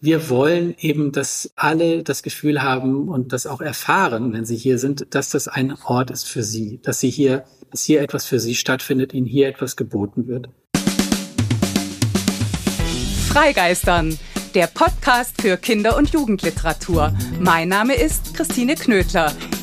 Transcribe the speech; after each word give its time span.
Wir 0.00 0.30
wollen 0.30 0.76
eben, 0.78 1.10
dass 1.10 1.50
alle 1.56 2.04
das 2.04 2.22
Gefühl 2.22 2.62
haben 2.62 3.08
und 3.08 3.32
das 3.32 3.48
auch 3.48 3.60
erfahren, 3.60 4.32
wenn 4.32 4.44
sie 4.44 4.56
hier 4.56 4.78
sind, 4.78 5.12
dass 5.12 5.30
das 5.30 5.48
ein 5.48 5.74
Ort 5.86 6.12
ist 6.12 6.28
für 6.28 6.44
sie, 6.44 6.78
dass 6.84 7.00
sie 7.00 7.10
hier, 7.10 7.42
dass 7.72 7.82
hier 7.82 8.00
etwas 8.00 8.24
für 8.24 8.38
sie 8.38 8.54
stattfindet, 8.54 9.12
ihnen 9.12 9.26
hier 9.26 9.48
etwas 9.48 9.74
geboten 9.74 10.28
wird. 10.28 10.50
Freigeistern, 13.28 14.16
der 14.54 14.68
Podcast 14.68 15.42
für 15.42 15.56
Kinder- 15.56 15.96
und 15.96 16.10
Jugendliteratur. 16.10 17.12
Mein 17.40 17.68
Name 17.68 17.94
ist 17.94 18.34
Christine 18.34 18.76
Knödler. 18.76 19.32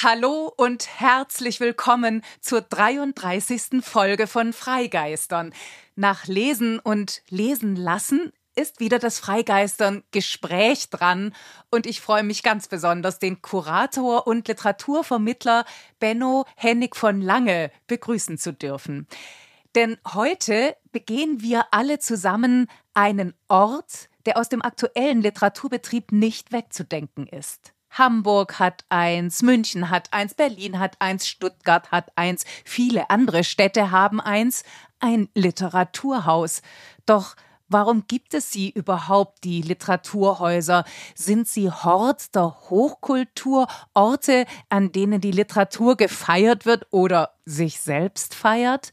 Hallo 0.00 0.52
und 0.56 1.00
herzlich 1.00 1.58
willkommen 1.58 2.22
zur 2.40 2.60
33. 2.60 3.82
Folge 3.84 4.28
von 4.28 4.52
Freigeistern. 4.52 5.52
Nach 5.96 6.28
Lesen 6.28 6.78
und 6.78 7.20
Lesen 7.30 7.74
lassen 7.74 8.32
ist 8.54 8.78
wieder 8.78 9.00
das 9.00 9.18
Freigeistern 9.18 10.04
Gespräch 10.12 10.90
dran 10.90 11.34
und 11.72 11.84
ich 11.84 12.00
freue 12.00 12.22
mich 12.22 12.44
ganz 12.44 12.68
besonders, 12.68 13.18
den 13.18 13.42
Kurator 13.42 14.28
und 14.28 14.46
Literaturvermittler 14.46 15.64
Benno 15.98 16.44
Hennig 16.54 16.94
von 16.94 17.20
Lange 17.20 17.72
begrüßen 17.88 18.38
zu 18.38 18.52
dürfen. 18.52 19.08
Denn 19.74 19.98
heute 20.14 20.76
begehen 20.92 21.42
wir 21.42 21.74
alle 21.74 21.98
zusammen 21.98 22.68
einen 22.94 23.34
Ort, 23.48 24.10
der 24.26 24.38
aus 24.38 24.48
dem 24.48 24.62
aktuellen 24.62 25.22
Literaturbetrieb 25.22 26.12
nicht 26.12 26.52
wegzudenken 26.52 27.26
ist. 27.26 27.72
Hamburg 27.98 28.58
hat 28.58 28.84
eins, 28.88 29.42
München 29.42 29.90
hat 29.90 30.12
eins, 30.12 30.34
Berlin 30.34 30.78
hat 30.78 30.96
eins, 31.00 31.26
Stuttgart 31.26 31.90
hat 31.90 32.12
eins, 32.16 32.44
viele 32.64 33.10
andere 33.10 33.44
Städte 33.44 33.90
haben 33.90 34.20
eins, 34.20 34.62
ein 35.00 35.28
Literaturhaus. 35.34 36.62
Doch 37.06 37.36
Warum 37.70 38.06
gibt 38.06 38.32
es 38.32 38.50
sie 38.50 38.70
überhaupt, 38.70 39.44
die 39.44 39.60
Literaturhäuser? 39.60 40.84
Sind 41.14 41.46
sie 41.46 41.70
Hort 41.70 42.34
der 42.34 42.56
Hochkultur, 42.70 43.66
Orte, 43.92 44.46
an 44.70 44.90
denen 44.90 45.20
die 45.20 45.32
Literatur 45.32 45.96
gefeiert 45.96 46.64
wird 46.64 46.86
oder 46.90 47.34
sich 47.44 47.80
selbst 47.80 48.34
feiert? 48.34 48.90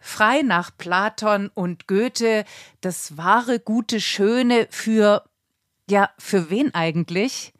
Frei 0.00 0.42
nach 0.42 0.76
Platon 0.76 1.52
und 1.54 1.86
Goethe, 1.86 2.44
das 2.80 3.16
wahre, 3.16 3.60
gute, 3.60 4.00
schöne 4.00 4.66
für, 4.70 5.22
ja, 5.88 6.10
für 6.18 6.50
wen 6.50 6.74
eigentlich? 6.74 7.52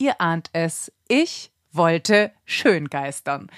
Ihr 0.00 0.18
ahnt 0.18 0.48
es, 0.54 0.90
ich 1.08 1.52
wollte 1.72 2.32
schöngeistern. 2.46 3.50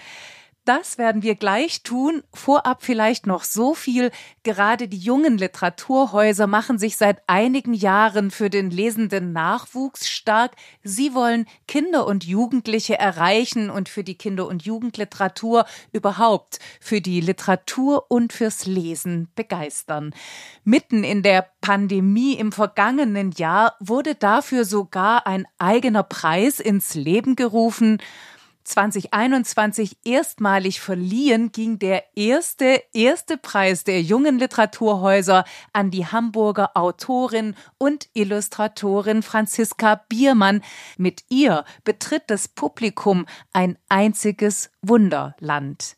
Das 0.65 0.97
werden 0.97 1.25
wir 1.25 1.35
gleich 1.35 1.83
tun. 1.83 2.23
Vorab 2.33 2.85
vielleicht 2.85 3.27
noch 3.27 3.43
so 3.43 3.75
viel. 3.75 4.13
Gerade 4.45 4.87
die 4.87 4.99
jungen 4.99 5.37
Literaturhäuser 5.37 6.47
machen 6.47 6.79
sich 6.79 6.97
seit 6.97 7.21
einigen 7.27 7.75
Jahren 7.75 8.31
für 8.31 8.49
den 8.49 8.71
lesenden 8.71 9.33
Nachwuchs 9.33 10.09
stark. 10.09 10.53
Sie 10.85 11.15
wollen 11.15 11.47
Kinder 11.67 12.07
und 12.07 12.23
Jugendliche 12.23 12.97
erreichen 12.97 13.71
und 13.71 13.89
für 13.89 14.05
die 14.05 14.15
Kinder- 14.15 14.47
und 14.47 14.65
Jugendliteratur 14.65 15.65
überhaupt, 15.93 16.61
für 16.81 17.01
die 17.01 17.21
Literatur 17.21 18.07
und 18.09 18.33
fürs 18.33 18.65
Lesen 18.65 19.31
begeistern. 19.35 20.15
Mitten 20.63 21.03
in 21.03 21.25
der 21.25 21.49
Pandemie 21.61 22.35
im 22.35 22.53
vergangenen 22.53 23.33
Jahr 23.33 23.75
wurde 23.81 24.15
dafür 24.15 24.65
sogar 24.65 25.27
ein 25.27 25.49
eigener 25.59 26.05
Preis 26.05 26.61
ins 26.61 26.95
Leben 26.95 27.35
gerufen. 27.35 27.99
2021 28.65 29.97
erstmalig 30.05 30.81
verliehen 30.81 31.53
ging 31.53 31.79
der 31.79 32.05
erste, 32.17 32.83
erste 32.93 33.37
Preis 33.37 33.85
der 33.85 34.03
jungen 34.03 34.39
Literaturhäuser 34.39 35.45
an 35.73 35.91
die 35.91 36.07
Hamburger 36.07 36.77
Autorin 36.77 37.55
und 37.79 38.09
Illustratorin 38.15 39.23
Franziska 39.23 40.03
Biermann. 40.09 40.63
Mit 40.97 41.25
ihr 41.29 41.65
betritt 41.85 42.25
das 42.29 42.49
Publikum 42.49 43.27
ein 43.53 43.79
einziges 43.89 44.71
Wunderland 44.83 45.97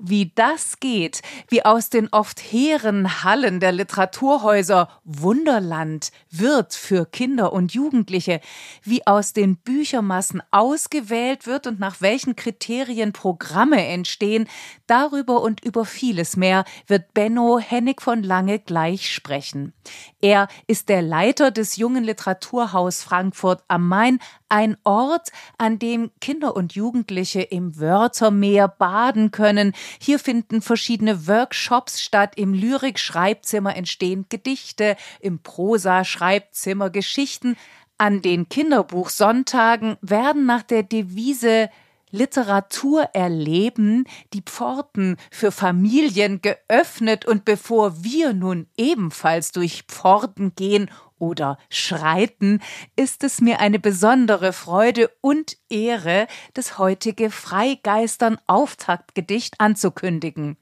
wie 0.00 0.32
das 0.34 0.80
geht, 0.80 1.22
wie 1.48 1.64
aus 1.64 1.90
den 1.90 2.08
oft 2.08 2.40
hehren 2.40 3.22
Hallen 3.24 3.60
der 3.60 3.72
Literaturhäuser 3.72 4.88
Wunderland 5.04 6.10
wird 6.30 6.74
für 6.74 7.06
Kinder 7.06 7.52
und 7.52 7.72
Jugendliche, 7.72 8.40
wie 8.82 9.06
aus 9.06 9.32
den 9.32 9.56
Büchermassen 9.56 10.42
ausgewählt 10.50 11.46
wird 11.46 11.66
und 11.66 11.78
nach 11.80 12.00
welchen 12.00 12.36
Kriterien 12.36 13.12
Programme 13.12 13.84
entstehen, 13.86 14.48
darüber 14.90 15.40
und 15.42 15.64
über 15.64 15.84
vieles 15.84 16.36
mehr 16.36 16.64
wird 16.86 17.14
Benno 17.14 17.58
Hennig 17.58 18.02
von 18.02 18.22
Lange 18.22 18.58
gleich 18.58 19.12
sprechen. 19.12 19.72
Er 20.20 20.48
ist 20.66 20.88
der 20.88 21.00
Leiter 21.00 21.50
des 21.50 21.76
jungen 21.76 22.02
Literaturhaus 22.02 23.02
Frankfurt 23.02 23.62
am 23.68 23.86
Main, 23.86 24.18
ein 24.48 24.76
Ort, 24.82 25.30
an 25.58 25.78
dem 25.78 26.10
Kinder 26.20 26.56
und 26.56 26.74
Jugendliche 26.74 27.40
im 27.40 27.78
Wörtermeer 27.78 28.66
baden 28.66 29.30
können. 29.30 29.72
Hier 30.00 30.18
finden 30.18 30.60
verschiedene 30.60 31.28
Workshops 31.28 32.00
statt. 32.00 32.32
Im 32.36 32.52
Lyrik-Schreibzimmer 32.52 33.76
entstehen 33.76 34.26
Gedichte, 34.28 34.96
im 35.20 35.38
Prosa-Schreibzimmer 35.38 36.90
Geschichten. 36.90 37.56
An 37.96 38.22
den 38.22 38.48
Kinderbuchsonntagen 38.48 39.98
werden 40.00 40.46
nach 40.46 40.62
der 40.62 40.82
Devise 40.82 41.70
Literatur 42.10 43.10
erleben, 43.12 44.04
die 44.32 44.42
Pforten 44.42 45.16
für 45.30 45.52
Familien 45.52 46.40
geöffnet 46.42 47.24
und 47.26 47.44
bevor 47.44 48.02
wir 48.02 48.32
nun 48.32 48.66
ebenfalls 48.76 49.52
durch 49.52 49.84
Pforten 49.88 50.54
gehen 50.54 50.90
oder 51.18 51.58
schreiten, 51.68 52.60
ist 52.96 53.22
es 53.22 53.40
mir 53.40 53.60
eine 53.60 53.78
besondere 53.78 54.52
Freude 54.52 55.10
und 55.20 55.56
Ehre, 55.68 56.26
das 56.54 56.78
heutige 56.78 57.30
Freigeistern 57.30 58.38
Auftaktgedicht 58.46 59.60
anzukündigen. 59.60 60.56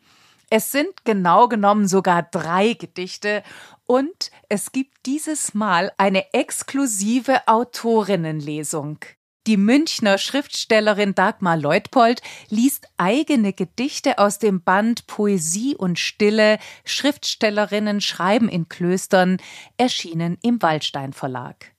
Es 0.50 0.72
sind 0.72 1.04
genau 1.04 1.46
genommen 1.48 1.88
sogar 1.88 2.22
drei 2.22 2.72
Gedichte 2.72 3.42
und 3.86 4.30
es 4.48 4.72
gibt 4.72 5.06
dieses 5.06 5.54
Mal 5.54 5.92
eine 5.98 6.32
exklusive 6.32 7.46
Autorinnenlesung. 7.46 8.98
Die 9.46 9.56
Münchner 9.56 10.18
Schriftstellerin 10.18 11.14
Dagmar 11.14 11.56
Leutpold 11.56 12.20
liest 12.50 12.86
eigene 12.98 13.54
Gedichte 13.54 14.18
aus 14.18 14.38
dem 14.38 14.62
Band 14.62 15.06
Poesie 15.06 15.74
und 15.74 15.98
Stille 15.98 16.58
Schriftstellerinnen 16.84 18.00
schreiben 18.00 18.48
in 18.48 18.68
Klöstern, 18.68 19.38
erschienen 19.78 20.36
im 20.42 20.60
Waldstein 20.60 21.14
Verlag. 21.14 21.72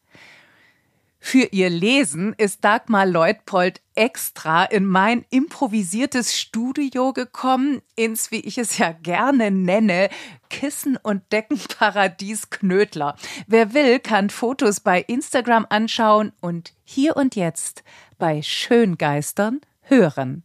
Für 1.21 1.49
ihr 1.51 1.69
Lesen 1.69 2.33
ist 2.37 2.63
Dagmar 2.63 3.05
Leutpold 3.05 3.81
extra 3.93 4.63
in 4.63 4.85
mein 4.85 5.25
improvisiertes 5.29 6.39
Studio 6.39 7.11
gekommen, 7.13 7.81
ins, 7.95 8.31
wie 8.31 8.39
ich 8.39 8.57
es 8.57 8.77
ja 8.77 8.93
gerne 8.93 9.51
nenne, 9.51 10.09
Kissen- 10.49 10.97
und 10.97 11.21
Deckenparadies 11.31 12.49
Knödler. 12.49 13.15
Wer 13.47 13.73
will, 13.73 13.99
kann 13.99 14.29
Fotos 14.29 14.79
bei 14.79 15.01
Instagram 15.01 15.67
anschauen 15.69 16.31
und 16.39 16.73
hier 16.83 17.17
und 17.17 17.35
jetzt 17.35 17.83
bei 18.17 18.41
Schöngeistern 18.41 19.59
hören. 19.81 20.43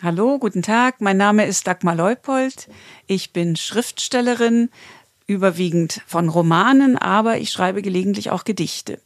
Hallo, 0.00 0.38
guten 0.38 0.62
Tag. 0.62 1.00
Mein 1.00 1.16
Name 1.16 1.44
ist 1.44 1.66
Dagmar 1.66 1.96
Leupold. 1.96 2.68
Ich 3.08 3.32
bin 3.32 3.56
Schriftstellerin, 3.56 4.70
überwiegend 5.28 6.00
von 6.06 6.28
Romanen, 6.28 6.98
aber 6.98 7.38
ich 7.38 7.52
schreibe 7.52 7.82
gelegentlich 7.82 8.30
auch 8.30 8.42
Gedichte. 8.42 9.00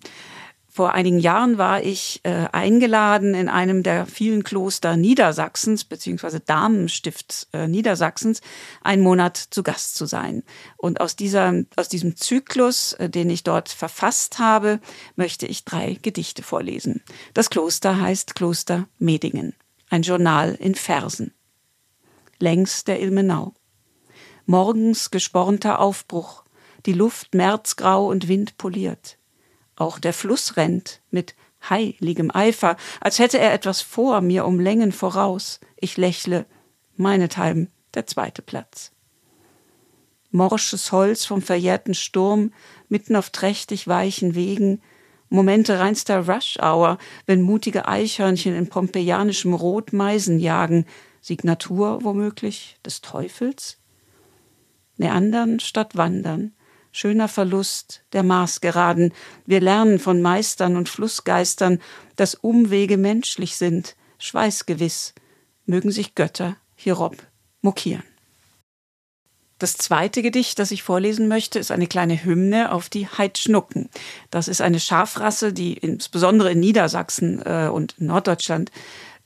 Vor 0.75 0.95
einigen 0.95 1.19
Jahren 1.19 1.59
war 1.59 1.83
ich 1.83 2.21
äh, 2.23 2.47
eingeladen, 2.51 3.35
in 3.35 3.51
einem 3.51 3.83
der 3.83 4.07
vielen 4.07 4.43
Kloster 4.43 4.97
Niedersachsens 4.97 5.85
beziehungsweise 5.85 6.41
Damenstifts 6.41 7.47
äh, 7.53 7.69
Niedersachsens 7.69 8.41
einen 8.81 9.03
Monat 9.03 9.37
zu 9.37 9.63
Gast 9.63 9.97
zu 9.97 10.07
sein. 10.07 10.45
Und 10.79 11.03
aus 11.03 11.15
dieser 11.15 11.53
aus 11.77 11.91
diesem 11.91 12.17
Zyklus, 12.17 12.95
äh, 12.95 13.11
den 13.11 13.29
ich 13.29 13.43
dort 13.43 13.69
verfasst 13.69 14.39
habe, 14.39 14.81
möchte 15.15 15.47
ich 15.47 15.67
drei 15.67 15.99
Gedichte 16.01 16.43
vorlesen. 16.43 17.03
Das 17.35 17.51
Kloster 17.51 18.01
heißt 18.01 18.35
Kloster 18.35 18.89
Medingen, 18.99 19.55
ein 19.91 20.01
Journal 20.01 20.55
in 20.55 20.75
Versen. 20.75 21.35
Längs 22.39 22.85
der 22.85 22.99
Ilmenau. 23.03 23.53
Morgens 24.47 25.11
gespornter 25.11 25.79
Aufbruch, 25.79 26.45
die 26.85 26.93
Luft 26.93 27.35
märzgrau 27.35 28.09
und 28.09 28.27
windpoliert 28.27 29.19
Auch 29.77 29.99
der 30.01 30.13
Fluss 30.13 30.57
rennt 30.57 31.01
mit 31.11 31.37
heiligem 31.69 32.31
Eifer, 32.35 32.77
als 33.01 33.21
hätte 33.21 33.39
er 33.39 33.53
etwas 33.53 33.83
vor 33.83 34.21
mir 34.21 34.45
um 34.45 34.59
Längen 34.59 34.91
voraus. 34.91 35.61
Ich 35.77 35.97
lächle, 35.97 36.45
meinethalben 36.97 37.71
der 37.95 38.07
zweite 38.07 38.43
Platz. 38.43 38.91
Morsches 40.33 40.91
Holz 40.91 41.25
vom 41.25 41.43
verjährten 41.43 41.95
Sturm, 41.95 42.53
mitten 42.89 43.15
auf 43.15 43.31
trächtig 43.31 43.87
weichen 43.87 44.35
Wegen, 44.35 44.83
Momente 45.29 45.79
reinster 45.79 46.29
Rush-Hour, 46.29 46.99
wenn 47.27 47.43
mutige 47.43 47.87
Eichhörnchen 47.87 48.55
in 48.55 48.69
pompeianischem 48.69 49.55
Rot 49.55 49.93
Meisen 49.93 50.39
jagen, 50.39 50.85
Signatur 51.21 52.03
womöglich 52.03 52.77
des 52.85 53.03
Teufels? 53.03 53.82
Neandern 54.97 55.61
statt 55.61 55.97
Wandern, 55.97 56.53
schöner 56.93 57.29
Verlust 57.29 58.05
der 58.13 58.23
Maßgeraden. 58.23 59.13
Wir 59.47 59.61
lernen 59.61 59.99
von 59.99 60.23
Meistern 60.23 60.77
und 60.77 60.89
Flussgeistern, 60.89 61.81
dass 62.17 62.35
Umwege 62.35 62.97
menschlich 62.97 63.57
sind, 63.57 63.97
schweißgewiss, 64.19 65.15
mögen 65.67 65.91
sich 65.91 66.15
Götter 66.15 66.57
hierob 66.77 67.17
mokieren. 67.63 68.05
Das 69.63 69.75
zweite 69.75 70.23
Gedicht, 70.23 70.59
das 70.59 70.73
ich 70.73 70.83
vorlesen 70.83 71.29
möchte, 71.29 71.61
ist 71.61 71.71
eine 71.71 71.87
kleine 71.87 72.25
Hymne 72.25 72.73
auf 72.73 72.89
die 72.89 73.07
Heidschnucken. 73.07 73.91
Das 74.29 74.49
ist 74.49 74.61
eine 74.61 74.81
Schafrasse, 74.81 75.53
die 75.53 75.75
insbesondere 75.75 76.51
in 76.51 76.59
Niedersachsen 76.59 77.41
äh, 77.47 77.69
und 77.73 77.95
Norddeutschland 78.01 78.73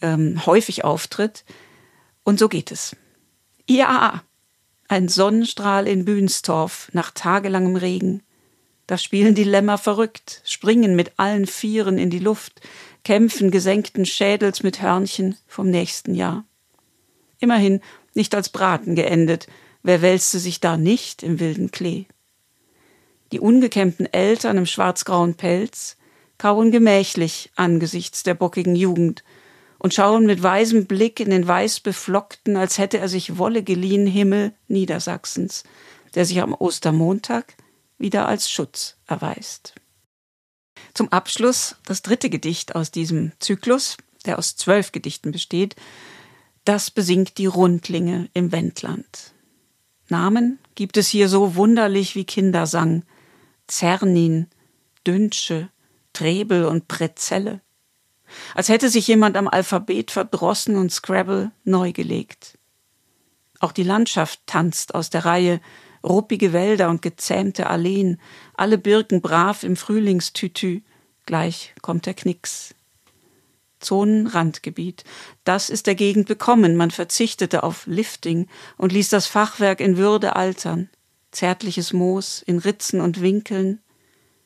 ähm, 0.02 0.44
häufig 0.44 0.84
auftritt. 0.84 1.46
Und 2.22 2.38
so 2.38 2.50
geht 2.50 2.70
es. 2.70 2.94
IAA, 3.66 4.22
ein 4.88 5.08
Sonnenstrahl 5.08 5.86
in 5.86 6.04
Bühnstorf 6.04 6.88
nach 6.92 7.10
tagelangem 7.10 7.76
Regen. 7.76 8.22
Da 8.86 8.98
spielen 8.98 9.34
die 9.34 9.44
Lämmer 9.44 9.78
verrückt, 9.78 10.42
springen 10.44 10.94
mit 10.94 11.18
allen 11.18 11.46
Vieren 11.46 11.98
in 11.98 12.10
die 12.10 12.20
Luft, 12.20 12.60
kämpfen 13.04 13.50
gesenkten 13.50 14.06
Schädels 14.06 14.62
mit 14.62 14.80
Hörnchen 14.80 15.36
vom 15.46 15.70
nächsten 15.70 16.14
Jahr. 16.14 16.44
Immerhin 17.38 17.80
nicht 18.14 18.34
als 18.34 18.48
Braten 18.48 18.94
geendet, 18.94 19.46
wer 19.82 20.02
wälzte 20.02 20.38
sich 20.38 20.60
da 20.60 20.76
nicht 20.76 21.22
im 21.22 21.40
wilden 21.40 21.70
Klee? 21.70 22.06
Die 23.32 23.40
ungekämmten 23.40 24.06
Eltern 24.12 24.56
im 24.56 24.66
schwarzgrauen 24.66 25.34
Pelz 25.34 25.96
kauen 26.38 26.70
gemächlich 26.70 27.50
angesichts 27.56 28.22
der 28.22 28.34
bockigen 28.34 28.76
Jugend, 28.76 29.24
und 29.86 29.94
schauen 29.94 30.26
mit 30.26 30.42
weisem 30.42 30.86
Blick 30.86 31.20
in 31.20 31.30
den 31.30 31.46
weißbeflockten, 31.46 32.56
als 32.56 32.76
hätte 32.76 32.98
er 32.98 33.08
sich 33.08 33.38
Wolle 33.38 33.62
geliehen, 33.62 34.04
Himmel 34.04 34.52
Niedersachsens, 34.66 35.62
der 36.16 36.24
sich 36.24 36.42
am 36.42 36.52
Ostermontag 36.54 37.54
wieder 37.96 38.26
als 38.26 38.50
Schutz 38.50 38.96
erweist. 39.06 39.76
Zum 40.92 41.12
Abschluss 41.12 41.76
das 41.84 42.02
dritte 42.02 42.30
Gedicht 42.30 42.74
aus 42.74 42.90
diesem 42.90 43.30
Zyklus, 43.38 43.96
der 44.24 44.40
aus 44.40 44.56
zwölf 44.56 44.90
Gedichten 44.90 45.30
besteht, 45.30 45.76
das 46.64 46.90
besingt 46.90 47.38
die 47.38 47.46
Rundlinge 47.46 48.28
im 48.34 48.50
Wendland. 48.50 49.34
Namen 50.08 50.58
gibt 50.74 50.96
es 50.96 51.06
hier 51.06 51.28
so 51.28 51.54
wunderlich 51.54 52.16
wie 52.16 52.24
Kindersang, 52.24 53.04
Zernin, 53.68 54.48
Dünsche, 55.06 55.70
Trebel 56.12 56.64
und 56.64 56.88
Prezelle 56.88 57.60
als 58.54 58.68
hätte 58.68 58.88
sich 58.88 59.06
jemand 59.06 59.36
am 59.36 59.48
Alphabet 59.48 60.10
verdrossen 60.10 60.76
und 60.76 60.92
Scrabble 60.92 61.50
neu 61.64 61.92
gelegt. 61.92 62.58
Auch 63.60 63.72
die 63.72 63.82
Landschaft 63.82 64.40
tanzt 64.46 64.94
aus 64.94 65.10
der 65.10 65.24
Reihe, 65.24 65.60
ruppige 66.04 66.52
Wälder 66.52 66.90
und 66.90 67.02
gezähmte 67.02 67.68
Alleen, 67.68 68.20
alle 68.54 68.78
Birken 68.78 69.20
brav 69.20 69.62
im 69.62 69.76
Frühlingstütü, 69.76 70.82
gleich 71.24 71.74
kommt 71.82 72.06
der 72.06 72.14
Knicks. 72.14 72.74
Zonenrandgebiet. 73.80 75.04
Das 75.44 75.70
ist 75.70 75.86
der 75.86 75.94
Gegend 75.94 76.26
bekommen. 76.26 76.76
Man 76.76 76.90
verzichtete 76.90 77.62
auf 77.62 77.86
Lifting 77.86 78.48
und 78.76 78.92
ließ 78.92 79.10
das 79.10 79.26
Fachwerk 79.26 79.80
in 79.80 79.96
Würde 79.96 80.34
altern. 80.36 80.88
Zärtliches 81.30 81.92
Moos 81.92 82.42
in 82.42 82.58
Ritzen 82.58 83.00
und 83.00 83.20
Winkeln, 83.20 83.80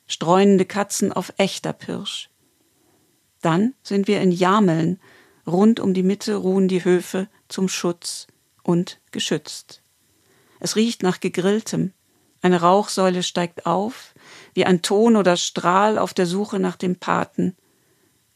streunende 0.06 0.64
Katzen 0.64 1.12
auf 1.12 1.32
echter 1.36 1.72
Pirsch. 1.72 2.29
Dann 3.40 3.74
sind 3.82 4.08
wir 4.08 4.20
in 4.20 4.32
Jameln. 4.32 5.00
Rund 5.46 5.80
um 5.80 5.94
die 5.94 6.02
Mitte 6.02 6.36
ruhen 6.36 6.68
die 6.68 6.84
Höfe 6.84 7.28
zum 7.48 7.68
Schutz 7.68 8.26
und 8.62 9.00
geschützt. 9.10 9.82
Es 10.60 10.76
riecht 10.76 11.02
nach 11.02 11.20
gegrilltem. 11.20 11.92
Eine 12.42 12.60
Rauchsäule 12.60 13.22
steigt 13.22 13.66
auf, 13.66 14.14
wie 14.54 14.64
ein 14.64 14.82
Ton 14.82 15.16
oder 15.16 15.36
Strahl 15.36 15.98
auf 15.98 16.14
der 16.14 16.26
Suche 16.26 16.58
nach 16.58 16.76
dem 16.76 16.96
Paten, 16.96 17.56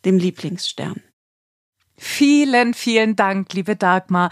dem 0.04 0.18
Lieblingsstern. 0.18 1.02
Vielen, 1.96 2.74
vielen 2.74 3.16
Dank, 3.16 3.52
liebe 3.52 3.76
Dagmar. 3.76 4.30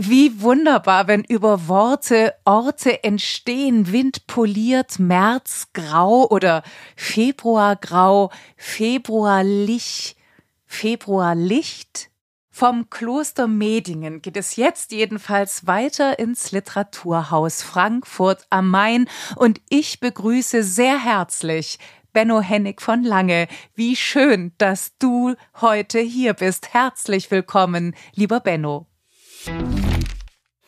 Wie 0.00 0.40
wunderbar, 0.40 1.08
wenn 1.08 1.24
über 1.24 1.66
Worte 1.66 2.32
Orte 2.44 3.02
entstehen, 3.02 3.90
Wind 3.90 4.28
poliert, 4.28 5.00
Märzgrau 5.00 6.28
oder 6.30 6.62
Februargrau, 6.94 8.30
Februarlich, 8.56 10.14
Februarlicht. 10.66 12.10
Vom 12.48 12.90
Kloster 12.90 13.48
Medingen 13.48 14.22
geht 14.22 14.36
es 14.36 14.54
jetzt 14.54 14.92
jedenfalls 14.92 15.66
weiter 15.66 16.20
ins 16.20 16.52
Literaturhaus 16.52 17.64
Frankfurt 17.64 18.46
am 18.50 18.70
Main 18.70 19.08
und 19.34 19.60
ich 19.68 19.98
begrüße 19.98 20.62
sehr 20.62 21.02
herzlich 21.02 21.80
Benno 22.12 22.40
Hennig 22.40 22.80
von 22.80 23.02
Lange. 23.02 23.48
Wie 23.74 23.96
schön, 23.96 24.52
dass 24.58 24.96
du 24.98 25.34
heute 25.60 25.98
hier 25.98 26.34
bist. 26.34 26.72
Herzlich 26.72 27.32
willkommen, 27.32 27.96
lieber 28.14 28.38
Benno. 28.38 28.86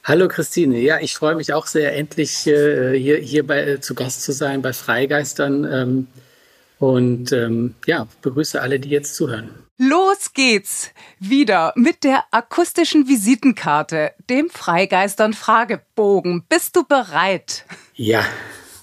Hallo 0.05 0.29
Christine, 0.29 0.79
ja, 0.79 0.99
ich 1.01 1.15
freue 1.15 1.35
mich 1.35 1.53
auch 1.53 1.67
sehr, 1.67 1.95
endlich 1.95 2.47
äh, 2.47 2.99
hier, 2.99 3.19
hier 3.19 3.47
bei, 3.47 3.61
äh, 3.63 3.81
zu 3.81 3.95
Gast 3.95 4.23
zu 4.23 4.33
sein 4.33 4.63
bei 4.63 4.73
Freigeistern 4.73 5.65
ähm, 5.71 6.07
und 6.79 7.33
ähm, 7.33 7.75
ja, 7.87 8.09
begrüße 8.23 8.61
alle, 8.61 8.81
die 8.81 8.89
jetzt 8.89 9.15
zuhören. 9.15 9.51
Los 9.77 10.33
geht's 10.35 10.91
wieder 11.19 11.73
mit 11.77 12.05
der 12.05 12.25
akustischen 12.31 13.09
Visitenkarte, 13.09 14.13
dem 14.29 14.51
Freigeistern 14.51 15.33
Fragebogen. 15.33 16.45
Bist 16.49 16.77
du 16.77 16.85
bereit? 16.85 17.65
Ja. 17.95 18.25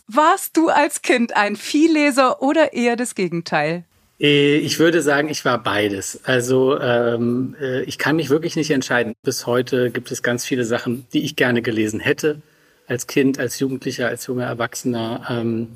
Warst 0.07 0.55
du 0.55 0.69
als 0.69 1.01
Kind 1.01 1.35
ein 1.35 1.55
Viehleser 1.55 2.41
oder 2.41 2.73
eher 2.73 2.95
das 2.95 3.13
Gegenteil? 3.13 3.83
Äh, 4.19 4.57
ich 4.57 4.79
würde 4.79 5.01
sagen, 5.01 5.29
ich 5.29 5.45
war 5.45 5.61
beides. 5.61 6.21
Also 6.23 6.79
ähm, 6.79 7.55
äh, 7.61 7.83
ich 7.83 7.97
kann 7.97 8.15
mich 8.15 8.29
wirklich 8.29 8.55
nicht 8.55 8.71
entscheiden. 8.71 9.13
Bis 9.23 9.45
heute 9.45 9.91
gibt 9.91 10.11
es 10.11 10.23
ganz 10.23 10.45
viele 10.45 10.65
Sachen, 10.65 11.07
die 11.13 11.23
ich 11.23 11.35
gerne 11.35 11.61
gelesen 11.61 11.99
hätte. 11.99 12.41
Als 12.87 13.07
Kind, 13.07 13.39
als 13.39 13.59
Jugendlicher, 13.59 14.07
als 14.07 14.27
junger 14.27 14.45
Erwachsener. 14.45 15.25
Ähm, 15.29 15.75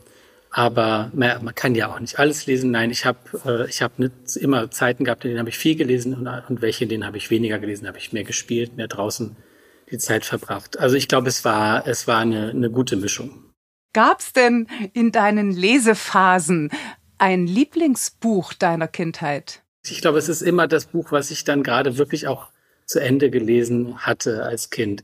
aber 0.49 1.11
naja, 1.13 1.39
man 1.41 1.55
kann 1.55 1.75
ja 1.75 1.89
auch 1.89 1.99
nicht 1.99 2.19
alles 2.19 2.45
lesen. 2.45 2.71
Nein, 2.71 2.91
ich 2.91 3.05
habe 3.05 3.19
äh, 3.45 3.71
hab 3.71 3.93
immer 4.35 4.69
Zeiten 4.69 5.05
gehabt, 5.05 5.23
in 5.23 5.29
denen 5.29 5.39
habe 5.39 5.49
ich 5.49 5.57
viel 5.57 5.75
gelesen 5.75 6.13
und, 6.13 6.27
und 6.27 6.61
welche, 6.61 6.83
in 6.83 6.89
denen 6.89 7.05
habe 7.05 7.17
ich 7.17 7.29
weniger 7.29 7.57
gelesen, 7.59 7.87
habe 7.87 7.97
ich 7.97 8.11
mehr 8.11 8.25
gespielt, 8.25 8.75
mehr 8.75 8.87
draußen 8.87 9.37
die 9.89 9.97
Zeit 9.97 10.25
verbracht. 10.25 10.79
Also 10.79 10.95
ich 10.95 11.07
glaube, 11.07 11.29
es 11.29 11.43
war 11.45 11.87
es 11.87 12.07
war 12.07 12.19
eine, 12.19 12.49
eine 12.49 12.69
gute 12.69 12.95
Mischung. 12.95 13.51
Gab's 13.93 14.31
denn 14.31 14.67
in 14.93 15.11
deinen 15.11 15.51
Lesephasen 15.51 16.69
ein 17.21 17.45
Lieblingsbuch 17.45 18.53
deiner 18.53 18.87
Kindheit? 18.87 19.61
Ich 19.85 20.01
glaube, 20.01 20.17
es 20.17 20.27
ist 20.27 20.41
immer 20.41 20.67
das 20.67 20.87
Buch, 20.87 21.11
was 21.11 21.29
ich 21.29 21.43
dann 21.43 21.61
gerade 21.61 21.97
wirklich 21.97 22.27
auch 22.27 22.49
zu 22.85 22.99
Ende 22.99 23.29
gelesen 23.29 23.99
hatte 23.99 24.43
als 24.43 24.71
Kind. 24.71 25.03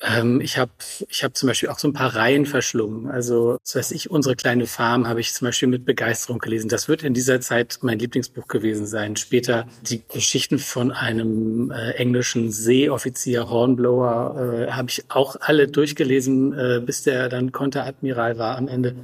Ähm, 0.00 0.40
ich 0.40 0.56
habe 0.56 0.72
ich 1.08 1.22
hab 1.22 1.36
zum 1.36 1.48
Beispiel 1.48 1.68
auch 1.68 1.78
so 1.78 1.88
ein 1.88 1.92
paar 1.92 2.16
Reihen 2.16 2.46
verschlungen. 2.46 3.10
Also, 3.10 3.58
das 3.62 3.76
weiß 3.76 3.90
ich, 3.92 4.10
unsere 4.10 4.34
kleine 4.34 4.66
Farm 4.66 5.06
habe 5.06 5.20
ich 5.20 5.34
zum 5.34 5.46
Beispiel 5.46 5.68
mit 5.68 5.84
Begeisterung 5.84 6.38
gelesen. 6.38 6.70
Das 6.70 6.88
wird 6.88 7.02
in 7.02 7.12
dieser 7.12 7.42
Zeit 7.42 7.78
mein 7.82 7.98
Lieblingsbuch 7.98 8.48
gewesen 8.48 8.86
sein. 8.86 9.16
Später 9.16 9.66
die 9.82 10.02
Geschichten 10.08 10.58
von 10.58 10.90
einem 10.90 11.70
äh, 11.70 11.92
englischen 11.92 12.50
Seeoffizier 12.50 13.50
Hornblower 13.50 14.68
äh, 14.68 14.70
habe 14.72 14.88
ich 14.88 15.04
auch 15.10 15.36
alle 15.38 15.68
durchgelesen, 15.68 16.54
äh, 16.54 16.80
bis 16.84 17.02
der 17.02 17.28
dann 17.28 17.52
Konteradmiral 17.52 18.38
war 18.38 18.56
am 18.56 18.68
Ende. 18.68 18.96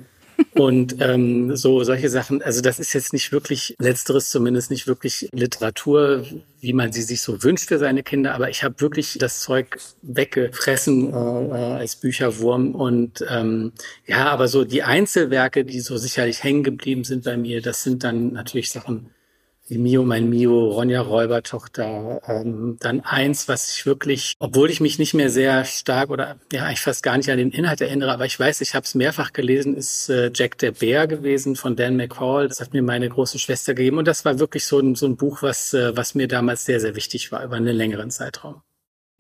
Und 0.54 0.96
ähm, 1.00 1.56
so 1.56 1.82
solche 1.84 2.08
Sachen, 2.08 2.42
also 2.42 2.60
das 2.60 2.78
ist 2.78 2.92
jetzt 2.92 3.12
nicht 3.12 3.32
wirklich, 3.32 3.74
letzteres 3.78 4.30
zumindest 4.30 4.70
nicht 4.70 4.86
wirklich 4.86 5.28
Literatur, 5.32 6.24
wie 6.60 6.72
man 6.72 6.92
sie 6.92 7.02
sich 7.02 7.22
so 7.22 7.42
wünscht 7.42 7.68
für 7.68 7.78
seine 7.78 8.02
Kinder, 8.02 8.34
aber 8.34 8.48
ich 8.50 8.62
habe 8.62 8.80
wirklich 8.80 9.18
das 9.18 9.40
Zeug 9.40 9.78
weggefressen 10.02 11.12
äh, 11.12 11.16
äh, 11.16 11.78
als 11.78 11.96
Bücherwurm. 11.96 12.74
Und 12.74 13.24
ähm, 13.28 13.72
ja, 14.06 14.28
aber 14.28 14.48
so 14.48 14.64
die 14.64 14.82
Einzelwerke, 14.82 15.64
die 15.64 15.80
so 15.80 15.96
sicherlich 15.96 16.42
hängen 16.42 16.64
geblieben 16.64 17.04
sind 17.04 17.24
bei 17.24 17.36
mir, 17.36 17.60
das 17.60 17.82
sind 17.82 18.04
dann 18.04 18.32
natürlich 18.32 18.70
Sachen 18.70 19.10
die 19.68 19.78
Mio, 19.78 20.04
mein 20.04 20.30
Mio, 20.30 20.68
Ronja 20.68 21.00
Räubertochter. 21.00 22.20
Ähm, 22.26 22.76
dann 22.80 23.00
eins, 23.00 23.48
was 23.48 23.70
ich 23.72 23.86
wirklich, 23.86 24.34
obwohl 24.38 24.70
ich 24.70 24.80
mich 24.80 24.98
nicht 24.98 25.14
mehr 25.14 25.30
sehr 25.30 25.64
stark 25.64 26.10
oder 26.10 26.38
ja, 26.52 26.70
ich 26.70 26.80
fast 26.80 27.02
gar 27.02 27.16
nicht 27.16 27.30
an 27.30 27.38
den 27.38 27.50
Inhalt 27.50 27.80
erinnere, 27.80 28.12
aber 28.12 28.24
ich 28.24 28.38
weiß, 28.38 28.60
ich 28.60 28.74
habe 28.74 28.84
es 28.84 28.94
mehrfach 28.94 29.32
gelesen, 29.32 29.76
ist 29.76 30.08
äh, 30.08 30.30
Jack 30.34 30.58
der 30.58 30.72
Bär 30.72 31.06
gewesen 31.06 31.56
von 31.56 31.76
Dan 31.76 31.96
McCall. 31.96 32.48
Das 32.48 32.60
hat 32.60 32.72
mir 32.72 32.82
meine 32.82 33.08
große 33.08 33.38
Schwester 33.38 33.74
gegeben 33.74 33.98
und 33.98 34.08
das 34.08 34.24
war 34.24 34.38
wirklich 34.38 34.64
so 34.64 34.78
ein, 34.78 34.94
so 34.94 35.06
ein 35.06 35.16
Buch, 35.16 35.42
was, 35.42 35.74
äh, 35.74 35.96
was 35.96 36.14
mir 36.14 36.28
damals 36.28 36.64
sehr, 36.64 36.80
sehr 36.80 36.96
wichtig 36.96 37.30
war 37.32 37.44
über 37.44 37.56
einen 37.56 37.76
längeren 37.76 38.10
Zeitraum. 38.10 38.62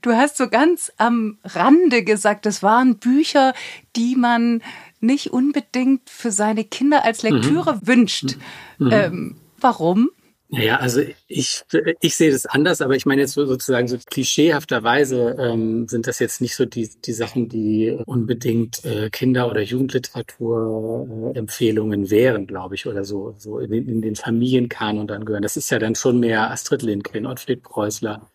Du 0.00 0.12
hast 0.12 0.36
so 0.36 0.48
ganz 0.48 0.92
am 0.96 1.38
Rande 1.42 2.04
gesagt, 2.04 2.46
das 2.46 2.62
waren 2.62 2.98
Bücher, 2.98 3.52
die 3.96 4.14
man 4.14 4.62
nicht 5.00 5.32
unbedingt 5.32 6.08
für 6.08 6.30
seine 6.30 6.64
Kinder 6.64 7.04
als 7.04 7.22
Lektüre 7.22 7.74
mhm. 7.74 7.86
wünscht. 7.86 8.36
Mhm. 8.78 8.92
Ähm, 8.92 9.36
warum? 9.60 10.10
Naja, 10.50 10.78
also 10.78 11.02
ich, 11.26 11.62
ich 12.00 12.16
sehe 12.16 12.30
das 12.30 12.46
anders, 12.46 12.80
aber 12.80 12.96
ich 12.96 13.04
meine 13.04 13.20
jetzt 13.20 13.34
sozusagen 13.34 13.86
so 13.86 13.98
klischeehafterweise 13.98 15.36
ähm, 15.38 15.86
sind 15.88 16.06
das 16.06 16.20
jetzt 16.20 16.40
nicht 16.40 16.54
so 16.54 16.64
die, 16.64 16.88
die 17.04 17.12
Sachen, 17.12 17.50
die 17.50 17.98
unbedingt 18.06 18.82
äh, 18.82 19.10
Kinder- 19.10 19.50
oder 19.50 19.60
Jugendliteratur-Empfehlungen 19.60 22.06
äh, 22.06 22.10
wären, 22.10 22.46
glaube 22.46 22.76
ich, 22.76 22.86
oder 22.86 23.04
so, 23.04 23.34
so 23.36 23.58
in, 23.58 23.72
in 23.72 24.00
den 24.00 24.16
Familienkanon 24.16 25.06
dann 25.06 25.26
gehören. 25.26 25.42
Das 25.42 25.58
ist 25.58 25.68
ja 25.68 25.78
dann 25.78 25.94
schon 25.94 26.18
mehr 26.18 26.50
Astrid 26.50 26.80
Lindgren, 26.80 27.26
Ottfried 27.26 27.62
Preußler, 27.62 28.30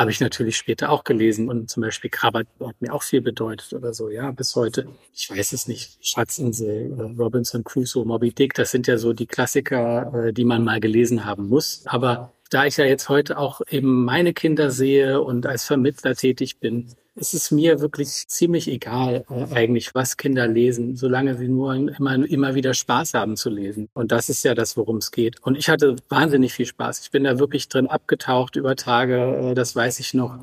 habe 0.00 0.10
ich 0.10 0.20
natürlich 0.20 0.56
später 0.56 0.88
auch 0.88 1.04
gelesen 1.04 1.50
und 1.50 1.68
zum 1.68 1.82
Beispiel 1.82 2.08
Krabbert 2.08 2.48
hat 2.58 2.80
mir 2.80 2.94
auch 2.94 3.02
viel 3.02 3.20
bedeutet 3.20 3.74
oder 3.74 3.92
so, 3.92 4.08
ja, 4.08 4.30
bis 4.30 4.56
heute. 4.56 4.88
Ich 5.12 5.30
weiß 5.30 5.52
es 5.52 5.68
nicht. 5.68 5.98
Schatzinsel, 6.00 6.90
äh, 6.98 7.22
Robinson 7.22 7.62
Crusoe, 7.64 8.06
Moby 8.06 8.32
Dick, 8.32 8.54
das 8.54 8.70
sind 8.70 8.86
ja 8.86 8.96
so 8.96 9.12
die 9.12 9.26
Klassiker, 9.26 10.28
äh, 10.28 10.32
die 10.32 10.46
man 10.46 10.64
mal 10.64 10.80
gelesen 10.80 11.26
haben 11.26 11.48
muss. 11.48 11.82
Aber 11.84 12.32
da 12.50 12.66
ich 12.66 12.76
ja 12.76 12.84
jetzt 12.84 13.08
heute 13.08 13.38
auch 13.38 13.60
eben 13.70 14.04
meine 14.04 14.34
Kinder 14.34 14.70
sehe 14.70 15.22
und 15.22 15.46
als 15.46 15.64
Vermittler 15.64 16.14
tätig 16.14 16.58
bin, 16.58 16.88
ist 17.14 17.34
es 17.34 17.50
mir 17.50 17.80
wirklich 17.80 18.08
ziemlich 18.28 18.68
egal 18.68 19.24
äh, 19.30 19.54
eigentlich, 19.54 19.94
was 19.94 20.16
Kinder 20.16 20.46
lesen, 20.46 20.96
solange 20.96 21.36
sie 21.36 21.48
nur 21.48 21.74
immer, 21.74 22.14
immer 22.28 22.54
wieder 22.54 22.74
Spaß 22.74 23.14
haben 23.14 23.36
zu 23.36 23.50
lesen. 23.50 23.88
Und 23.94 24.12
das 24.12 24.28
ist 24.28 24.44
ja 24.44 24.54
das, 24.54 24.76
worum 24.76 24.96
es 24.96 25.10
geht. 25.10 25.40
Und 25.42 25.56
ich 25.56 25.68
hatte 25.68 25.96
wahnsinnig 26.08 26.52
viel 26.52 26.66
Spaß. 26.66 27.00
Ich 27.00 27.10
bin 27.10 27.24
da 27.24 27.38
wirklich 27.38 27.68
drin 27.68 27.86
abgetaucht 27.86 28.56
über 28.56 28.76
Tage, 28.76 29.50
äh, 29.50 29.54
das 29.54 29.74
weiß 29.76 30.00
ich 30.00 30.14
noch 30.14 30.38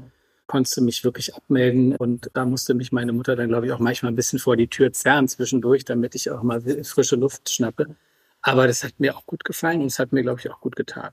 konnte 0.48 0.82
mich 0.82 1.04
wirklich 1.04 1.36
abmelden 1.36 1.96
und 1.98 2.32
da 2.34 2.46
musste 2.46 2.74
mich 2.74 2.94
meine 2.94 3.12
Mutter 3.12 3.36
dann, 3.36 3.50
glaube 3.50 3.66
ich, 3.68 3.74
auch 3.74 3.80
manchmal 3.80 4.14
ein 4.14 4.16
bisschen 4.16 4.40
vor 4.40 4.56
die 4.56 4.70
Tür 4.70 4.94
zerren 4.94 5.28
zwischendurch, 5.28 5.84
damit 5.84 6.16
ich 6.16 6.32
auch 6.32 6.42
mal 6.42 6.62
frische 6.86 7.18
Luft 7.18 7.50
schnappe. 7.50 7.98
Aber 8.42 8.66
das 8.66 8.84
hat 8.84 8.98
mir 8.98 9.18
auch 9.18 9.26
gut 9.26 9.44
gefallen 9.44 9.82
und 9.82 9.88
es 9.88 10.00
hat 10.00 10.14
mir, 10.14 10.22
glaube 10.22 10.40
ich, 10.40 10.50
auch 10.50 10.62
gut 10.62 10.78
getan. 10.78 11.12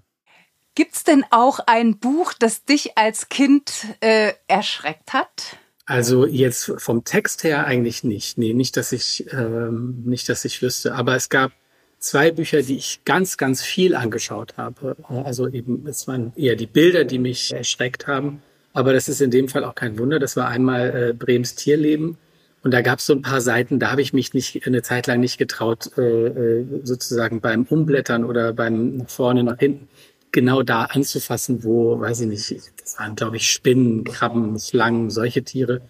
Gibt's 0.75 1.05
denn 1.05 1.25
auch 1.31 1.61
ein 1.67 1.99
Buch, 1.99 2.33
das 2.33 2.65
dich 2.65 2.99
als 2.99 3.29
Kind 3.29 3.87
äh, 4.01 4.33
erschreckt 4.49 5.13
hat? 5.13 5.57
Also 5.87 6.27
jetzt 6.27 6.73
vom 6.79 7.05
Text 7.05 7.45
her 7.45 7.67
eigentlich 7.67 8.05
nicht. 8.05 8.39
Nee, 8.39 8.55
nicht, 8.55 8.77
dass 8.77 8.91
ich 8.93 9.27
ähm, 9.33 10.03
nicht, 10.05 10.29
dass 10.29 10.45
ich 10.45 10.63
wüsste. 10.63 10.95
Aber 10.95 11.15
es 11.15 11.29
gab 11.29 11.53
zwei 11.99 12.31
Bücher, 12.31 12.63
die 12.63 12.77
ich 12.77 13.01
ganz, 13.05 13.37
ganz 13.37 13.63
viel 13.63 13.95
angeschaut 13.95 14.57
habe. 14.57 14.97
Also 15.09 15.49
eben, 15.49 15.87
es 15.87 16.09
waren 16.09 16.33
eher 16.37 16.57
die 16.57 16.67
Bilder, 16.67 17.05
die 17.05 17.19
mich 17.19 17.53
erschreckt 17.53 18.07
haben. 18.07 18.43
Aber 18.73 18.93
das 18.93 19.09
ist 19.09 19.21
in 19.21 19.31
dem 19.31 19.49
Fall 19.49 19.65
auch 19.65 19.75
kein 19.75 19.99
Wunder. 19.99 20.19
Das 20.19 20.37
war 20.37 20.49
einmal 20.49 21.11
äh, 21.11 21.13
Brems 21.13 21.55
Tierleben. 21.55 22.19
Und 22.65 22.73
da 22.73 22.81
gab 22.81 22.99
es 22.99 23.07
so 23.07 23.13
ein 23.13 23.21
paar 23.21 23.43
Seiten, 23.43 23.79
da 23.79 23.91
habe 23.91 24.01
ich 24.01 24.15
mich 24.15 24.33
nicht 24.33 24.67
eine 24.67 24.81
Zeit 24.81 25.07
lang 25.07 25.21
nicht 25.21 25.37
getraut, 25.37 25.91
äh, 25.99 26.61
äh 26.61 26.67
sozusagen 26.83 27.43
beim 27.43 27.65
Umblättern 27.65 28.25
oder 28.25 28.55
beim 28.55 28.97
nach 28.97 29.11
vorne, 29.11 29.45
nach 29.45 29.59
hinten 29.59 29.89
genau 30.35 30.63
da 30.63 30.83
anzufassen, 30.85 31.65
wo, 31.65 31.99
weiß 31.99 32.21
ich 32.23 32.27
nicht, 32.27 32.73
das 32.83 32.99
waren, 32.99 33.15
glaube 33.15 33.37
ich, 33.37 33.51
Spinnen, 33.51 34.05
Krabben, 34.05 34.59
Schlangen, 34.59 35.09
solche 35.09 35.45
Tiere, 35.45 35.81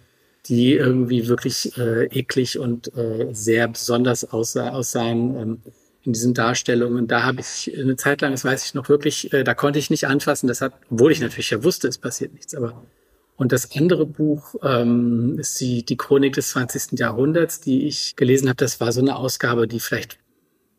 die 0.45 0.73
irgendwie 0.73 1.27
wirklich 1.27 1.77
äh, 1.77 2.05
eklig 2.05 2.59
und 2.59 2.95
äh, 2.95 3.27
sehr 3.33 3.67
besonders 3.67 4.31
aussah, 4.31 4.69
aussahen 4.69 5.35
ähm, 5.35 5.61
in 6.03 6.13
diesen 6.13 6.35
Darstellungen. 6.35 7.07
Da 7.07 7.23
habe 7.23 7.41
ich 7.41 7.75
eine 7.75 7.95
Zeit 7.95 8.21
lang, 8.21 8.31
das 8.31 8.45
weiß 8.45 8.63
ich 8.63 8.75
noch 8.75 8.87
wirklich, 8.87 9.33
äh, 9.33 9.43
da 9.43 9.55
konnte 9.55 9.79
ich 9.79 9.89
nicht 9.89 10.05
anfassen. 10.05 10.47
Das 10.47 10.61
hat, 10.61 10.73
obwohl 10.91 11.11
ich 11.11 11.19
natürlich 11.19 11.49
ja 11.49 11.63
wusste, 11.63 11.87
es 11.87 11.97
passiert 11.97 12.33
nichts. 12.33 12.53
Aber 12.53 12.85
und 13.37 13.51
das 13.51 13.75
andere 13.75 14.05
Buch 14.05 14.55
ähm, 14.63 15.37
ist 15.39 15.59
die, 15.59 15.83
die 15.83 15.97
Chronik 15.97 16.33
des 16.33 16.51
20. 16.51 16.99
Jahrhunderts, 16.99 17.59
die 17.59 17.87
ich 17.87 18.15
gelesen 18.15 18.47
habe. 18.47 18.57
Das 18.57 18.79
war 18.79 18.91
so 18.91 19.01
eine 19.01 19.15
Ausgabe, 19.15 19.67
die 19.67 19.79
vielleicht 19.79 20.19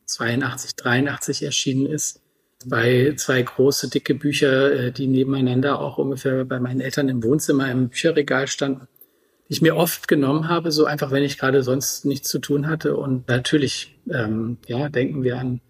82, 0.07 0.77
83 0.77 1.43
erschienen 1.43 1.87
ist 1.87 2.21
zwei, 2.59 3.15
zwei 3.17 3.43
große, 3.43 3.91
dicke 3.91 4.15
Bücher, 4.15 4.73
äh, 4.73 4.93
die 4.93 5.07
nebeneinander 5.07 5.81
auch 5.81 5.99
ungefähr 5.99 6.45
bei 6.45 6.61
meinen 6.61 6.81
Eltern 6.81 7.09
im 7.09 7.23
Wohnzimmer 7.23 7.71
im 7.71 7.89
Bücherregal 7.89 8.49
standen, 8.49 8.89
die 9.49 9.55
ich 9.55 9.63
mir 9.63 9.77
oft 9.77 10.09
genommen 10.09 10.49
habe, 10.49 10.73
so 10.73 10.85
einfach, 10.85 11.11
wenn 11.11 11.23
ich 11.23 11.39
gerade 11.39 11.63
sonst 11.63 12.05
nichts 12.05 12.29
zu 12.29 12.39
tun 12.39 12.67
hatte. 12.67 12.97
Und 12.97 13.29
natürlich, 13.29 13.99
ähm, 14.11 14.59
ja, 14.67 14.89
denken 14.89 15.23
wir 15.23 15.39
an 15.39 15.61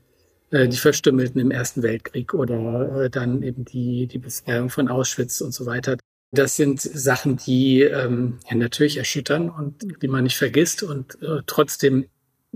äh, 0.51 0.69
die 0.69 0.77
Verstümmelten 0.77 1.41
im 1.41 1.51
Ersten 1.51 1.83
Weltkrieg 1.83 2.35
oder 2.35 3.05
äh, 3.05 3.11
dann 3.11 3.43
eben 3.43 3.65
die, 3.65 4.07
die 4.07 4.19
Befreiung 4.19 4.71
von 4.71 4.89
Auschwitz 4.89 5.41
und 5.41 5.53
so 5.53 5.67
weiter. 5.67 5.97
Das 6.33 6.57
sind 6.57 6.81
Sachen, 6.81 7.37
die 7.37 7.83
ähm, 7.83 8.39
ja, 8.49 8.57
natürlich 8.57 8.97
erschüttern 8.97 9.49
und 9.49 10.03
die 10.03 10.09
man 10.09 10.25
nicht 10.25 10.37
vergisst 10.37 10.83
und 10.83 11.21
äh, 11.23 11.43
trotzdem 11.47 12.07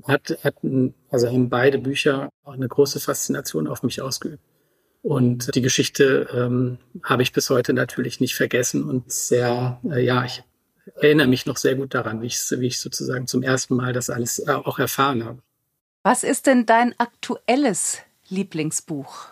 hat, 0.07 0.39
hatten, 0.43 0.95
also 1.11 1.29
haben 1.29 1.49
beide 1.49 1.79
Bücher 1.79 2.31
auch 2.45 2.53
eine 2.53 2.69
große 2.69 3.01
Faszination 3.01 3.67
auf 3.67 3.83
mich 3.83 4.01
ausgeübt. 4.01 4.43
Und 5.03 5.55
die 5.55 5.63
Geschichte 5.63 6.29
ähm, 6.35 6.79
habe 7.03 7.23
ich 7.23 7.33
bis 7.33 7.49
heute 7.49 7.73
natürlich 7.73 8.21
nicht 8.21 8.35
vergessen 8.35 8.85
und 8.85 9.11
sehr, 9.11 9.81
äh, 9.91 10.05
ja, 10.05 10.25
ich 10.25 10.43
erinnere 10.97 11.27
mich 11.27 11.47
noch 11.47 11.57
sehr 11.57 11.75
gut 11.75 11.95
daran, 11.95 12.21
wie 12.21 12.27
ich, 12.27 12.39
wie 12.51 12.67
ich 12.67 12.81
sozusagen 12.81 13.27
zum 13.27 13.43
ersten 13.43 13.77
Mal 13.77 13.93
das 13.93 14.11
alles 14.11 14.41
äh, 14.41 14.51
auch 14.51 14.79
erfahren 14.79 15.25
habe. 15.25 15.39
Was 16.03 16.23
ist 16.23 16.47
denn 16.47 16.67
dein 16.67 16.99
aktuelles 16.99 17.99
Lieblingsbuch? 18.29 19.29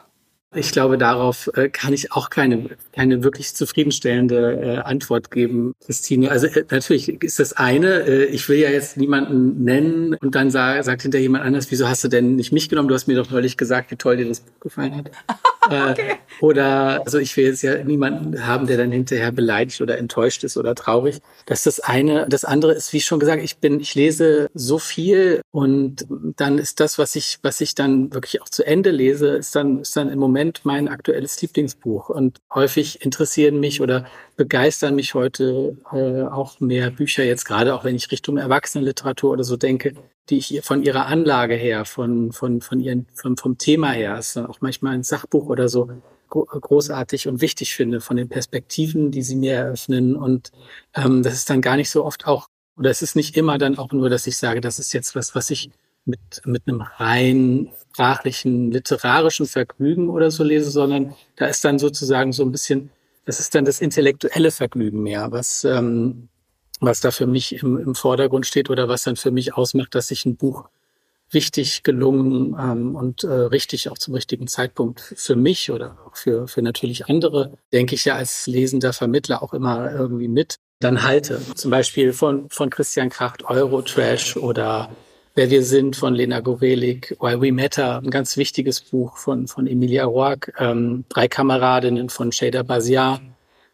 Ich 0.55 0.73
glaube, 0.73 0.97
darauf 0.97 1.51
äh, 1.55 1.69
kann 1.69 1.93
ich 1.93 2.13
auch 2.13 2.31
keine, 2.31 2.71
keine 2.93 3.23
wirklich 3.23 3.55
zufriedenstellende 3.55 4.61
äh, 4.63 4.77
Antwort 4.79 5.31
geben, 5.31 5.75
Christine. 5.85 6.31
Also 6.31 6.47
äh, 6.47 6.65
natürlich 6.71 7.23
ist 7.23 7.39
das 7.39 7.53
eine, 7.53 8.25
ich 8.27 8.49
will 8.49 8.59
ja 8.59 8.71
jetzt 8.71 8.97
niemanden 8.97 9.63
nennen 9.63 10.15
und 10.15 10.35
dann 10.35 10.51
sag, 10.51 10.83
sagt 10.85 11.03
hinter 11.03 11.19
jemand 11.19 11.45
anders, 11.45 11.71
wieso 11.71 11.87
hast 11.87 12.03
du 12.05 12.09
denn 12.09 12.37
nicht 12.37 12.53
mich 12.53 12.71
genommen? 12.71 12.89
Du 12.89 12.95
hast 12.95 13.07
mir 13.07 13.17
doch 13.17 13.31
neulich 13.31 13.59
gesagt, 13.59 13.91
wie 13.91 13.97
toll 13.97 14.17
dir 14.17 14.27
das 14.27 14.41
Buch 14.41 14.61
gefallen 14.61 14.97
hat. 14.97 15.11
Okay. 15.71 16.15
oder, 16.41 17.03
also 17.05 17.19
ich 17.19 17.37
will 17.37 17.45
jetzt 17.45 17.61
ja 17.61 17.85
niemanden 17.85 18.47
haben, 18.47 18.67
der 18.67 18.79
dann 18.79 18.91
hinterher 18.91 19.33
beleidigt 19.33 19.83
oder 19.83 19.99
enttäuscht 19.99 20.43
ist 20.43 20.57
oder 20.57 20.75
traurig. 20.75 21.19
Das 21.45 21.59
ist 21.59 21.67
das 21.67 21.81
eine. 21.81 22.27
Das 22.27 22.47
andere 22.47 22.73
ist, 22.73 22.95
wie 22.95 23.03
schon 23.03 23.21
gesagt, 23.21 23.43
ich 23.43 23.59
bin, 23.59 23.79
ich 23.79 23.95
lese 23.95 24.49
so 24.55 24.79
viel 24.79 25.43
und 25.51 26.07
dann 26.09 26.57
ist 26.57 26.81
das, 26.81 26.99
was 26.99 27.17
ich, 27.17 27.39
was 27.43 27.61
ich 27.61 27.75
dann 27.75 28.15
wirklich 28.15 28.41
auch 28.41 28.49
zu 28.49 28.67
Ende 28.67 28.91
lese, 28.91 29.29
ist 29.29 29.55
dann, 29.55 29.81
ist 29.81 29.95
dann 29.95 30.09
im 30.09 30.19
Moment 30.19 30.38
Moment 30.39 30.61
mein 30.63 30.87
aktuelles 30.87 31.43
Lieblingsbuch. 31.43 32.11
Und 32.11 32.39
häufig 32.55 33.03
interessieren 33.05 33.59
mich 33.59 33.81
oder 33.81 34.07
begeistern 34.37 34.95
mich 34.95 35.15
heute 35.15 35.77
äh, 35.93 36.23
auch 36.23 36.61
mehr 36.61 36.93
Bücher, 36.93 37.25
jetzt 37.25 37.45
gerade 37.45 37.75
auch 37.75 37.83
wenn 37.83 37.97
ich 37.97 38.13
Richtung 38.13 38.37
Erwachsenenliteratur 38.37 39.33
oder 39.33 39.43
so 39.43 39.57
denke, 39.57 39.95
die 40.31 40.39
ich 40.39 40.61
von 40.63 40.85
ihrer 40.85 41.07
Anlage 41.07 41.57
her, 41.57 41.85
von, 41.85 42.31
von, 42.31 42.61
von 42.61 42.79
ihren, 42.79 43.07
vom, 43.15 43.37
vom 43.37 43.59
Thema 43.59 43.91
her, 43.91 44.17
ist 44.17 44.37
dann 44.37 44.47
auch 44.47 44.61
manchmal 44.61 44.95
ein 44.95 45.03
Sachbuch 45.03 45.49
oder 45.49 45.69
so 45.69 45.91
großartig 46.29 47.27
und 47.27 47.41
wichtig 47.41 47.75
finde, 47.75 48.01
von 48.01 48.17
den 48.17 48.29
Perspektiven, 48.29 49.11
die 49.11 49.23
sie 49.23 49.35
mir 49.35 49.55
eröffnen. 49.55 50.15
Und 50.15 50.53
ähm, 50.95 51.25
das 51.25 51.35
ist 51.35 51.51
dann 51.51 51.63
gar 51.63 51.75
nicht 51.75 51.91
so 51.91 52.05
oft 52.05 52.29
auch, 52.29 52.47
oder 52.77 52.91
es 52.91 53.03
ist 53.03 53.17
nicht 53.17 53.37
immer 53.37 53.59
dann 53.59 53.77
auch 53.77 53.91
nur, 53.91 54.09
dass 54.09 54.29
ich 54.29 54.37
sage, 54.37 54.61
das 54.61 54.79
ist 54.79 54.93
jetzt 54.93 55.17
was, 55.17 55.35
was 55.35 55.51
ich 55.51 55.71
mit, 56.09 56.19
mit 56.45 56.63
einem 56.67 56.81
rein 56.81 57.71
sprachlichen, 57.93 58.71
literarischen 58.71 59.47
Vergnügen 59.47 60.09
oder 60.09 60.31
so 60.31 60.45
lese, 60.45 60.71
sondern 60.71 61.15
da 61.37 61.47
ist 61.47 61.65
dann 61.65 61.79
sozusagen 61.79 62.33
so 62.33 62.45
ein 62.45 62.53
bisschen, 62.53 62.91
das 63.25 63.41
ist 63.41 63.55
dann 63.55 63.65
das 63.65 63.81
intellektuelle 63.81 64.51
Vergnügen 64.51 65.03
mehr, 65.03 65.33
was, 65.33 65.65
ähm, 65.65 66.29
was 66.81 67.01
da 67.01 67.11
für 67.11 67.27
mich 67.27 67.61
im, 67.61 67.77
im 67.77 67.95
Vordergrund 67.95 68.47
steht 68.47 68.71
oder 68.71 68.89
was 68.89 69.03
dann 69.03 69.17
für 69.17 69.33
mich 69.33 69.55
ausmacht, 69.55 69.95
dass 69.95 70.11
ich 70.11 70.25
ein 70.27 70.37
Buch 70.37 70.69
wichtig, 71.31 71.83
gelungen 71.83 72.57
ähm, 72.59 72.95
und 72.95 73.25
äh, 73.25 73.29
richtig 73.29 73.91
auch 73.91 73.99
zum 73.99 74.15
richtigen 74.15 74.47
Zeitpunkt 74.47 75.01
für 75.17 75.37
mich 75.37 75.71
oder 75.71 75.99
auch 76.07 76.17
für, 76.17 76.49
für 76.49 76.63
natürlich 76.63 77.07
andere, 77.07 77.59
denke 77.73 77.97
ich 77.97 78.05
ja 78.05 78.15
als 78.15 78.47
lesender 78.47 78.93
Vermittler 78.93 79.43
auch 79.43 79.53
immer 79.53 79.91
irgendwie 79.91 80.29
mit, 80.29 80.57
dann 80.81 81.03
halte. 81.03 81.41
Zum 81.55 81.71
Beispiel 81.71 82.13
von, 82.13 82.49
von 82.49 82.71
Christian 82.71 83.11
Kracht 83.11 83.45
Eurotrash 83.45 84.37
oder 84.37 84.89
Wer 85.39 85.51
wir 85.51 85.63
sind 85.63 85.95
von 85.95 86.17
Lena 86.17 86.41
Gorelik, 86.41 87.17
Why 87.21 87.41
We 87.41 87.53
Matter, 87.53 87.99
ein 87.99 88.11
ganz 88.11 88.37
wichtiges 88.37 88.81
Buch 88.81 89.19
von, 89.19 89.47
von 89.47 89.69
Emilia 89.69 90.05
Roark, 90.05 90.53
ähm, 90.59 91.05
Drei 91.09 91.29
Kameradinnen 91.29 92.09
von 92.09 92.33
Shader 92.33 92.65
Baziar, 92.65 93.21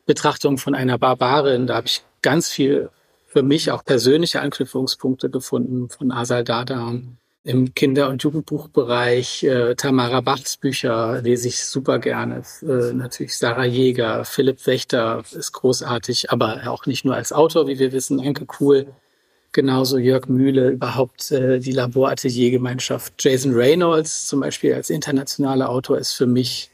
Betrachtung 0.04 0.58
von 0.58 0.74
einer 0.74 0.98
Barbarin, 0.98 1.66
da 1.66 1.76
habe 1.76 1.86
ich 1.86 2.02
ganz 2.20 2.50
viel 2.50 2.90
für 3.26 3.42
mich 3.42 3.70
auch 3.70 3.82
persönliche 3.82 4.42
Anknüpfungspunkte 4.42 5.30
gefunden 5.30 5.88
von 5.88 6.12
Asal 6.12 6.44
Dadan. 6.44 7.16
Im 7.44 7.72
Kinder- 7.72 8.10
und 8.10 8.22
Jugendbuchbereich 8.22 9.44
äh, 9.44 9.74
Tamara 9.74 10.20
Bachs 10.20 10.58
Bücher 10.58 11.22
lese 11.22 11.48
ich 11.48 11.64
super 11.64 11.98
gerne. 11.98 12.42
Äh, 12.60 12.92
natürlich 12.92 13.38
Sarah 13.38 13.64
Jäger, 13.64 14.26
Philipp 14.26 14.66
Wächter 14.66 15.24
ist 15.32 15.52
großartig, 15.52 16.30
aber 16.30 16.60
auch 16.66 16.84
nicht 16.84 17.06
nur 17.06 17.14
als 17.14 17.32
Autor, 17.32 17.66
wie 17.68 17.78
wir 17.78 17.92
wissen, 17.92 18.20
Anke 18.20 18.44
Kuhl, 18.44 18.88
genauso 19.54 19.96
Jörg 19.96 20.28
Mühle, 20.28 20.70
überhaupt 20.70 21.30
äh, 21.30 21.58
die 21.58 21.72
Laborateliergemeinschaft. 21.72 23.14
Jason 23.18 23.54
Reynolds 23.54 24.26
zum 24.26 24.40
Beispiel 24.40 24.74
als 24.74 24.90
internationaler 24.90 25.70
Autor 25.70 25.96
ist 25.96 26.12
für 26.12 26.26
mich 26.26 26.70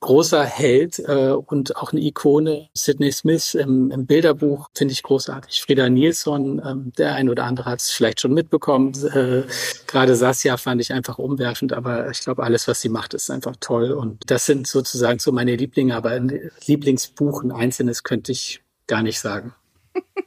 großer 0.00 0.44
Held 0.44 1.00
äh, 1.00 1.30
und 1.30 1.76
auch 1.76 1.92
eine 1.92 2.00
Ikone. 2.00 2.68
Sidney 2.74 3.10
Smith 3.12 3.54
im, 3.54 3.90
im 3.90 4.06
Bilderbuch 4.06 4.68
finde 4.74 4.92
ich 4.92 5.02
großartig. 5.02 5.62
Frieda 5.62 5.88
Nilsson, 5.88 6.62
ähm, 6.64 6.92
der 6.96 7.14
ein 7.14 7.28
oder 7.28 7.44
andere 7.44 7.70
hat 7.70 7.80
es 7.80 7.90
vielleicht 7.90 8.20
schon 8.20 8.32
mitbekommen. 8.32 8.92
Äh, 9.12 9.42
Gerade 9.86 10.14
Sassia 10.14 10.56
fand 10.58 10.80
ich 10.80 10.92
einfach 10.92 11.18
umwerfend, 11.18 11.72
aber 11.72 12.10
ich 12.10 12.20
glaube, 12.20 12.44
alles, 12.44 12.68
was 12.68 12.80
sie 12.80 12.88
macht, 12.88 13.14
ist 13.14 13.30
einfach 13.30 13.56
toll. 13.58 13.92
Und 13.92 14.30
das 14.30 14.46
sind 14.46 14.66
sozusagen 14.66 15.18
so 15.18 15.32
meine 15.32 15.56
Lieblinge, 15.56 15.96
aber 15.96 16.10
ein 16.10 16.50
Lieblingsbuch, 16.66 17.42
ein 17.42 17.52
einzelnes 17.52 18.04
könnte 18.04 18.32
ich 18.32 18.62
gar 18.86 19.02
nicht 19.02 19.18
sagen. 19.18 19.54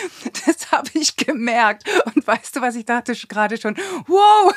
Das 0.46 0.72
habe 0.72 0.90
ich 0.94 1.16
gemerkt. 1.16 1.84
Und 2.14 2.26
weißt 2.26 2.56
du, 2.56 2.60
was 2.60 2.74
ich 2.74 2.84
dachte 2.84 3.14
gerade 3.28 3.56
schon? 3.58 3.76
Wow, 4.06 4.52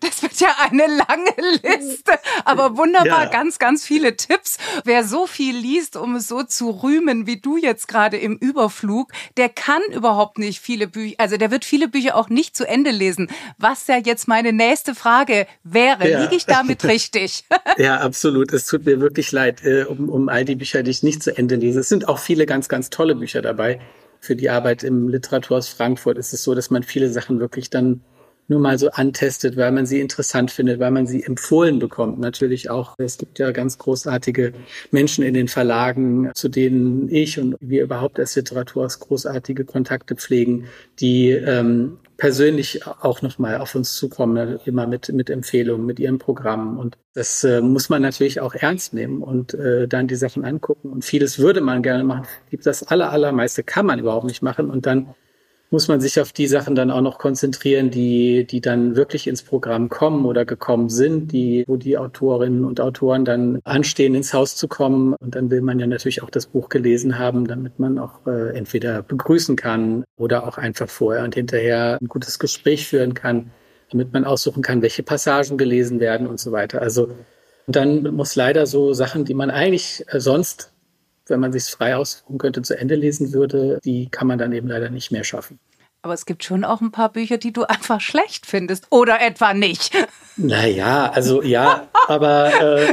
das 0.00 0.22
wird 0.22 0.38
ja 0.40 0.54
eine 0.70 0.86
lange 0.86 1.60
Liste. 1.62 2.12
Aber 2.44 2.76
wunderbar, 2.76 3.24
ja. 3.24 3.30
ganz, 3.30 3.58
ganz 3.58 3.86
viele 3.86 4.16
Tipps. 4.16 4.58
Wer 4.84 5.04
so 5.04 5.26
viel 5.26 5.56
liest, 5.56 5.96
um 5.96 6.16
es 6.16 6.28
so 6.28 6.42
zu 6.42 6.70
rühmen, 6.70 7.26
wie 7.26 7.40
du 7.40 7.56
jetzt 7.56 7.88
gerade 7.88 8.16
im 8.16 8.36
Überflug, 8.36 9.12
der 9.36 9.48
kann 9.48 9.82
überhaupt 9.92 10.38
nicht 10.38 10.60
viele 10.60 10.88
Bücher, 10.88 11.16
also 11.18 11.36
der 11.36 11.50
wird 11.50 11.64
viele 11.64 11.88
Bücher 11.88 12.16
auch 12.16 12.28
nicht 12.28 12.56
zu 12.56 12.66
Ende 12.66 12.90
lesen. 12.90 13.30
Was 13.58 13.86
ja 13.86 13.96
jetzt 13.96 14.28
meine 14.28 14.52
nächste 14.52 14.94
Frage 14.94 15.46
wäre. 15.62 16.08
Ja. 16.08 16.22
Liege 16.22 16.36
ich 16.36 16.46
damit 16.46 16.84
richtig? 16.84 17.44
Ja, 17.76 17.98
absolut. 17.98 18.52
Es 18.52 18.66
tut 18.66 18.84
mir 18.84 19.00
wirklich 19.00 19.32
leid 19.32 19.64
äh, 19.64 19.84
um, 19.84 20.08
um 20.08 20.28
all 20.28 20.44
die 20.44 20.54
Bücher, 20.54 20.82
die 20.84 20.92
ich 20.92 21.02
nicht 21.02 21.22
zu 21.22 21.36
Ende 21.36 21.56
lese. 21.56 21.80
Es 21.80 21.88
sind 21.88 22.06
auch 22.08 22.18
viele 22.18 22.46
ganz, 22.46 22.68
ganz 22.68 22.88
tolle 22.88 23.16
Bücher 23.16 23.42
dabei 23.42 23.80
für 24.24 24.36
die 24.36 24.50
Arbeit 24.50 24.82
im 24.82 25.08
Literaturhaus 25.08 25.68
Frankfurt 25.68 26.18
ist 26.18 26.32
es 26.32 26.42
so, 26.42 26.54
dass 26.54 26.70
man 26.70 26.82
viele 26.82 27.10
Sachen 27.10 27.40
wirklich 27.40 27.70
dann 27.70 28.00
nur 28.48 28.60
mal 28.60 28.78
so 28.78 28.90
antestet, 28.90 29.56
weil 29.56 29.72
man 29.72 29.86
sie 29.86 30.00
interessant 30.00 30.50
findet, 30.50 30.78
weil 30.78 30.90
man 30.90 31.06
sie 31.06 31.22
empfohlen 31.22 31.78
bekommt. 31.78 32.18
Natürlich 32.18 32.68
auch, 32.68 32.94
es 32.98 33.16
gibt 33.16 33.38
ja 33.38 33.50
ganz 33.52 33.78
großartige 33.78 34.52
Menschen 34.90 35.24
in 35.24 35.34
den 35.34 35.48
Verlagen, 35.48 36.30
zu 36.34 36.48
denen 36.48 37.08
ich 37.08 37.38
und 37.38 37.56
wir 37.60 37.82
überhaupt 37.82 38.18
als 38.18 38.36
Literaturhaus 38.36 39.00
großartige 39.00 39.64
Kontakte 39.64 40.16
pflegen, 40.16 40.66
die 41.00 41.30
ähm, 41.30 41.98
persönlich 42.16 42.86
auch 42.86 43.22
nochmal 43.22 43.58
auf 43.58 43.74
uns 43.74 43.94
zukommen, 43.94 44.34
ne, 44.34 44.60
immer 44.64 44.86
mit, 44.86 45.12
mit 45.12 45.30
Empfehlungen, 45.30 45.86
mit 45.86 45.98
ihren 45.98 46.18
Programmen. 46.18 46.78
Und 46.78 46.96
das 47.14 47.44
äh, 47.44 47.60
muss 47.60 47.88
man 47.88 48.02
natürlich 48.02 48.40
auch 48.40 48.54
ernst 48.54 48.94
nehmen 48.94 49.22
und 49.22 49.54
äh, 49.54 49.88
dann 49.88 50.08
die 50.08 50.16
Sachen 50.16 50.44
angucken. 50.44 50.90
Und 50.90 51.04
vieles 51.04 51.38
würde 51.38 51.60
man 51.60 51.82
gerne 51.82 52.04
machen. 52.04 52.26
Das 52.62 52.82
aller, 52.84 53.10
allermeiste 53.10 53.62
kann 53.62 53.86
man 53.86 53.98
überhaupt 53.98 54.26
nicht 54.26 54.42
machen. 54.42 54.70
Und 54.70 54.86
dann 54.86 55.14
muss 55.70 55.88
man 55.88 56.00
sich 56.00 56.20
auf 56.20 56.32
die 56.32 56.46
Sachen 56.46 56.74
dann 56.74 56.90
auch 56.90 57.00
noch 57.00 57.18
konzentrieren, 57.18 57.90
die, 57.90 58.46
die 58.46 58.60
dann 58.60 58.96
wirklich 58.96 59.26
ins 59.26 59.42
Programm 59.42 59.88
kommen 59.88 60.24
oder 60.24 60.44
gekommen 60.44 60.88
sind, 60.88 61.32
die, 61.32 61.64
wo 61.66 61.76
die 61.76 61.98
Autorinnen 61.98 62.64
und 62.64 62.80
Autoren 62.80 63.24
dann 63.24 63.60
anstehen, 63.64 64.14
ins 64.14 64.32
Haus 64.32 64.54
zu 64.56 64.68
kommen. 64.68 65.14
Und 65.14 65.34
dann 65.34 65.50
will 65.50 65.62
man 65.62 65.80
ja 65.80 65.86
natürlich 65.86 66.22
auch 66.22 66.30
das 66.30 66.46
Buch 66.46 66.68
gelesen 66.68 67.18
haben, 67.18 67.48
damit 67.48 67.78
man 67.78 67.98
auch 67.98 68.26
äh, 68.26 68.56
entweder 68.56 69.02
begrüßen 69.02 69.56
kann 69.56 70.04
oder 70.16 70.46
auch 70.46 70.58
einfach 70.58 70.88
vorher 70.88 71.24
und 71.24 71.34
hinterher 71.34 71.98
ein 72.00 72.08
gutes 72.08 72.38
Gespräch 72.38 72.86
führen 72.86 73.14
kann, 73.14 73.50
damit 73.90 74.12
man 74.12 74.24
aussuchen 74.24 74.62
kann, 74.62 74.82
welche 74.82 75.02
Passagen 75.02 75.58
gelesen 75.58 75.98
werden 75.98 76.26
und 76.26 76.38
so 76.38 76.52
weiter. 76.52 76.82
Also 76.82 77.08
dann 77.66 78.02
muss 78.14 78.36
leider 78.36 78.66
so 78.66 78.92
Sachen, 78.92 79.24
die 79.24 79.34
man 79.34 79.50
eigentlich 79.50 80.04
äh, 80.08 80.20
sonst 80.20 80.73
wenn 81.26 81.40
man 81.40 81.52
sich 81.52 81.64
frei 81.64 81.96
aussuchen 81.96 82.38
könnte, 82.38 82.62
zu 82.62 82.78
Ende 82.78 82.94
lesen 82.94 83.32
würde, 83.32 83.78
die 83.84 84.08
kann 84.10 84.26
man 84.26 84.38
dann 84.38 84.52
eben 84.52 84.68
leider 84.68 84.90
nicht 84.90 85.10
mehr 85.10 85.24
schaffen. 85.24 85.58
Aber 86.04 86.12
es 86.12 86.26
gibt 86.26 86.44
schon 86.44 86.64
auch 86.64 86.82
ein 86.82 86.92
paar 86.92 87.10
Bücher, 87.10 87.38
die 87.38 87.50
du 87.50 87.64
einfach 87.64 87.98
schlecht 87.98 88.44
findest. 88.44 88.86
Oder 88.90 89.22
etwa 89.22 89.54
nicht. 89.54 89.90
Naja, 90.36 91.10
also 91.14 91.42
ja, 91.42 91.88
aber 92.08 92.92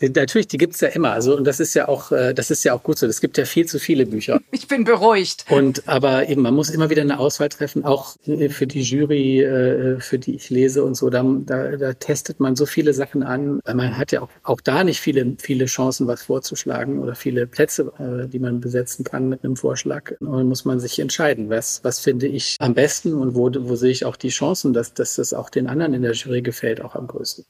äh, 0.00 0.08
natürlich, 0.08 0.48
die 0.48 0.58
gibt's 0.58 0.80
ja 0.80 0.88
immer. 0.88 1.12
Also 1.12 1.36
und 1.36 1.44
das 1.44 1.60
ist 1.60 1.74
ja 1.74 1.86
auch, 1.86 2.10
äh, 2.10 2.34
das 2.34 2.50
ist 2.50 2.64
ja 2.64 2.74
auch 2.74 2.82
gut 2.82 2.98
so. 2.98 3.06
Es 3.06 3.20
gibt 3.20 3.38
ja 3.38 3.44
viel 3.44 3.66
zu 3.66 3.78
viele 3.78 4.06
Bücher. 4.06 4.40
Ich 4.50 4.66
bin 4.66 4.84
beruhigt. 4.84 5.44
Und 5.50 5.86
aber 5.88 6.28
eben, 6.28 6.42
man 6.42 6.52
muss 6.52 6.68
immer 6.68 6.90
wieder 6.90 7.02
eine 7.02 7.18
Auswahl 7.18 7.48
treffen, 7.48 7.84
auch 7.84 8.16
für 8.24 8.66
die 8.66 8.82
Jury, 8.82 9.40
äh, 9.42 10.00
für 10.00 10.18
die 10.18 10.34
ich 10.34 10.50
lese 10.50 10.82
und 10.82 10.96
so. 10.96 11.10
Da, 11.10 11.22
da, 11.22 11.76
da 11.76 11.92
testet 11.92 12.40
man 12.40 12.56
so 12.56 12.66
viele 12.66 12.92
Sachen 12.92 13.22
an. 13.22 13.60
Man 13.64 13.96
hat 13.96 14.10
ja 14.10 14.22
auch, 14.22 14.28
auch 14.42 14.60
da 14.60 14.84
nicht 14.84 15.00
viele, 15.00 15.36
viele 15.38 15.66
Chancen, 15.66 16.06
was 16.06 16.24
vorzuschlagen 16.24 16.98
oder 16.98 17.14
viele 17.14 17.46
Plätze, 17.46 17.92
äh, 17.98 18.28
die 18.28 18.40
man 18.40 18.60
besetzen 18.60 19.04
kann 19.04 19.28
mit 19.28 19.44
einem 19.44 19.56
Vorschlag. 19.56 20.12
Und 20.20 20.32
dann 20.32 20.48
muss 20.48 20.64
man 20.64 20.80
sich 20.80 20.98
entscheiden, 20.98 21.50
was, 21.50 21.80
was 21.84 22.00
finde 22.00 22.26
ich 22.26 22.47
am 22.58 22.74
besten 22.74 23.14
und 23.14 23.34
wo, 23.34 23.50
wo 23.52 23.76
sehe 23.76 23.90
ich 23.90 24.04
auch 24.04 24.16
die 24.16 24.28
Chancen, 24.28 24.72
dass, 24.72 24.94
dass 24.94 25.16
das 25.16 25.32
auch 25.32 25.50
den 25.50 25.66
anderen 25.66 25.94
in 25.94 26.02
der 26.02 26.12
Jury 26.12 26.42
gefällt, 26.42 26.80
auch 26.80 26.94
am 26.94 27.06
größten. 27.06 27.44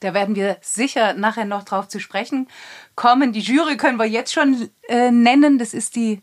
Da 0.00 0.14
werden 0.14 0.36
wir 0.36 0.58
sicher 0.60 1.14
nachher 1.14 1.44
noch 1.44 1.64
drauf 1.64 1.88
zu 1.88 1.98
sprechen 1.98 2.48
kommen. 2.94 3.32
Die 3.32 3.40
Jury 3.40 3.76
können 3.76 3.98
wir 3.98 4.06
jetzt 4.06 4.32
schon 4.32 4.68
äh, 4.88 5.10
nennen. 5.10 5.58
Das 5.58 5.74
ist 5.74 5.96
die 5.96 6.22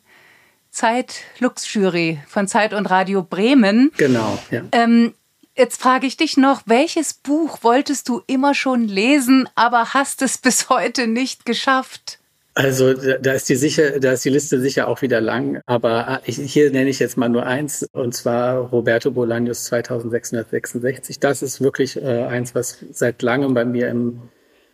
Zeit-Lux-Jury 0.72 2.20
von 2.28 2.48
Zeit 2.48 2.74
und 2.74 2.86
Radio 2.88 3.24
Bremen. 3.24 3.92
Genau, 3.98 4.38
ja. 4.52 4.64
Ähm, 4.72 5.14
jetzt 5.56 5.82
frage 5.82 6.08
ich 6.08 6.18
dich 6.18 6.38
noch, 6.38 6.64
welches 6.66 7.14
Buch 7.14 7.60
wolltest 7.64 8.10
du 8.10 8.22
immer 8.28 8.54
schon 8.54 8.88
lesen, 8.88 9.50
aber 9.56 9.94
hast 9.94 10.22
es 10.22 10.38
bis 10.40 10.70
heute 10.70 11.08
nicht 11.08 11.46
geschafft? 11.46 12.20
Also 12.58 12.94
da 12.94 13.34
ist 13.34 13.50
die 13.50 13.56
sicher, 13.58 14.00
da 14.00 14.14
ist 14.14 14.24
die 14.24 14.30
Liste 14.30 14.62
sicher 14.62 14.88
auch 14.88 15.02
wieder 15.02 15.20
lang, 15.20 15.60
aber 15.66 16.08
ah, 16.08 16.22
ich, 16.26 16.38
hier 16.38 16.72
nenne 16.72 16.90
ich 16.90 17.00
jetzt 17.00 17.18
mal 17.18 17.28
nur 17.28 17.46
eins 17.46 17.86
und 17.92 18.14
zwar 18.16 18.60
Roberto 18.60 19.10
Bolaños 19.10 19.66
2666. 19.66 21.20
Das 21.20 21.42
ist 21.42 21.60
wirklich 21.60 21.98
äh, 21.98 22.24
eins, 22.24 22.56
was 22.56 22.78
seit 22.92 23.22
langem 23.22 23.54
bei 23.54 23.66
mir 23.66 23.90
im 23.90 24.22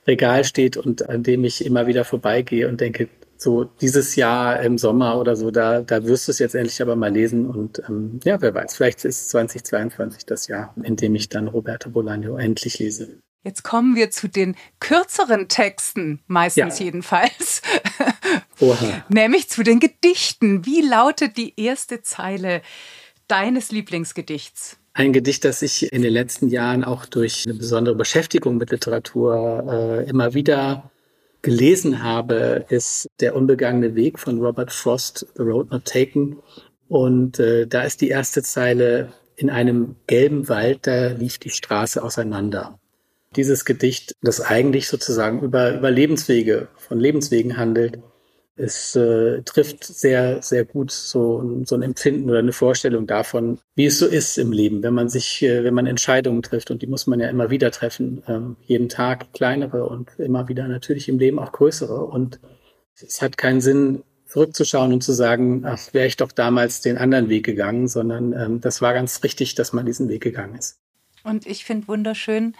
Regal 0.06 0.44
steht 0.44 0.78
und 0.78 1.10
an 1.10 1.24
dem 1.24 1.44
ich 1.44 1.65
immer 1.65 1.88
wieder 1.88 2.06
vorbeigehe 2.06 2.67
und 2.67 2.82
denke, 2.82 3.10
so 3.38 3.63
dieses 3.63 4.15
Jahr 4.15 4.62
im 4.62 4.78
Sommer 4.78 5.20
oder 5.20 5.36
so, 5.36 5.50
da, 5.50 5.82
da 5.82 6.06
wirst 6.06 6.28
du 6.28 6.32
es 6.34 6.38
jetzt 6.38 6.54
endlich 6.54 6.84
aber 6.84 6.96
mal 6.96 7.12
lesen 7.12 7.48
und 7.48 7.82
ähm, 7.89 8.20
ja, 8.24 8.39
wer 8.41 8.54
weiß, 8.54 8.76
vielleicht 8.76 9.06
ist 9.06 9.30
2022 9.30 10.28
das 10.28 10.48
Jahr, 10.48 10.76
in 10.84 10.98
dem 10.98 11.15
ich 11.15 11.30
dann 11.30 11.48
Roberto 11.48 11.89
Bolaño 11.89 12.38
endlich 12.38 12.78
lese. 12.78 13.17
Jetzt 13.43 13.63
kommen 13.63 13.95
wir 13.95 14.12
zu 14.12 14.27
den 14.27 14.56
kürzeren 14.80 15.47
Texten, 15.47 16.19
meistens 16.27 16.77
ja. 16.77 16.86
jedenfalls. 16.86 17.63
Oha. 18.60 19.04
Nämlich 19.10 19.49
zu 19.49 19.63
den 19.63 19.80
Gedichten. 19.80 20.65
Wie 20.65 20.82
lautet 20.82 21.38
die 21.38 21.60
erste 21.60 22.04
Zeile 22.04 22.62
deines 23.27 23.71
Lieblingsgedichts? 23.71 24.77
Ein 24.93 25.13
Gedicht, 25.13 25.43
das 25.45 25.62
ich 25.63 25.91
in 25.91 26.04
den 26.04 26.13
letzten 26.13 26.49
Jahren 26.49 26.84
auch 26.84 27.06
durch 27.06 27.45
eine 27.47 27.56
besondere 27.56 27.95
Beschäftigung 27.95 28.58
mit 28.58 28.71
Literatur 28.71 30.04
äh, 30.06 30.10
immer 30.10 30.34
wieder 30.34 30.91
gelesen 31.41 32.04
habe, 32.04 32.65
ist 32.69 33.08
Der 33.21 33.36
unbegangene 33.36 33.95
Weg 33.95 34.19
von 34.19 34.39
Robert 34.39 34.71
Frost, 34.71 35.25
The 35.36 35.41
Road 35.41 35.71
Not 35.71 35.86
Taken. 35.86 36.38
Und 36.88 37.39
äh, 37.39 37.65
da 37.65 37.84
ist 37.84 38.01
die 38.01 38.10
erste 38.10 38.43
Zeile, 38.43 39.13
in 39.36 39.49
einem 39.49 39.95
gelben 40.06 40.49
Wald, 40.49 40.86
da 40.86 41.08
lief 41.08 41.39
die 41.39 41.49
Straße 41.49 42.04
auseinander. 42.04 42.77
Dieses 43.36 43.65
Gedicht, 43.65 44.15
das 44.22 44.41
eigentlich 44.41 44.88
sozusagen 44.88 45.41
über, 45.41 45.76
über 45.76 45.89
Lebenswege, 45.89 46.67
von 46.76 47.00
Lebenswegen 47.00 47.58
handelt, 47.58 48.00
es 48.56 48.96
äh, 48.96 49.41
trifft 49.44 49.84
sehr, 49.84 50.41
sehr 50.41 50.65
gut 50.65 50.91
so, 50.91 51.63
so 51.65 51.76
ein 51.76 51.82
Empfinden 51.82 52.30
oder 52.30 52.39
eine 52.39 52.52
Vorstellung 52.52 53.08
davon, 53.08 53.60
wie 53.76 53.86
es 53.86 53.98
so 53.98 54.06
ist 54.06 54.38
im 54.38 54.52
Leben, 54.52 54.84
wenn 54.84 54.94
man 54.94 55.10
sich, 55.10 55.41
äh, 55.41 55.63
wenn 55.63 55.74
man 55.74 55.88
Entscheidungen 55.88 56.44
trifft 56.44 56.70
und 56.70 56.82
die 56.82 56.88
muss 56.88 57.08
man 57.08 57.20
ja 57.20 57.30
immer 57.30 57.50
wieder 57.50 57.72
treffen, 57.72 58.22
ähm, 58.28 58.58
jeden 58.65 58.89
Tag 58.89 59.34
kleinere 59.34 59.88
und 59.88 60.12
immer 60.20 60.48
wieder 60.48 60.67
natürlich 60.67 61.10
im 61.10 61.17
Leben 61.17 61.39
auch 61.39 61.54
größere 61.54 62.06
und 62.06 62.39
es 62.94 63.22
hat 63.22 63.38
keinen 63.38 63.62
Sinn, 63.62 64.04
zurückzuschauen 64.28 64.94
und 64.94 65.04
zu 65.04 65.12
sagen, 65.12 65.63
ach, 65.65 65.94
wäre 65.94 66.08
ich 66.08 66.15
doch 66.15 66.32
damals 66.32 66.80
den 66.80 66.98
anderen 66.98 67.28
Weg 67.28 67.46
gegangen, 67.46 67.88
sondern 67.88 68.32
ähm, 68.32 68.62
das 68.62 68.82
war 68.82 68.94
ganz 68.94 69.24
richtig, 69.24 69.56
dass 69.56 69.74
man 69.74 69.86
diesen 69.86 70.08
Weg 70.08 70.22
gegangen 70.22 70.56
ist. 70.56 70.80
Und 71.24 71.46
ich 71.46 71.65
finde 71.65 71.88
wunderschön, 71.88 72.56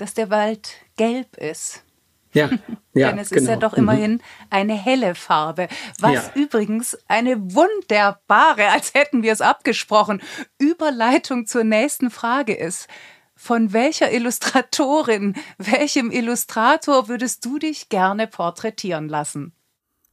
dass 0.00 0.14
der 0.14 0.30
Wald 0.30 0.72
gelb 0.96 1.36
ist. 1.36 1.84
Ja, 2.32 2.48
ja 2.94 3.08
Denn 3.08 3.18
es 3.18 3.30
genau. 3.30 3.42
ist 3.42 3.48
ja 3.48 3.54
genau. 3.54 3.68
doch 3.68 3.76
immerhin 3.76 4.12
mhm. 4.12 4.20
eine 4.50 4.74
helle 4.74 5.14
Farbe. 5.14 5.68
Was 5.98 6.12
ja. 6.12 6.32
übrigens 6.34 6.96
eine 7.08 7.36
wunderbare, 7.54 8.68
als 8.68 8.94
hätten 8.94 9.22
wir 9.22 9.32
es 9.32 9.40
abgesprochen, 9.40 10.22
Überleitung 10.58 11.46
zur 11.46 11.64
nächsten 11.64 12.10
Frage 12.10 12.54
ist. 12.54 12.88
Von 13.34 13.72
welcher 13.72 14.12
Illustratorin, 14.12 15.34
welchem 15.58 16.10
Illustrator 16.10 17.08
würdest 17.08 17.44
du 17.44 17.58
dich 17.58 17.88
gerne 17.88 18.26
porträtieren 18.26 19.08
lassen? 19.08 19.54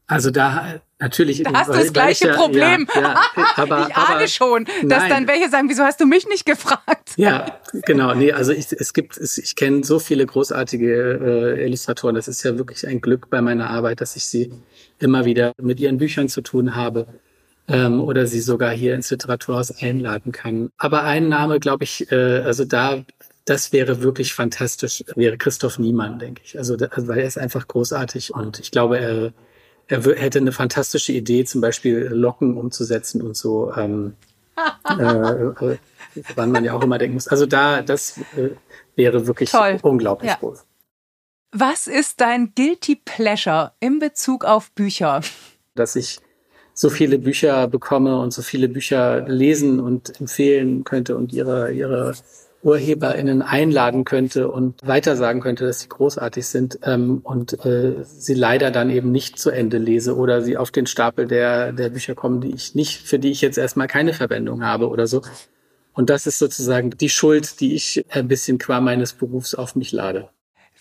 Also 0.07 0.31
da 0.31 0.79
natürlich. 0.99 1.43
Da 1.43 1.51
hast 1.53 1.69
du 1.69 1.73
das 1.73 1.91
gleiche 1.91 2.25
welcher, 2.25 2.39
Problem. 2.39 2.87
Ja, 2.95 3.01
ja, 3.01 3.21
aber, 3.57 3.87
ich 3.89 3.95
ahne 3.95 4.15
aber, 4.15 4.27
schon, 4.27 4.65
dass 4.83 5.03
nein. 5.03 5.09
dann 5.09 5.27
welche 5.27 5.49
sagen, 5.49 5.69
wieso 5.69 5.83
hast 5.83 5.99
du 5.99 6.05
mich 6.05 6.27
nicht 6.27 6.45
gefragt? 6.45 7.13
Ja, 7.17 7.59
genau. 7.85 8.13
Nee, 8.15 8.31
also 8.31 8.53
ich, 8.53 8.71
es 8.71 8.93
gibt, 8.93 9.17
ich 9.17 9.55
kenne 9.55 9.83
so 9.83 9.99
viele 9.99 10.25
großartige 10.25 11.55
äh, 11.57 11.65
Illustratoren. 11.65 12.15
Das 12.15 12.27
ist 12.29 12.41
ja 12.43 12.57
wirklich 12.57 12.87
ein 12.87 13.01
Glück 13.01 13.29
bei 13.29 13.41
meiner 13.41 13.69
Arbeit, 13.69 13.99
dass 13.99 14.15
ich 14.15 14.25
sie 14.25 14.51
immer 14.99 15.25
wieder 15.25 15.51
mit 15.61 15.79
ihren 15.79 15.97
Büchern 15.97 16.29
zu 16.29 16.41
tun 16.41 16.75
habe 16.75 17.07
ähm, 17.67 17.99
oder 18.01 18.27
sie 18.27 18.39
sogar 18.39 18.71
hier 18.71 18.95
ins 18.95 19.11
Literaturhaus 19.11 19.71
einladen 19.81 20.31
kann. 20.31 20.69
Aber 20.77 21.03
ein 21.03 21.27
Name, 21.27 21.59
glaube 21.59 21.83
ich, 21.83 22.09
äh, 22.11 22.39
also 22.45 22.63
da 22.63 23.03
das 23.47 23.71
wäre 23.71 24.01
wirklich 24.01 24.33
fantastisch, 24.33 25.05
wäre 25.15 25.37
Christoph 25.37 25.79
Niemann, 25.79 26.19
denke 26.19 26.41
ich. 26.43 26.57
Also, 26.57 26.75
weil 26.77 27.19
er 27.19 27.25
ist 27.25 27.37
einfach 27.37 27.65
großartig 27.65 28.33
und 28.33 28.59
ich 28.59 28.71
glaube, 28.71 28.99
er, 28.99 29.31
er 29.87 30.03
hätte 30.15 30.39
eine 30.39 30.51
fantastische 30.51 31.13
Idee, 31.13 31.45
zum 31.45 31.61
Beispiel 31.61 32.09
Locken 32.11 32.57
umzusetzen 32.57 33.21
und 33.21 33.35
so, 33.37 33.73
ähm, 33.75 34.15
äh, 34.89 35.03
äh, 35.03 35.77
wann 36.35 36.51
man 36.51 36.63
ja 36.63 36.73
auch 36.73 36.83
immer 36.83 36.97
denken 36.97 37.15
muss. 37.15 37.27
Also 37.27 37.45
da, 37.45 37.81
das 37.81 38.17
äh, 38.35 38.49
wäre 38.95 39.27
wirklich 39.27 39.51
Toll. 39.51 39.79
unglaublich 39.81 40.31
ja. 40.31 40.37
groß. 40.37 40.65
Was 41.51 41.87
ist 41.87 42.19
dein 42.19 42.53
Guilty 42.55 42.95
Pleasure 43.03 43.71
in 43.79 43.99
Bezug 43.99 44.43
auf 44.43 44.71
Bücher? 44.71 45.21
Dass 45.75 45.95
ich 45.95 46.19
so 46.73 46.89
viele 46.89 47.17
Bücher 47.17 47.67
bekomme 47.67 48.19
und 48.19 48.31
so 48.31 48.41
viele 48.41 48.67
Bücher 48.67 49.21
lesen 49.27 49.79
und 49.79 50.19
empfehlen 50.19 50.83
könnte 50.83 51.15
und 51.15 51.33
ihre, 51.33 51.71
ihre 51.71 52.13
UrheberInnen 52.67 53.41
einladen 53.41 54.03
könnte 54.03 54.51
und 54.51 54.85
weitersagen 54.85 55.41
könnte, 55.41 55.65
dass 55.65 55.79
sie 55.79 55.87
großartig 55.87 56.45
sind 56.45 56.79
ähm, 56.83 57.21
und 57.23 57.65
äh, 57.65 58.03
sie 58.03 58.33
leider 58.33 58.71
dann 58.71 58.89
eben 58.89 59.09
nicht 59.09 59.39
zu 59.39 59.51
Ende 59.51 59.77
lese 59.77 60.17
oder 60.17 60.41
sie 60.41 60.57
auf 60.57 60.69
den 60.69 60.85
Stapel 60.85 61.27
der, 61.27 61.71
der 61.71 61.89
Bücher 61.89 62.13
kommen, 62.13 62.41
die 62.41 62.53
ich 62.53 62.75
nicht, 62.75 63.07
für 63.07 63.19
die 63.19 63.31
ich 63.31 63.39
jetzt 63.39 63.57
erstmal 63.57 63.87
keine 63.87 64.11
Verwendung 64.11 64.65
habe 64.65 64.89
oder 64.89 65.07
so. 65.07 65.21
Und 65.93 66.09
das 66.09 66.27
ist 66.27 66.39
sozusagen 66.39 66.91
die 66.91 67.07
Schuld, 67.09 67.61
die 67.61 67.73
ich 67.73 68.05
ein 68.09 68.27
bisschen 68.27 68.57
qua 68.57 68.81
meines 68.81 69.13
Berufs 69.13 69.55
auf 69.55 69.77
mich 69.77 69.93
lade. 69.93 70.27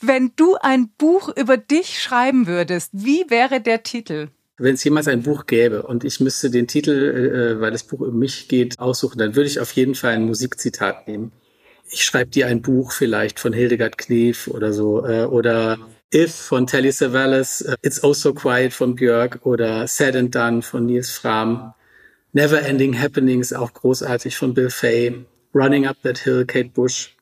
Wenn 0.01 0.33
du 0.35 0.57
ein 0.61 0.89
Buch 0.99 1.31
über 1.37 1.57
dich 1.57 2.03
schreiben 2.03 2.49
würdest, 2.49 2.91
wie 2.93 3.27
wäre 3.29 3.61
der 3.61 3.85
Titel? 3.85 4.29
Wenn 4.59 4.75
es 4.75 4.83
jemals 4.83 5.07
ein 5.07 5.23
Buch 5.23 5.47
gäbe 5.47 5.85
und 5.85 6.03
ich 6.03 6.19
müsste 6.19 6.51
den 6.51 6.67
Titel, 6.67 6.91
äh, 6.91 7.61
weil 7.61 7.71
das 7.71 7.85
Buch 7.85 8.01
um 8.01 8.19
mich 8.19 8.49
geht, 8.49 8.77
aussuchen, 8.81 9.19
dann 9.19 9.37
würde 9.37 9.47
ich 9.47 9.61
auf 9.61 9.71
jeden 9.73 9.95
Fall 9.95 10.15
ein 10.15 10.27
Musikzitat 10.27 11.07
nehmen 11.07 11.31
ich 11.89 12.05
schreibe 12.05 12.31
dir 12.31 12.47
ein 12.47 12.63
Buch 12.63 12.93
vielleicht 12.93 13.39
von 13.41 13.53
Hildegard 13.53 13.99
Knef 13.99 14.49
oder 14.49 14.73
so, 14.73 15.07
äh, 15.07 15.25
oder 15.25 15.79
If 16.15 16.35
von 16.35 16.67
Telly 16.67 16.93
Savalas, 16.93 17.65
uh, 17.67 17.75
It's 17.83 18.03
Oh 18.03 18.13
So 18.13 18.33
Quiet 18.33 18.73
von 18.73 18.95
Björk 18.95 19.41
oder 19.45 19.87
Said 19.87 20.17
and 20.17 20.35
Done 20.35 20.63
von 20.63 20.87
Nils 20.87 21.11
Fram, 21.11 21.75
Never 22.33 22.63
Ending 22.63 22.99
Happenings, 22.99 23.53
auch 23.53 23.73
großartig 23.73 24.37
von 24.37 24.55
Bill 24.55 24.71
Fay, 24.71 25.25
Running 25.55 25.87
Up 25.87 25.97
That 26.03 26.19
Hill, 26.19 26.45
Kate 26.45 26.71
Bush, 26.71 27.17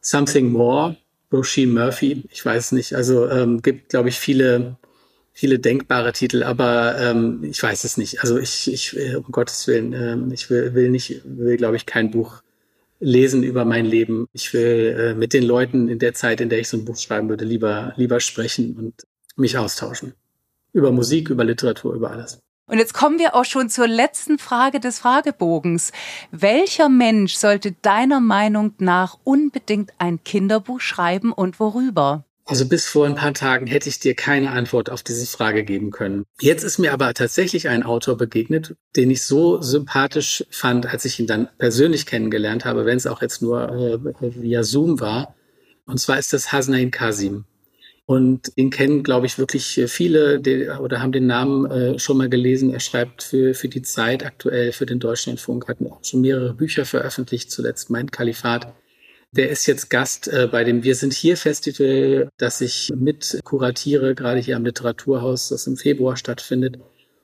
Something 0.00 0.50
More, 0.50 0.96
Roisin 1.32 1.72
Murphy, 1.72 2.24
ich 2.30 2.44
weiß 2.44 2.72
nicht, 2.72 2.94
also 2.94 3.28
ähm, 3.28 3.62
gibt, 3.62 3.90
glaube 3.90 4.08
ich, 4.08 4.18
viele 4.18 4.76
viele 5.32 5.58
denkbare 5.58 6.12
Titel, 6.12 6.42
aber 6.42 6.98
ähm, 7.00 7.42
ich 7.42 7.62
weiß 7.62 7.84
es 7.84 7.96
nicht. 7.96 8.20
Also 8.20 8.38
ich, 8.38 8.70
ich 8.70 8.96
äh, 8.96 9.16
um 9.16 9.24
Gottes 9.32 9.66
Willen, 9.66 9.92
ähm, 9.94 10.30
ich 10.30 10.50
will, 10.50 10.74
will 10.74 10.90
nicht, 10.90 11.22
will, 11.24 11.56
glaube 11.56 11.76
ich, 11.76 11.86
kein 11.86 12.10
Buch 12.10 12.42
lesen 13.02 13.42
über 13.42 13.64
mein 13.64 13.84
Leben. 13.84 14.28
Ich 14.32 14.54
will 14.54 14.96
äh, 14.98 15.14
mit 15.14 15.32
den 15.32 15.42
Leuten 15.42 15.88
in 15.88 15.98
der 15.98 16.14
Zeit, 16.14 16.40
in 16.40 16.48
der 16.48 16.60
ich 16.60 16.68
so 16.68 16.76
ein 16.76 16.84
Buch 16.84 16.96
schreiben 16.96 17.28
würde, 17.28 17.44
lieber, 17.44 17.92
lieber 17.96 18.20
sprechen 18.20 18.76
und 18.76 18.94
mich 19.36 19.58
austauschen. 19.58 20.14
Über 20.72 20.92
Musik, 20.92 21.28
über 21.28 21.44
Literatur, 21.44 21.94
über 21.94 22.10
alles. 22.10 22.40
Und 22.66 22.78
jetzt 22.78 22.94
kommen 22.94 23.18
wir 23.18 23.34
auch 23.34 23.44
schon 23.44 23.68
zur 23.68 23.88
letzten 23.88 24.38
Frage 24.38 24.80
des 24.80 25.00
Fragebogens. 25.00 25.92
Welcher 26.30 26.88
Mensch 26.88 27.34
sollte 27.34 27.72
deiner 27.72 28.20
Meinung 28.20 28.72
nach 28.78 29.18
unbedingt 29.24 29.92
ein 29.98 30.22
Kinderbuch 30.22 30.80
schreiben 30.80 31.32
und 31.32 31.58
worüber? 31.60 32.24
Also 32.44 32.66
bis 32.66 32.86
vor 32.86 33.06
ein 33.06 33.14
paar 33.14 33.34
Tagen 33.34 33.66
hätte 33.66 33.88
ich 33.88 34.00
dir 34.00 34.14
keine 34.14 34.50
Antwort 34.50 34.90
auf 34.90 35.02
diese 35.02 35.26
Frage 35.26 35.62
geben 35.62 35.90
können. 35.90 36.24
Jetzt 36.40 36.64
ist 36.64 36.78
mir 36.78 36.92
aber 36.92 37.14
tatsächlich 37.14 37.68
ein 37.68 37.84
Autor 37.84 38.16
begegnet, 38.16 38.74
den 38.96 39.10
ich 39.10 39.22
so 39.22 39.62
sympathisch 39.62 40.44
fand, 40.50 40.86
als 40.86 41.04
ich 41.04 41.20
ihn 41.20 41.28
dann 41.28 41.48
persönlich 41.58 42.04
kennengelernt 42.04 42.64
habe, 42.64 42.84
wenn 42.84 42.96
es 42.96 43.06
auch 43.06 43.22
jetzt 43.22 43.42
nur 43.42 43.70
äh, 43.70 44.42
via 44.42 44.64
Zoom 44.64 45.00
war. 45.00 45.36
Und 45.86 45.98
zwar 45.98 46.18
ist 46.18 46.32
das 46.32 46.52
Hasnain 46.52 46.90
Kasim. 46.90 47.44
Und 48.06 48.52
ihn 48.56 48.70
kennen, 48.70 49.04
glaube 49.04 49.26
ich, 49.26 49.38
wirklich 49.38 49.80
viele 49.86 50.40
die, 50.40 50.68
oder 50.68 51.00
haben 51.00 51.12
den 51.12 51.26
Namen 51.26 51.70
äh, 51.70 51.98
schon 52.00 52.18
mal 52.18 52.28
gelesen. 52.28 52.72
Er 52.72 52.80
schreibt 52.80 53.22
für, 53.22 53.54
für 53.54 53.68
die 53.68 53.82
Zeit 53.82 54.26
aktuell, 54.26 54.72
für 54.72 54.86
den 54.86 54.98
Deutschlandfunk, 54.98 55.68
hat 55.68 55.78
auch 55.88 56.02
schon 56.02 56.20
mehrere 56.20 56.54
Bücher 56.54 56.84
veröffentlicht, 56.84 57.52
zuletzt 57.52 57.90
Mein 57.90 58.10
Kalifat. 58.10 58.74
Der 59.34 59.48
ist 59.48 59.66
jetzt 59.66 59.88
Gast 59.88 60.28
äh, 60.28 60.46
bei 60.50 60.62
dem 60.62 60.82
Wir 60.82 60.94
sind 60.94 61.14
hier 61.14 61.38
Festival, 61.38 62.28
das 62.36 62.60
ich 62.60 62.92
mit 62.94 63.40
kuratiere, 63.44 64.14
gerade 64.14 64.40
hier 64.40 64.56
am 64.56 64.64
Literaturhaus, 64.64 65.48
das 65.48 65.66
im 65.66 65.78
Februar 65.78 66.18
stattfindet. 66.18 66.78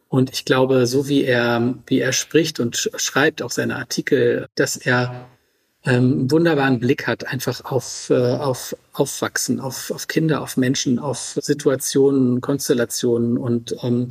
Und 0.08 0.32
ich 0.32 0.46
glaube, 0.46 0.86
so 0.86 1.06
wie 1.06 1.24
er, 1.24 1.74
wie 1.86 2.00
er 2.00 2.14
spricht 2.14 2.60
und 2.60 2.90
schreibt 2.96 3.42
auch 3.42 3.50
seine 3.50 3.76
Artikel, 3.76 4.46
dass 4.54 4.76
er 4.76 5.28
ähm, 5.84 5.94
einen 5.94 6.30
wunderbaren 6.30 6.80
Blick 6.80 7.06
hat, 7.06 7.26
einfach 7.26 7.66
auf, 7.66 8.08
äh, 8.08 8.14
auf 8.14 8.74
Aufwachsen, 8.94 9.60
auf, 9.60 9.90
auf 9.90 10.08
Kinder, 10.08 10.40
auf 10.40 10.56
Menschen, 10.56 10.98
auf 10.98 11.36
Situationen, 11.40 12.40
Konstellationen 12.40 13.36
und 13.36 13.76
ähm, 13.82 14.08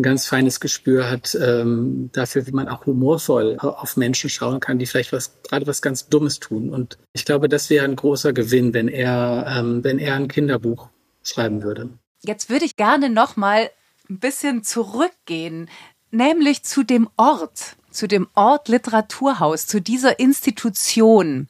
ein 0.00 0.02
ganz 0.02 0.26
feines 0.26 0.60
Gespür 0.60 1.10
hat 1.10 1.36
ähm, 1.40 2.10
dafür, 2.12 2.46
wie 2.46 2.52
man 2.52 2.68
auch 2.68 2.86
humorvoll 2.86 3.58
auf 3.60 3.96
Menschen 3.96 4.30
schauen 4.30 4.58
kann, 4.58 4.78
die 4.78 4.86
vielleicht 4.86 5.12
was 5.12 5.42
gerade 5.42 5.66
was 5.66 5.82
ganz 5.82 6.08
Dummes 6.08 6.40
tun. 6.40 6.70
Und 6.70 6.98
ich 7.12 7.24
glaube, 7.24 7.48
das 7.48 7.70
wäre 7.70 7.84
ein 7.84 7.96
großer 7.96 8.32
Gewinn, 8.32 8.72
wenn 8.72 8.88
er, 8.88 9.46
ähm, 9.48 9.84
wenn 9.84 9.98
er 9.98 10.14
ein 10.14 10.28
Kinderbuch 10.28 10.88
schreiben 11.22 11.62
würde. 11.62 11.90
Jetzt 12.22 12.50
würde 12.50 12.64
ich 12.64 12.76
gerne 12.76 13.10
noch 13.10 13.36
mal 13.36 13.70
ein 14.08 14.18
bisschen 14.18 14.64
zurückgehen, 14.64 15.68
nämlich 16.10 16.64
zu 16.64 16.82
dem 16.82 17.08
Ort, 17.16 17.76
zu 17.90 18.08
dem 18.08 18.26
Ort 18.34 18.68
Literaturhaus, 18.68 19.66
zu 19.66 19.80
dieser 19.80 20.18
Institution. 20.18 21.48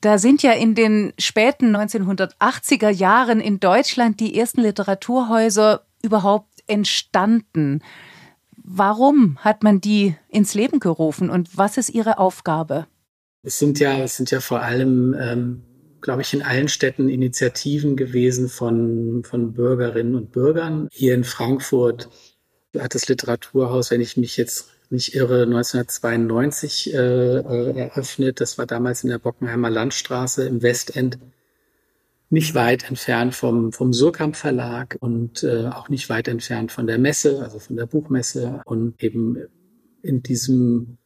Da 0.00 0.18
sind 0.18 0.42
ja 0.42 0.52
in 0.52 0.74
den 0.74 1.12
späten 1.16 1.76
1980er 1.76 2.90
Jahren 2.90 3.40
in 3.40 3.60
Deutschland 3.60 4.18
die 4.18 4.36
ersten 4.36 4.62
Literaturhäuser 4.62 5.82
überhaupt 6.02 6.51
entstanden? 6.66 7.82
Warum 8.56 9.38
hat 9.38 9.62
man 9.62 9.80
die 9.80 10.14
ins 10.28 10.54
Leben 10.54 10.80
gerufen 10.80 11.30
und 11.30 11.56
was 11.56 11.76
ist 11.76 11.90
ihre 11.90 12.18
Aufgabe? 12.18 12.86
Es 13.42 13.58
sind 13.58 13.80
ja, 13.80 13.98
es 13.98 14.16
sind 14.16 14.30
ja 14.30 14.40
vor 14.40 14.60
allem, 14.60 15.16
ähm, 15.18 15.62
glaube 16.00 16.22
ich, 16.22 16.32
in 16.32 16.42
allen 16.42 16.68
Städten 16.68 17.08
Initiativen 17.08 17.96
gewesen 17.96 18.48
von, 18.48 19.24
von 19.24 19.52
Bürgerinnen 19.52 20.14
und 20.14 20.30
Bürgern. 20.30 20.88
Hier 20.92 21.14
in 21.14 21.24
Frankfurt 21.24 22.08
hat 22.78 22.94
das 22.94 23.08
Literaturhaus, 23.08 23.90
wenn 23.90 24.00
ich 24.00 24.16
mich 24.16 24.36
jetzt 24.36 24.68
nicht 24.90 25.14
irre, 25.14 25.42
1992 25.42 26.94
äh, 26.94 26.96
äh, 26.96 27.78
eröffnet. 27.78 28.40
Das 28.40 28.58
war 28.58 28.66
damals 28.66 29.02
in 29.02 29.10
der 29.10 29.18
Bockenheimer 29.18 29.70
Landstraße 29.70 30.46
im 30.46 30.62
Westend 30.62 31.18
nicht 32.32 32.54
weit 32.54 32.88
entfernt 32.88 33.34
vom, 33.34 33.72
vom 33.72 33.92
Surkamp 33.92 34.36
Verlag 34.36 34.96
und 35.00 35.42
äh, 35.42 35.66
auch 35.66 35.90
nicht 35.90 36.08
weit 36.08 36.28
entfernt 36.28 36.72
von 36.72 36.86
der 36.86 36.98
Messe, 36.98 37.42
also 37.42 37.58
von 37.58 37.76
der 37.76 37.86
Buchmesse 37.86 38.62
und 38.64 39.02
eben 39.02 39.36
in 40.02 40.22
diesem 40.22 40.98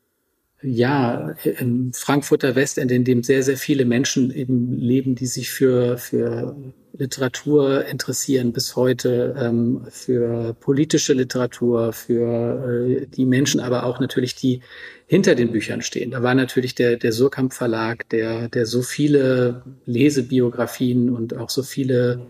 ja, 0.66 1.34
im 1.60 1.92
Frankfurter 1.92 2.56
Westend, 2.56 2.90
in 2.90 3.04
dem 3.04 3.22
sehr, 3.22 3.42
sehr 3.42 3.56
viele 3.56 3.84
Menschen 3.84 4.32
eben 4.32 4.72
leben, 4.72 5.14
die 5.14 5.26
sich 5.26 5.50
für, 5.50 5.96
für 5.96 6.56
Literatur 6.92 7.84
interessieren 7.84 8.52
bis 8.52 8.74
heute, 8.74 9.36
ähm, 9.38 9.86
für 9.90 10.54
politische 10.54 11.12
Literatur, 11.12 11.92
für 11.92 12.98
äh, 13.00 13.06
die 13.06 13.26
Menschen, 13.26 13.60
aber 13.60 13.84
auch 13.84 14.00
natürlich 14.00 14.34
die 14.34 14.60
hinter 15.06 15.36
den 15.36 15.52
Büchern 15.52 15.82
stehen. 15.82 16.10
Da 16.10 16.22
war 16.22 16.34
natürlich 16.34 16.74
der, 16.74 16.96
der 16.96 17.12
Surkamp 17.12 17.52
Verlag, 17.52 18.08
der, 18.08 18.48
der 18.48 18.66
so 18.66 18.82
viele 18.82 19.62
Lesebiografien 19.84 21.10
und 21.10 21.36
auch 21.36 21.50
so 21.50 21.62
viele 21.62 22.26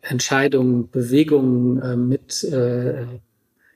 Entscheidungen, 0.00 0.88
Bewegungen 0.88 1.82
äh, 1.82 1.96
mit 1.96 2.42
äh, 2.44 3.04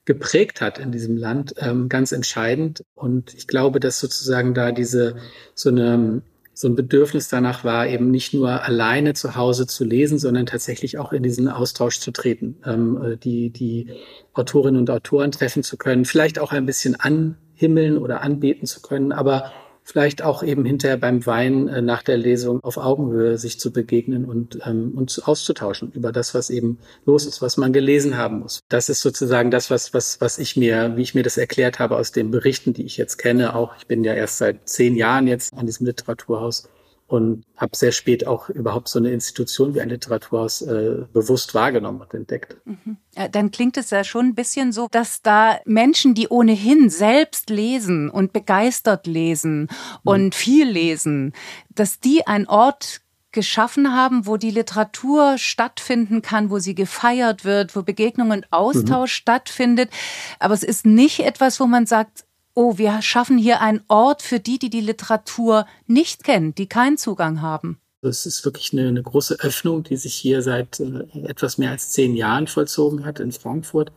geprägt 0.04 0.60
hat 0.60 0.78
in 0.78 0.92
diesem 0.92 1.16
Land, 1.16 1.54
ähm, 1.58 1.88
ganz 1.88 2.12
entscheidend. 2.12 2.84
Und 2.94 3.34
ich 3.34 3.46
glaube, 3.46 3.80
dass 3.80 4.00
sozusagen 4.00 4.54
da 4.54 4.72
diese 4.72 5.16
so 5.54 5.70
eine 5.70 6.22
so 6.56 6.68
ein 6.68 6.76
Bedürfnis 6.76 7.28
danach 7.28 7.64
war, 7.64 7.88
eben 7.88 8.12
nicht 8.12 8.32
nur 8.32 8.62
alleine 8.62 9.14
zu 9.14 9.34
Hause 9.34 9.66
zu 9.66 9.84
lesen, 9.84 10.20
sondern 10.20 10.46
tatsächlich 10.46 10.98
auch 10.98 11.12
in 11.12 11.24
diesen 11.24 11.48
Austausch 11.48 11.98
zu 11.98 12.12
treten, 12.12 12.56
ähm, 12.64 13.02
äh, 13.02 13.16
die, 13.16 13.50
die 13.50 13.88
Autorinnen 14.32 14.80
und 14.80 14.88
Autoren 14.88 15.32
treffen 15.32 15.64
zu 15.64 15.76
können, 15.76 16.04
vielleicht 16.04 16.38
auch 16.38 16.52
ein 16.52 16.64
bisschen 16.64 16.94
anhimmeln 16.94 17.98
oder 17.98 18.22
anbeten 18.22 18.66
zu 18.66 18.80
können, 18.82 19.10
aber 19.10 19.52
vielleicht 19.84 20.22
auch 20.22 20.42
eben 20.42 20.64
hinterher 20.64 20.96
beim 20.96 21.24
Wein 21.26 21.68
äh, 21.68 21.82
nach 21.82 22.02
der 22.02 22.16
Lesung 22.16 22.62
auf 22.64 22.78
Augenhöhe 22.78 23.38
sich 23.38 23.60
zu 23.60 23.72
begegnen 23.72 24.24
und 24.24 24.58
ähm, 24.66 24.92
und 24.96 25.22
auszutauschen 25.24 25.92
über 25.92 26.10
das, 26.10 26.34
was 26.34 26.50
eben 26.50 26.78
los 27.04 27.26
ist, 27.26 27.42
was 27.42 27.56
man 27.56 27.72
gelesen 27.72 28.16
haben 28.16 28.40
muss. 28.40 28.60
Das 28.68 28.88
ist 28.88 29.02
sozusagen 29.02 29.50
das, 29.50 29.70
was 29.70 29.94
was 29.94 30.20
was 30.20 30.38
ich 30.38 30.56
mir, 30.56 30.96
wie 30.96 31.02
ich 31.02 31.14
mir 31.14 31.22
das 31.22 31.36
erklärt 31.36 31.78
habe 31.78 31.96
aus 31.96 32.12
den 32.12 32.30
Berichten, 32.30 32.72
die 32.72 32.84
ich 32.84 32.96
jetzt 32.96 33.18
kenne. 33.18 33.54
Auch 33.54 33.76
ich 33.78 33.86
bin 33.86 34.02
ja 34.04 34.14
erst 34.14 34.38
seit 34.38 34.68
zehn 34.68 34.96
Jahren 34.96 35.26
jetzt 35.26 35.54
an 35.54 35.66
diesem 35.66 35.86
Literaturhaus 35.86 36.68
und 37.06 37.44
habe 37.56 37.76
sehr 37.76 37.92
spät 37.92 38.26
auch 38.26 38.48
überhaupt 38.48 38.88
so 38.88 38.98
eine 38.98 39.10
Institution 39.10 39.74
wie 39.74 39.80
ein 39.80 39.90
Literaturhaus 39.90 40.62
äh, 40.62 41.04
bewusst 41.12 41.54
wahrgenommen 41.54 42.00
und 42.00 42.14
entdeckt. 42.14 42.56
Mhm. 42.64 42.96
Ja, 43.16 43.28
dann 43.28 43.50
klingt 43.50 43.76
es 43.76 43.90
ja 43.90 44.04
schon 44.04 44.26
ein 44.26 44.34
bisschen 44.34 44.72
so, 44.72 44.88
dass 44.90 45.22
da 45.22 45.60
Menschen, 45.66 46.14
die 46.14 46.28
ohnehin 46.28 46.88
selbst 46.88 47.50
lesen 47.50 48.08
und 48.08 48.32
begeistert 48.32 49.06
lesen 49.06 49.62
mhm. 49.62 49.68
und 50.04 50.34
viel 50.34 50.68
lesen, 50.68 51.34
dass 51.74 52.00
die 52.00 52.26
ein 52.26 52.48
Ort 52.48 53.02
geschaffen 53.32 53.92
haben, 53.92 54.26
wo 54.26 54.38
die 54.38 54.52
Literatur 54.52 55.36
stattfinden 55.36 56.22
kann, 56.22 56.48
wo 56.48 56.58
sie 56.58 56.74
gefeiert 56.74 57.44
wird, 57.44 57.76
wo 57.76 57.82
Begegnung 57.82 58.30
und 58.30 58.50
Austausch 58.50 59.12
mhm. 59.12 59.22
stattfindet. 59.22 59.90
Aber 60.38 60.54
es 60.54 60.62
ist 60.62 60.86
nicht 60.86 61.20
etwas, 61.20 61.60
wo 61.60 61.66
man 61.66 61.84
sagt, 61.84 62.24
oh, 62.54 62.78
wir 62.78 63.02
schaffen 63.02 63.38
hier 63.38 63.60
einen 63.60 63.82
Ort 63.88 64.22
für 64.22 64.40
die, 64.40 64.58
die 64.58 64.70
die 64.70 64.80
Literatur 64.80 65.66
nicht 65.86 66.24
kennen, 66.24 66.54
die 66.54 66.66
keinen 66.66 66.96
Zugang 66.96 67.42
haben. 67.42 67.78
Es 68.02 68.26
ist 68.26 68.44
wirklich 68.44 68.72
eine, 68.72 68.88
eine 68.88 69.02
große 69.02 69.38
Öffnung, 69.40 69.82
die 69.82 69.96
sich 69.96 70.14
hier 70.14 70.42
seit 70.42 70.78
äh, 70.80 71.04
etwas 71.24 71.58
mehr 71.58 71.70
als 71.70 71.90
zehn 71.90 72.14
Jahren 72.14 72.46
vollzogen 72.46 73.04
hat 73.04 73.18
in 73.18 73.32
Frankfurt 73.32 73.92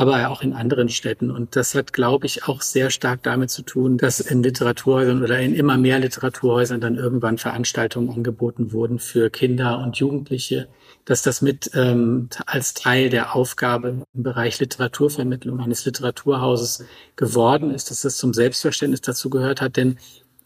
aber 0.00 0.30
auch 0.30 0.42
in 0.42 0.54
anderen 0.54 0.88
Städten. 0.88 1.30
Und 1.30 1.56
das 1.56 1.74
hat, 1.74 1.92
glaube 1.92 2.24
ich, 2.24 2.44
auch 2.44 2.62
sehr 2.62 2.90
stark 2.90 3.22
damit 3.22 3.50
zu 3.50 3.62
tun, 3.62 3.98
dass 3.98 4.20
in 4.20 4.42
Literaturhäusern 4.42 5.22
oder 5.22 5.38
in 5.40 5.54
immer 5.54 5.76
mehr 5.76 5.98
Literaturhäusern 5.98 6.80
dann 6.80 6.96
irgendwann 6.96 7.36
Veranstaltungen 7.36 8.10
angeboten 8.10 8.72
wurden 8.72 8.98
für 8.98 9.28
Kinder 9.28 9.78
und 9.78 9.98
Jugendliche, 9.98 10.68
dass 11.04 11.22
das 11.22 11.42
mit 11.42 11.70
ähm, 11.74 12.28
als 12.46 12.74
Teil 12.74 13.10
der 13.10 13.34
Aufgabe 13.34 14.04
im 14.14 14.22
Bereich 14.22 14.60
Literaturvermittlung 14.60 15.60
eines 15.60 15.84
Literaturhauses 15.84 16.84
geworden 17.16 17.72
ist, 17.72 17.90
dass 17.90 18.02
das 18.02 18.16
zum 18.16 18.34
Selbstverständnis 18.34 19.00
dazu 19.00 19.30
gehört 19.30 19.60
hat. 19.60 19.76
Denn 19.76 19.98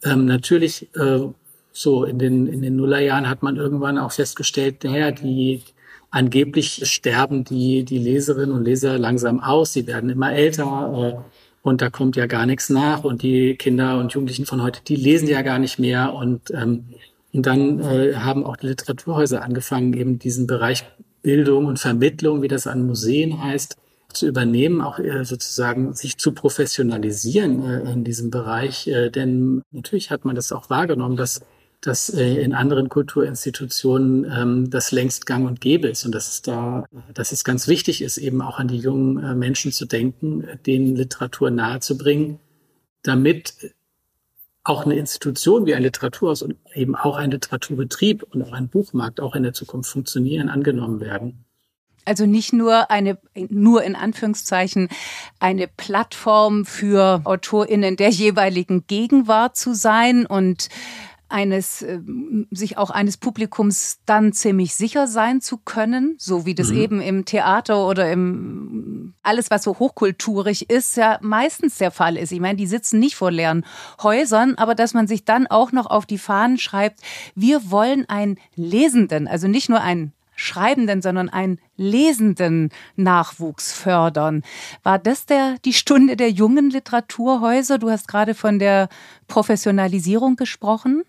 ähm, 0.03 0.25
natürlich 0.25 0.95
äh, 0.95 1.19
so 1.71 2.05
in 2.05 2.19
den 2.19 2.47
in 2.47 2.61
den 2.61 2.75
Nullerjahren 2.75 3.29
hat 3.29 3.43
man 3.43 3.57
irgendwann 3.57 3.97
auch 3.97 4.13
festgestellt, 4.13 4.83
naja, 4.83 5.11
die 5.11 5.63
angeblich 6.09 6.81
sterben 6.89 7.43
die, 7.43 7.83
die 7.83 7.97
Leserinnen 7.97 8.55
und 8.55 8.63
Leser 8.63 8.97
langsam 8.97 9.41
aus, 9.41 9.73
sie 9.73 9.85
werden 9.85 10.09
immer 10.09 10.31
älter 10.31 11.21
äh, 11.21 11.35
und 11.61 11.81
da 11.81 11.89
kommt 11.89 12.15
ja 12.15 12.25
gar 12.25 12.45
nichts 12.45 12.69
nach 12.69 13.03
und 13.03 13.21
die 13.21 13.55
Kinder 13.55 13.99
und 13.99 14.13
Jugendlichen 14.13 14.45
von 14.45 14.61
heute, 14.61 14.81
die 14.87 14.95
lesen 14.95 15.27
ja 15.27 15.41
gar 15.41 15.59
nicht 15.59 15.77
mehr 15.77 16.13
und, 16.13 16.51
ähm, 16.51 16.85
und 17.35 17.45
dann 17.45 17.79
äh, 17.79 18.15
haben 18.15 18.45
auch 18.45 18.57
die 18.57 18.67
Literaturhäuser 18.67 19.43
angefangen, 19.43 19.93
eben 19.93 20.19
diesen 20.19 20.47
Bereich 20.47 20.85
Bildung 21.21 21.65
und 21.65 21.79
Vermittlung, 21.79 22.41
wie 22.41 22.47
das 22.47 22.67
an 22.67 22.85
Museen 22.85 23.43
heißt, 23.43 23.75
zu 24.13 24.27
übernehmen, 24.27 24.81
auch 24.81 24.99
äh, 24.99 25.25
sozusagen 25.25 25.93
sich 25.93 26.17
zu 26.17 26.31
professionalisieren 26.31 27.63
äh, 27.65 27.91
in 27.91 28.03
diesem 28.03 28.31
Bereich. 28.31 28.87
Äh, 28.87 29.09
denn 29.09 29.61
natürlich 29.71 30.11
hat 30.11 30.23
man 30.23 30.35
das 30.35 30.51
auch 30.51 30.69
wahrgenommen, 30.69 31.17
dass 31.17 31.41
dass 31.81 32.09
äh, 32.09 32.41
in 32.41 32.53
anderen 32.53 32.89
Kulturinstitutionen 32.89 34.25
ähm, 34.31 34.69
das 34.71 34.91
längst 34.91 35.25
gang 35.25 35.45
und 35.45 35.61
gäbe 35.61 35.87
ist 35.87 36.05
und 36.05 36.15
dass 36.15 36.29
es 36.29 36.41
da, 36.41 36.85
dass 37.13 37.31
es 37.31 37.43
ganz 37.43 37.67
wichtig 37.67 38.01
ist, 38.01 38.17
eben 38.17 38.41
auch 38.41 38.57
an 38.57 38.67
die 38.67 38.77
jungen 38.77 39.23
äh, 39.23 39.35
Menschen 39.35 39.71
zu 39.71 39.85
denken, 39.85 40.47
denen 40.65 40.95
Literatur 40.95 41.51
nahezubringen, 41.51 42.39
damit 43.03 43.74
auch 44.65 44.85
eine 44.85 44.95
Institution 44.95 45.65
wie 45.65 45.75
ein 45.75 45.83
Literaturhaus 45.83 46.41
und 46.41 46.55
eben 46.73 46.95
auch 46.95 47.17
ein 47.17 47.31
Literaturbetrieb 47.31 48.23
und 48.23 48.41
auch 48.41 48.51
ein 48.51 48.67
Buchmarkt 48.67 49.21
auch 49.21 49.35
in 49.35 49.43
der 49.43 49.53
Zukunft 49.53 49.91
funktionieren, 49.91 50.49
angenommen 50.49 50.99
werden. 50.99 51.45
Also 52.03 52.25
nicht 52.25 52.51
nur 52.53 52.91
eine, 52.91 53.17
nur 53.35 53.83
in 53.83 53.95
Anführungszeichen, 53.95 54.89
eine 55.39 55.67
Plattform 55.67 56.65
für 56.65 57.21
AutorInnen 57.23 57.95
der 57.95 58.09
jeweiligen 58.09 58.85
Gegenwart 58.85 59.55
zu 59.55 59.73
sein 59.73 60.25
und 60.25 60.69
eines, 61.29 61.81
äh, 61.81 61.99
sich 62.51 62.77
auch 62.77 62.89
eines 62.89 63.17
Publikums 63.17 63.99
dann 64.05 64.33
ziemlich 64.33 64.75
sicher 64.75 65.07
sein 65.07 65.41
zu 65.41 65.57
können, 65.57 66.15
so 66.17 66.45
wie 66.45 66.55
das 66.55 66.69
mhm. 66.69 66.77
eben 66.77 67.01
im 67.01 67.25
Theater 67.25 67.87
oder 67.87 68.11
im 68.11 69.13
alles, 69.23 69.49
was 69.49 69.63
so 69.63 69.79
hochkulturig 69.79 70.69
ist, 70.69 70.97
ja 70.97 71.17
meistens 71.21 71.77
der 71.77 71.91
Fall 71.91 72.17
ist. 72.17 72.31
Ich 72.31 72.39
meine, 72.39 72.57
die 72.57 72.67
sitzen 72.67 72.99
nicht 72.99 73.15
vor 73.15 73.31
leeren 73.31 73.65
Häusern, 74.01 74.55
aber 74.55 74.75
dass 74.75 74.93
man 74.93 75.07
sich 75.07 75.25
dann 75.25 75.47
auch 75.47 75.71
noch 75.71 75.87
auf 75.87 76.05
die 76.05 76.17
Fahnen 76.17 76.57
schreibt, 76.57 77.01
wir 77.33 77.71
wollen 77.71 78.07
einen 78.07 78.37
Lesenden, 78.55 79.27
also 79.27 79.47
nicht 79.47 79.69
nur 79.69 79.81
einen 79.81 80.13
Schreibenden, 80.35 81.01
sondern 81.01 81.29
einen 81.29 81.59
lesenden 81.77 82.69
Nachwuchs 82.95 83.71
fördern. 83.71 84.43
War 84.83 84.99
das 84.99 85.25
der, 85.25 85.55
die 85.63 85.73
Stunde 85.73 86.17
der 86.17 86.29
jungen 86.29 86.69
Literaturhäuser? 86.69 87.77
Du 87.77 87.89
hast 87.89 88.07
gerade 88.07 88.35
von 88.35 88.59
der 88.59 88.89
Professionalisierung 89.27 90.35
gesprochen. 90.35 91.03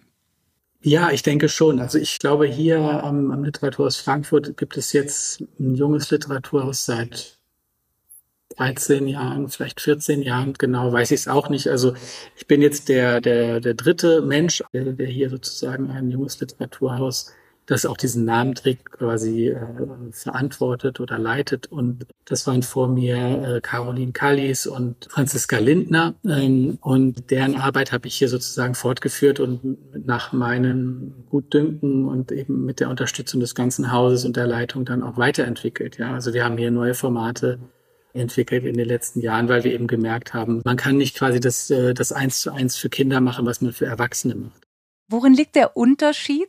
Ja, 0.81 1.11
ich 1.11 1.23
denke 1.23 1.49
schon. 1.49 1.81
Also 1.81 1.99
ich 1.99 2.19
glaube, 2.19 2.47
hier 2.47 2.79
am, 2.79 3.31
am 3.31 3.45
Literaturhaus 3.45 3.97
Frankfurt 3.97 4.57
gibt 4.57 4.77
es 4.77 4.93
jetzt 4.93 5.41
ein 5.59 5.75
junges 5.75 6.11
Literaturhaus 6.11 6.85
seit 6.85 7.39
13 8.57 9.09
Jahren, 9.09 9.49
vielleicht 9.49 9.81
14 9.81 10.23
Jahren, 10.23 10.55
genau 10.55 10.93
weiß 10.93 11.11
ich 11.11 11.21
es 11.21 11.29
auch 11.29 11.49
nicht. 11.49 11.69
Also 11.69 11.95
ich 12.37 12.47
bin 12.47 12.63
jetzt 12.63 12.89
der, 12.89 13.21
der, 13.21 13.61
der 13.61 13.75
dritte 13.75 14.23
Mensch, 14.23 14.63
der, 14.73 14.93
der 14.93 15.07
hier 15.09 15.29
sozusagen 15.31 15.91
ein 15.91 16.11
junges 16.11 16.41
Literaturhaus 16.41 17.33
das 17.67 17.85
auch 17.85 17.97
diesen 17.97 18.25
Namen 18.25 18.55
trägt, 18.55 18.93
quasi 18.93 19.49
äh, 19.49 19.59
verantwortet 20.13 21.01
oder 21.01 21.19
leitet. 21.19 21.67
Und 21.67 22.07
das 22.25 22.47
waren 22.47 22.63
vor 22.63 22.89
mir 22.89 23.17
äh, 23.17 23.61
Caroline 23.61 24.13
Kallis 24.13 24.67
und 24.67 25.09
Franziska 25.11 25.59
Lindner. 25.59 26.15
Ähm, 26.25 26.79
und 26.81 27.31
deren 27.31 27.57
Arbeit 27.57 27.93
habe 27.93 28.07
ich 28.07 28.15
hier 28.15 28.29
sozusagen 28.29 28.77
fortgeführt 28.77 29.41
und 29.41 30.07
nach 30.07 30.33
meinen 30.33 31.27
Gutdünken 31.29 32.07
und 32.07 32.31
eben 32.31 32.65
mit 32.65 32.79
der 32.79 32.89
Unterstützung 32.89 33.41
des 33.41 33.57
ganzen 33.57 33.91
Hauses 33.91 34.25
und 34.25 34.37
der 34.37 34.47
Leitung 34.47 34.85
dann 34.85 35.03
auch 35.03 35.17
weiterentwickelt. 35.17 35.99
Ja, 35.99 36.15
also 36.15 36.33
wir 36.33 36.45
haben 36.45 36.59
hier 36.59 36.71
neue 36.71 36.95
Formate 36.95 37.59
entwickelt 38.13 38.65
in 38.65 38.77
den 38.77 38.87
letzten 38.87 39.21
Jahren, 39.21 39.49
weil 39.49 39.65
wir 39.65 39.73
eben 39.73 39.89
gemerkt 39.89 40.35
haben, 40.35 40.63
man 40.65 40.77
kann 40.77 40.97
nicht 40.97 41.17
quasi 41.17 41.41
das, 41.41 41.69
äh, 41.71 41.95
das 41.95 42.13
eins 42.13 42.41
zu 42.41 42.53
eins 42.53 42.77
für 42.77 42.89
Kinder 42.89 43.21
machen, 43.21 43.45
was 43.45 43.61
man 43.61 43.73
für 43.73 43.87
Erwachsene 43.87 44.37
macht. 44.37 44.63
Worin 45.09 45.35
liegt 45.35 45.55
der 45.55 45.77
Unterschied 45.77 46.49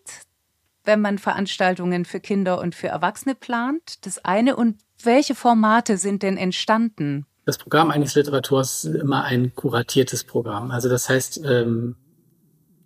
wenn 0.87 1.01
man 1.01 1.19
Veranstaltungen 1.19 2.05
für 2.05 2.19
Kinder 2.19 2.59
und 2.59 2.73
für 2.73 2.87
Erwachsene 2.87 3.35
plant? 3.35 4.05
Das 4.05 4.23
eine. 4.25 4.55
Und 4.55 4.77
welche 5.03 5.35
Formate 5.35 5.97
sind 5.97 6.23
denn 6.23 6.37
entstanden? 6.37 7.25
Das 7.45 7.57
Programm 7.57 7.91
eines 7.91 8.15
Literators 8.15 8.83
ist 8.85 8.95
immer 8.95 9.23
ein 9.23 9.53
kuratiertes 9.53 10.23
Programm. 10.23 10.71
Also 10.71 10.89
das 10.89 11.07
heißt, 11.07 11.41
ähm, 11.45 11.95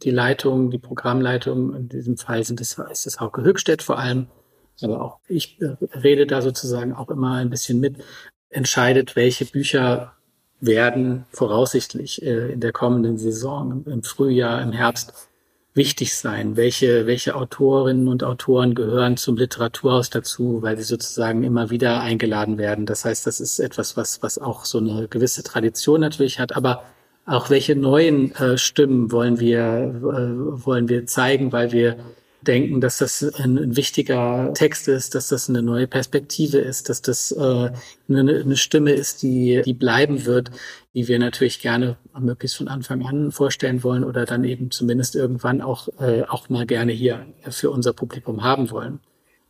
die 0.04 0.12
Leitung, 0.12 0.72
die 0.72 0.78
Programmleitung, 0.78 1.76
in 1.76 1.90
diesem 1.90 2.18
Fall 2.18 2.44
sind 2.44 2.60
das, 2.60 2.78
ist 2.92 3.06
das 3.06 3.20
Hauke 3.20 3.44
Höchstedt 3.44 3.82
vor 3.82 3.98
allem, 3.98 4.28
aber 4.82 5.02
auch 5.02 5.20
ich 5.28 5.62
äh, 5.62 5.78
rede 5.96 6.26
da 6.26 6.42
sozusagen 6.42 6.94
auch 6.94 7.10
immer 7.10 7.36
ein 7.36 7.50
bisschen 7.50 7.80
mit, 7.80 7.98
entscheidet, 8.50 9.16
welche 9.16 9.46
Bücher 9.46 10.14
werden 10.60 11.26
voraussichtlich 11.32 12.22
äh, 12.22 12.52
in 12.52 12.60
der 12.60 12.72
kommenden 12.72 13.18
Saison, 13.18 13.84
im 13.86 14.04
Frühjahr, 14.04 14.62
im 14.62 14.72
Herbst 14.72 15.31
wichtig 15.74 16.16
sein? 16.16 16.58
Welche, 16.58 17.06
welche 17.08 17.36
Autorinnen 17.36 18.08
und 18.08 18.24
Autoren 18.24 18.76
gehören 18.76 19.18
zum 19.18 19.38
Literaturhaus 19.38 20.10
dazu, 20.10 20.62
weil 20.62 20.78
sie 20.78 20.84
sozusagen 20.84 21.44
immer 21.44 21.70
wieder 21.70 22.02
eingeladen 22.02 22.58
werden? 22.58 22.86
Das 22.86 23.06
heißt, 23.06 23.26
das 23.28 23.40
ist 23.40 23.60
etwas, 23.60 23.98
was, 23.98 24.22
was 24.22 24.38
auch 24.38 24.66
so 24.66 24.80
eine 24.80 25.08
gewisse 25.08 25.44
Tradition 25.44 26.02
natürlich 26.02 26.40
hat, 26.40 26.56
aber 26.56 26.84
auch 27.26 27.50
welche 27.50 27.76
neuen 27.76 28.36
äh, 28.36 28.58
Stimmen 28.58 29.12
wollen 29.12 29.40
wir, 29.40 29.62
äh, 29.62 30.66
wollen 30.66 30.90
wir 30.90 31.06
zeigen, 31.06 31.52
weil 31.52 31.72
wir 31.72 31.98
denken, 32.42 32.82
dass 32.82 32.98
das 32.98 33.24
ein, 33.36 33.58
ein, 33.58 33.76
wichtiger 33.76 34.52
Text 34.56 34.88
ist, 34.88 35.14
dass 35.16 35.28
das 35.30 35.48
eine 35.48 35.62
neue 35.62 35.88
Perspektive 35.88 36.58
ist, 36.58 36.90
dass 36.90 37.02
das 37.02 37.32
äh, 37.32 37.72
eine, 38.10 38.42
eine 38.44 38.58
Stimme 38.58 38.92
ist, 38.92 39.22
die, 39.22 39.62
die 39.64 39.74
bleiben 39.74 40.26
wird, 40.26 40.52
die 40.94 41.08
wir 41.08 41.20
natürlich 41.20 41.60
gerne 41.62 41.98
möglichst 42.20 42.58
von 42.58 42.68
Anfang 42.68 43.06
an 43.06 43.32
vorstellen 43.32 43.84
wollen 43.84 44.04
oder 44.04 44.26
dann 44.26 44.44
eben 44.44 44.72
zumindest 44.72 45.16
irgendwann 45.16 45.62
auch, 45.62 45.88
äh, 46.00 46.24
auch 46.24 46.50
mal 46.50 46.66
gerne 46.66 46.92
hier 46.92 47.26
für 47.50 47.72
unser 47.72 47.94
Publikum 47.94 48.44
haben 48.44 48.72
wollen. 48.72 49.00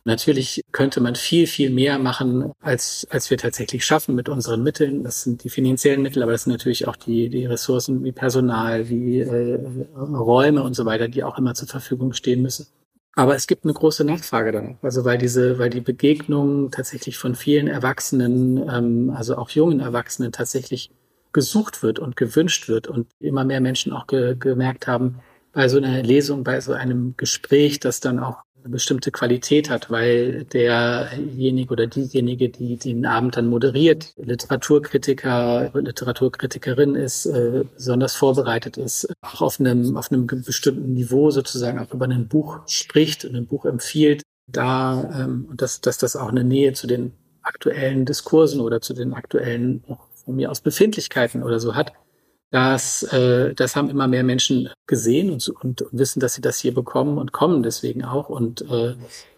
Natürlich 0.04 0.62
könnte 0.72 1.00
man 1.00 1.14
viel, 1.14 1.46
viel 1.46 1.70
mehr 1.70 1.98
machen, 1.98 2.52
als, 2.60 3.06
als 3.10 3.30
wir 3.30 3.38
tatsächlich 3.38 3.84
schaffen 3.84 4.16
mit 4.16 4.28
unseren 4.28 4.62
Mitteln. 4.62 5.04
Das 5.04 5.22
sind 5.22 5.44
die 5.44 5.48
finanziellen 5.48 6.02
Mittel, 6.02 6.22
aber 6.24 6.32
das 6.32 6.44
sind 6.44 6.52
natürlich 6.52 6.88
auch 6.88 6.96
die, 6.96 7.28
die 7.28 7.46
Ressourcen 7.46 8.02
wie 8.02 8.10
Personal, 8.10 8.88
wie 8.88 9.20
äh, 9.20 9.60
Räume 9.96 10.64
und 10.64 10.74
so 10.74 10.84
weiter, 10.86 11.06
die 11.06 11.22
auch 11.22 11.38
immer 11.38 11.54
zur 11.54 11.68
Verfügung 11.68 12.14
stehen 12.14 12.42
müssen. 12.42 12.66
Aber 13.14 13.36
es 13.36 13.46
gibt 13.46 13.64
eine 13.64 13.74
große 13.74 14.04
Nachfrage 14.04 14.50
danach. 14.50 14.76
Also 14.82 15.04
weil 15.04 15.18
diese, 15.18 15.58
weil 15.58 15.70
die 15.70 15.82
Begegnung 15.82 16.70
tatsächlich 16.72 17.18
von 17.18 17.36
vielen 17.36 17.68
Erwachsenen, 17.68 18.58
ähm, 18.68 19.10
also 19.14 19.36
auch 19.36 19.50
jungen 19.50 19.80
Erwachsenen 19.80 20.32
tatsächlich 20.32 20.90
gesucht 21.32 21.82
wird 21.82 21.98
und 21.98 22.16
gewünscht 22.16 22.68
wird 22.68 22.88
und 22.88 23.08
immer 23.20 23.44
mehr 23.44 23.60
Menschen 23.60 23.92
auch 23.92 24.06
ge 24.06 24.36
gemerkt 24.38 24.86
haben, 24.86 25.20
bei 25.52 25.68
so 25.68 25.76
einer 25.78 26.02
Lesung, 26.02 26.44
bei 26.44 26.60
so 26.60 26.72
einem 26.72 27.14
Gespräch, 27.16 27.80
das 27.80 28.00
dann 28.00 28.18
auch 28.18 28.38
eine 28.62 28.70
bestimmte 28.70 29.10
Qualität 29.10 29.70
hat, 29.70 29.90
weil 29.90 30.44
derjenige 30.44 31.72
oder 31.72 31.86
diejenige, 31.86 32.48
die 32.48 32.76
den 32.76 33.04
Abend 33.06 33.36
dann 33.36 33.48
moderiert, 33.48 34.14
Literaturkritiker, 34.16 35.72
Literaturkritikerin 35.74 36.94
ist, 36.94 37.26
äh, 37.26 37.64
besonders 37.74 38.14
vorbereitet 38.14 38.76
ist, 38.76 39.12
auch 39.20 39.42
auf 39.42 39.58
einem, 39.58 39.96
auf 39.96 40.12
einem 40.12 40.26
bestimmten 40.26 40.92
Niveau 40.92 41.30
sozusagen 41.30 41.78
auch 41.80 41.92
über 41.92 42.06
ein 42.06 42.28
Buch 42.28 42.60
spricht 42.68 43.24
und 43.24 43.34
ein 43.34 43.46
Buch 43.46 43.64
empfiehlt, 43.64 44.22
da 44.46 45.10
ähm, 45.14 45.46
und 45.50 45.60
dass, 45.60 45.80
dass 45.80 45.98
das 45.98 46.14
auch 46.14 46.28
eine 46.28 46.44
Nähe 46.44 46.72
zu 46.72 46.86
den 46.86 47.12
aktuellen 47.42 48.04
Diskursen 48.04 48.60
oder 48.60 48.80
zu 48.80 48.94
den 48.94 49.14
aktuellen 49.14 49.82
von 50.24 50.36
mir 50.36 50.50
aus 50.50 50.60
Befindlichkeiten 50.60 51.42
oder 51.42 51.60
so 51.60 51.74
hat, 51.74 51.92
das, 52.50 53.02
äh, 53.04 53.54
das 53.54 53.76
haben 53.76 53.88
immer 53.88 54.08
mehr 54.08 54.24
Menschen 54.24 54.68
gesehen 54.86 55.30
und, 55.30 55.48
und, 55.48 55.82
und 55.82 55.98
wissen, 55.98 56.20
dass 56.20 56.34
sie 56.34 56.42
das 56.42 56.58
hier 56.58 56.74
bekommen 56.74 57.18
und 57.18 57.32
kommen 57.32 57.62
deswegen 57.62 58.04
auch 58.04 58.28
und, 58.28 58.62
äh, 58.62 58.94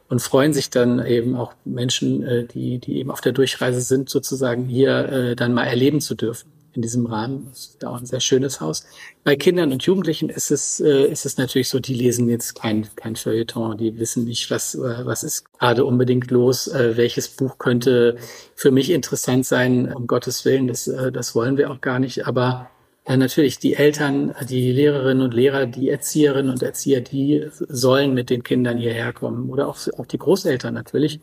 und 0.09 0.21
freuen 0.21 0.53
sich 0.53 0.71
dann 0.71 1.05
eben 1.05 1.37
auch 1.37 1.55
Menschen, 1.65 2.25
äh, 2.25 2.45
die, 2.45 2.79
die 2.79 2.99
eben 2.99 3.11
auf 3.11 3.21
der 3.21 3.33
Durchreise 3.33 3.81
sind, 3.81 4.11
sozusagen 4.11 4.65
hier 4.65 5.09
äh, 5.09 5.37
dann 5.37 5.55
mal 5.55 5.65
erleben 5.65 6.01
zu 6.01 6.15
dürfen 6.15 6.54
in 6.75 6.83
diesem 6.83 7.07
Rahmen. 7.07 7.47
Das 7.51 7.61
ist 7.61 7.85
auch 7.85 7.99
ein 7.99 8.07
sehr 8.07 8.21
schönes 8.21 8.61
Haus. 8.61 8.85
Bei 9.23 9.37
Kindern 9.37 9.73
und 9.73 9.83
Jugendlichen 9.83 10.29
ist 10.29 10.51
es, 10.51 10.81
äh, 10.81 11.07
ist 11.07 11.27
es 11.27 11.37
natürlich 11.37 11.69
so, 11.69 11.81
die 11.81 11.95
lesen 11.95 12.29
jetzt 12.29 12.55
kein, 12.55 12.87
kein 12.97 13.17
Feuilleton, 13.17 13.79
die 13.79 13.99
wissen 13.99 14.25
nicht, 14.25 14.51
was, 14.51 14.75
äh, 14.75 15.07
was 15.07 15.23
ist 15.23 15.45
gerade 15.59 15.85
unbedingt 15.85 16.31
los, 16.31 16.67
äh, 16.69 16.97
welches 16.97 17.29
Buch 17.29 17.59
könnte 17.59 18.17
für 18.55 18.71
mich 18.71 18.91
interessant 18.91 19.47
sein, 19.47 19.93
um 19.93 20.07
Gottes 20.07 20.45
Willen, 20.45 20.69
das, 20.69 20.87
äh, 20.87 21.11
das 21.13 21.35
wollen 21.35 21.57
wir 21.57 21.71
auch 21.71 21.81
gar 21.81 21.99
nicht, 21.99 22.27
aber 22.27 22.71
ja, 23.07 23.19
natürlich, 23.19 23.59
die 23.59 23.75
Eltern, 23.75 24.35
die 24.49 24.73
Lehrerinnen 24.73 25.23
und 25.23 25.35
Lehrer, 25.35 25.67
die 25.67 25.91
Erzieherinnen 25.91 26.51
und 26.51 26.63
Erzieher, 26.63 27.03
die 27.03 27.47
sollen 27.69 28.15
mit 28.15 28.31
den 28.31 28.43
Kindern 28.43 28.79
hierher 28.79 29.13
kommen 29.13 29.51
oder 29.51 29.69
auch, 29.69 29.77
auch 29.99 30.07
die 30.07 30.17
Großeltern 30.17 30.73
natürlich. 30.73 31.21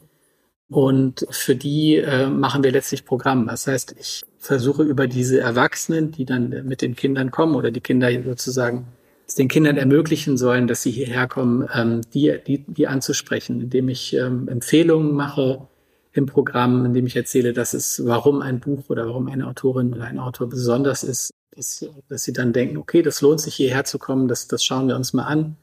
Und 0.70 1.26
für 1.32 1.56
die 1.56 1.98
äh, 1.98 2.28
machen 2.28 2.64
wir 2.64 2.72
letztlich 2.72 3.04
Programm. 3.04 3.48
Das 3.48 3.68
heißt, 3.68 3.96
ich 4.00 4.24
versuche 4.42 4.84
über 4.84 5.08
diese 5.08 5.40
Erwachsenen, 5.40 6.12
die 6.12 6.26
dann 6.26 6.50
mit 6.66 6.82
den 6.82 6.96
Kindern 6.96 7.32
kommen 7.32 7.56
oder 7.56 7.72
die 7.72 7.80
Kinder 7.80 8.10
sozusagen 8.24 8.88
es 9.28 9.36
den 9.36 9.48
Kindern 9.48 9.78
ermöglichen 9.78 10.36
sollen, 10.36 10.68
dass 10.68 10.82
sie 10.82 10.92
hierher 10.92 11.28
kommen, 11.28 11.70
ähm, 11.74 12.02
die, 12.14 12.38
die, 12.46 12.66
die 12.68 12.88
anzusprechen, 12.88 13.62
indem 13.62 13.88
ich 13.88 14.14
ähm, 14.14 14.50
Empfehlungen 14.50 15.14
mache, 15.14 15.68
im 16.14 16.26
Programm, 16.26 16.86
in 16.86 16.94
dem 16.94 17.08
ich 17.08 17.16
erzähle, 17.16 17.54
dass 17.54 17.74
es, 17.74 18.06
warum 18.06 18.42
ein 18.42 18.60
Buch 18.60 18.90
oder 18.90 19.06
warum 19.06 19.28
eine 19.28 19.48
Autorin 19.48 19.94
oder 19.94 20.04
ein 20.04 20.20
Autor 20.20 20.50
besonders 20.50 21.04
ist, 21.04 21.32
dass, 21.56 21.86
dass 22.10 22.24
sie 22.24 22.34
dann 22.34 22.52
denken, 22.52 22.78
okay, 22.78 23.02
das 23.02 23.22
lohnt 23.22 23.40
sich 23.40 23.56
hierher 23.56 23.86
zu 23.86 23.98
kommen, 23.98 24.28
das, 24.28 24.48
das 24.48 24.64
schauen 24.64 24.90
wir 24.90 24.98
uns 24.98 25.14
mal 25.14 25.24
an. 25.24 25.56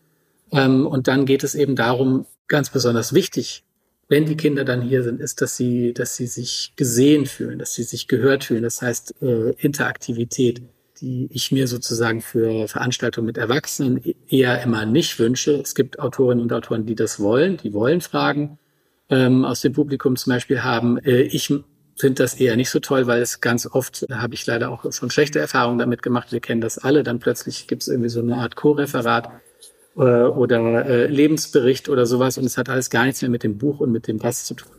Ähm, 0.50 0.86
und 0.86 1.08
dann 1.08 1.26
geht 1.26 1.44
es 1.44 1.54
eben 1.54 1.76
darum, 1.76 2.24
ganz 2.46 2.70
besonders 2.70 3.12
wichtig, 3.12 3.64
wenn 4.08 4.24
die 4.24 4.36
Kinder 4.36 4.64
dann 4.64 4.82
hier 4.82 5.02
sind, 5.02 5.20
ist, 5.20 5.42
dass 5.42 5.56
sie, 5.56 5.92
dass 5.92 6.16
sie 6.16 6.26
sich 6.26 6.72
gesehen 6.76 7.26
fühlen, 7.26 7.58
dass 7.58 7.74
sie 7.74 7.82
sich 7.82 8.08
gehört 8.08 8.44
fühlen. 8.44 8.62
Das 8.62 8.80
heißt 8.80 9.22
äh, 9.22 9.50
Interaktivität, 9.58 10.62
die 11.00 11.28
ich 11.30 11.52
mir 11.52 11.68
sozusagen 11.68 12.22
für 12.22 12.66
Veranstaltungen 12.68 13.26
mit 13.26 13.36
Erwachsenen 13.36 14.02
eher 14.28 14.62
immer 14.62 14.86
nicht 14.86 15.18
wünsche. 15.18 15.52
Es 15.60 15.74
gibt 15.74 15.98
Autorinnen 15.98 16.42
und 16.42 16.52
Autoren, 16.52 16.86
die 16.86 16.94
das 16.94 17.20
wollen, 17.20 17.58
die 17.58 17.72
wollen 17.74 18.00
Fragen 18.00 18.58
ähm, 19.10 19.44
aus 19.44 19.60
dem 19.60 19.74
Publikum 19.74 20.16
zum 20.16 20.32
Beispiel 20.32 20.62
haben. 20.62 20.98
Äh, 20.98 21.22
ich 21.22 21.52
finde 21.96 22.22
das 22.22 22.34
eher 22.34 22.56
nicht 22.56 22.70
so 22.70 22.80
toll, 22.80 23.06
weil 23.06 23.20
es 23.20 23.40
ganz 23.40 23.66
oft, 23.66 24.06
habe 24.10 24.34
ich 24.34 24.46
leider 24.46 24.70
auch 24.70 24.90
schon 24.92 25.10
schlechte 25.10 25.38
Erfahrungen 25.38 25.78
damit 25.78 26.02
gemacht, 26.02 26.32
wir 26.32 26.40
kennen 26.40 26.60
das 26.60 26.78
alle, 26.78 27.02
dann 27.02 27.18
plötzlich 27.18 27.66
gibt 27.66 27.82
es 27.82 27.88
irgendwie 27.88 28.08
so 28.08 28.20
eine 28.20 28.36
Art 28.36 28.56
Co-Referat 28.56 29.30
äh, 29.96 30.00
oder 30.00 30.86
äh, 30.86 31.06
Lebensbericht 31.06 31.88
oder 31.88 32.06
sowas 32.06 32.38
und 32.38 32.44
es 32.44 32.58
hat 32.58 32.68
alles 32.68 32.90
gar 32.90 33.04
nichts 33.04 33.22
mehr 33.22 33.30
mit 33.30 33.42
dem 33.42 33.58
Buch 33.58 33.80
und 33.80 33.92
mit 33.92 34.06
dem 34.08 34.18
Gast 34.18 34.46
zu 34.46 34.54
tun. 34.54 34.72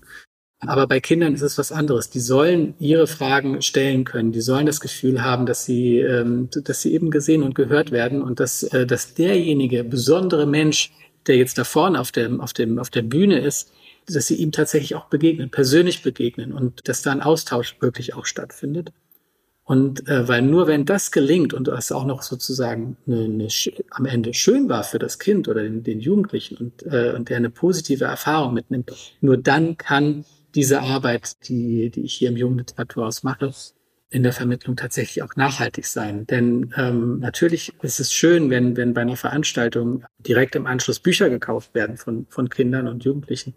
Aber 0.62 0.88
bei 0.88 1.00
Kindern 1.00 1.34
ist 1.34 1.42
es 1.42 1.58
was 1.58 1.72
anderes. 1.72 2.10
Die 2.10 2.20
sollen 2.20 2.74
ihre 2.80 3.08
Fragen 3.08 3.62
stellen 3.62 4.04
können. 4.04 4.34
Die 4.34 4.42
sollen 4.42 4.66
das 4.66 4.82
Gefühl 4.82 5.24
haben, 5.24 5.46
dass 5.46 5.64
sie, 5.64 6.00
ähm, 6.00 6.50
dass 6.52 6.82
sie 6.82 6.94
eben 6.94 7.12
gesehen 7.12 7.44
und 7.44 7.56
gehört 7.56 7.92
werden 7.92 8.22
und 8.22 8.42
dass, 8.42 8.64
äh, 8.64 8.86
dass 8.86 9.14
derjenige 9.14 9.86
besondere 9.86 10.46
Mensch, 10.46 10.92
der 11.28 11.38
jetzt 11.38 11.58
da 11.58 11.64
vorne 11.64 12.00
auf 12.00 12.12
dem, 12.12 12.42
auf 12.42 12.52
dem, 12.52 12.78
auf 12.78 12.90
der 12.90 13.04
Bühne 13.04 13.40
ist, 13.40 13.72
dass 14.06 14.28
sie 14.28 14.36
ihm 14.36 14.52
tatsächlich 14.52 14.96
auch 14.96 15.06
begegnen, 15.06 15.50
persönlich 15.50 16.02
begegnen 16.02 16.52
und 16.52 16.88
dass 16.90 17.04
da 17.04 17.12
ein 17.12 17.22
Austausch 17.22 17.78
wirklich 17.80 18.16
auch 18.16 18.26
stattfindet. 18.26 18.92
Und 19.70 20.08
äh, 20.08 20.28
weil 20.28 20.42
nur 20.42 20.66
wenn 20.66 20.84
das 20.84 21.12
gelingt 21.12 21.54
und 21.54 21.68
das 21.68 21.92
auch 21.92 22.04
noch 22.04 22.24
sozusagen 22.24 22.98
eine, 23.06 23.26
eine, 23.26 23.48
am 23.92 24.06
Ende 24.08 24.34
schön 24.34 24.68
war 24.68 24.84
für 24.84 24.98
das 24.98 25.20
Kind 25.20 25.48
oder 25.48 25.62
den, 25.62 25.84
den 25.84 26.00
Jugendlichen 26.00 26.58
und, 26.58 26.92
äh, 26.92 27.14
und 27.16 27.30
der 27.30 27.38
eine 27.38 27.52
positive 27.52 28.06
Erfahrung 28.06 28.56
mitnimmt, 28.56 28.92
nur 29.22 29.38
dann 29.38 29.78
kann 29.78 30.26
diese 30.56 30.82
Arbeit, 30.82 31.48
die, 31.48 31.92
die 31.92 32.02
ich 32.02 32.16
hier 32.16 32.30
im 32.30 32.38
Jugendliteraturhaus 32.38 33.22
mache, 33.22 33.54
in 34.10 34.24
der 34.24 34.34
Vermittlung 34.34 34.76
tatsächlich 34.76 35.22
auch 35.22 35.36
nachhaltig 35.36 35.86
sein. 35.86 36.26
Denn 36.26 36.74
ähm, 36.76 37.20
natürlich 37.20 37.72
ist 37.84 38.00
es 38.00 38.12
schön, 38.12 38.50
wenn, 38.50 38.76
wenn 38.76 38.96
bei 38.96 39.02
einer 39.02 39.18
Veranstaltung 39.18 40.04
direkt 40.18 40.56
im 40.56 40.66
Anschluss 40.66 41.00
Bücher 41.00 41.30
gekauft 41.30 41.76
werden 41.76 41.96
von, 41.96 42.26
von 42.28 42.50
Kindern 42.50 42.88
und 42.88 43.04
Jugendlichen. 43.04 43.54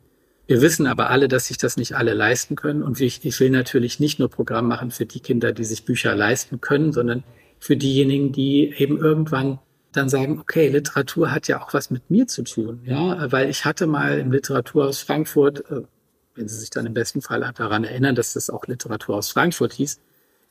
Wir 0.46 0.60
wissen 0.60 0.86
aber 0.86 1.10
alle, 1.10 1.28
dass 1.28 1.46
sich 1.46 1.58
das 1.58 1.76
nicht 1.76 1.94
alle 1.94 2.14
leisten 2.14 2.56
können. 2.56 2.82
Und 2.82 3.00
ich, 3.00 3.24
ich 3.24 3.38
will 3.40 3.50
natürlich 3.50 4.00
nicht 4.00 4.18
nur 4.18 4.28
Programm 4.28 4.68
machen 4.68 4.90
für 4.90 5.06
die 5.06 5.20
Kinder, 5.20 5.52
die 5.52 5.64
sich 5.64 5.84
Bücher 5.84 6.14
leisten 6.14 6.60
können, 6.60 6.92
sondern 6.92 7.24
für 7.58 7.76
diejenigen, 7.76 8.32
die 8.32 8.74
eben 8.76 8.98
irgendwann 8.98 9.60
dann 9.92 10.08
sagen, 10.08 10.40
okay, 10.40 10.68
Literatur 10.68 11.30
hat 11.30 11.48
ja 11.48 11.62
auch 11.62 11.74
was 11.74 11.90
mit 11.90 12.10
mir 12.10 12.26
zu 12.26 12.42
tun, 12.42 12.80
ja, 12.84 13.30
weil 13.30 13.50
ich 13.50 13.64
hatte 13.64 13.86
mal 13.86 14.18
im 14.18 14.32
Literaturhaus 14.32 15.00
Frankfurt, 15.00 15.70
äh, 15.70 15.82
wenn 16.34 16.48
Sie 16.48 16.58
sich 16.58 16.70
dann 16.70 16.86
im 16.86 16.94
besten 16.94 17.20
Fall 17.20 17.40
daran 17.54 17.84
erinnern, 17.84 18.14
dass 18.14 18.32
das 18.32 18.48
auch 18.48 18.66
Literaturhaus 18.66 19.30
Frankfurt 19.30 19.74
hieß, 19.74 20.00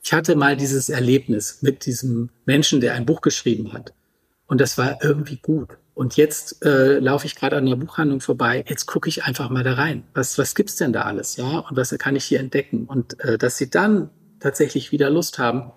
ich 0.04 0.12
hatte 0.12 0.36
mal 0.36 0.56
dieses 0.56 0.88
Erlebnis 0.88 1.58
mit 1.60 1.86
diesem 1.86 2.30
Menschen, 2.44 2.80
der 2.80 2.94
ein 2.94 3.06
Buch 3.06 3.20
geschrieben 3.20 3.72
hat. 3.72 3.92
Und 4.46 4.60
das 4.60 4.78
war 4.78 4.98
irgendwie 5.02 5.36
gut. 5.36 5.70
Und 5.94 6.16
jetzt 6.16 6.64
äh, 6.64 6.98
laufe 6.98 7.26
ich 7.26 7.34
gerade 7.34 7.56
an 7.56 7.66
einer 7.66 7.76
Buchhandlung 7.76 8.20
vorbei. 8.20 8.64
Jetzt 8.66 8.86
gucke 8.86 9.08
ich 9.08 9.24
einfach 9.24 9.50
mal 9.50 9.62
da 9.62 9.74
rein. 9.74 10.04
Was, 10.14 10.38
was 10.38 10.54
gibt's 10.54 10.76
denn 10.76 10.92
da 10.92 11.02
alles? 11.02 11.36
Ja, 11.36 11.58
und 11.58 11.76
was 11.76 11.96
kann 11.98 12.16
ich 12.16 12.24
hier 12.24 12.40
entdecken? 12.40 12.86
Und 12.86 13.20
äh, 13.20 13.36
dass 13.36 13.58
sie 13.58 13.68
dann 13.68 14.10
tatsächlich 14.40 14.90
wieder 14.90 15.10
Lust 15.10 15.38
haben, 15.38 15.72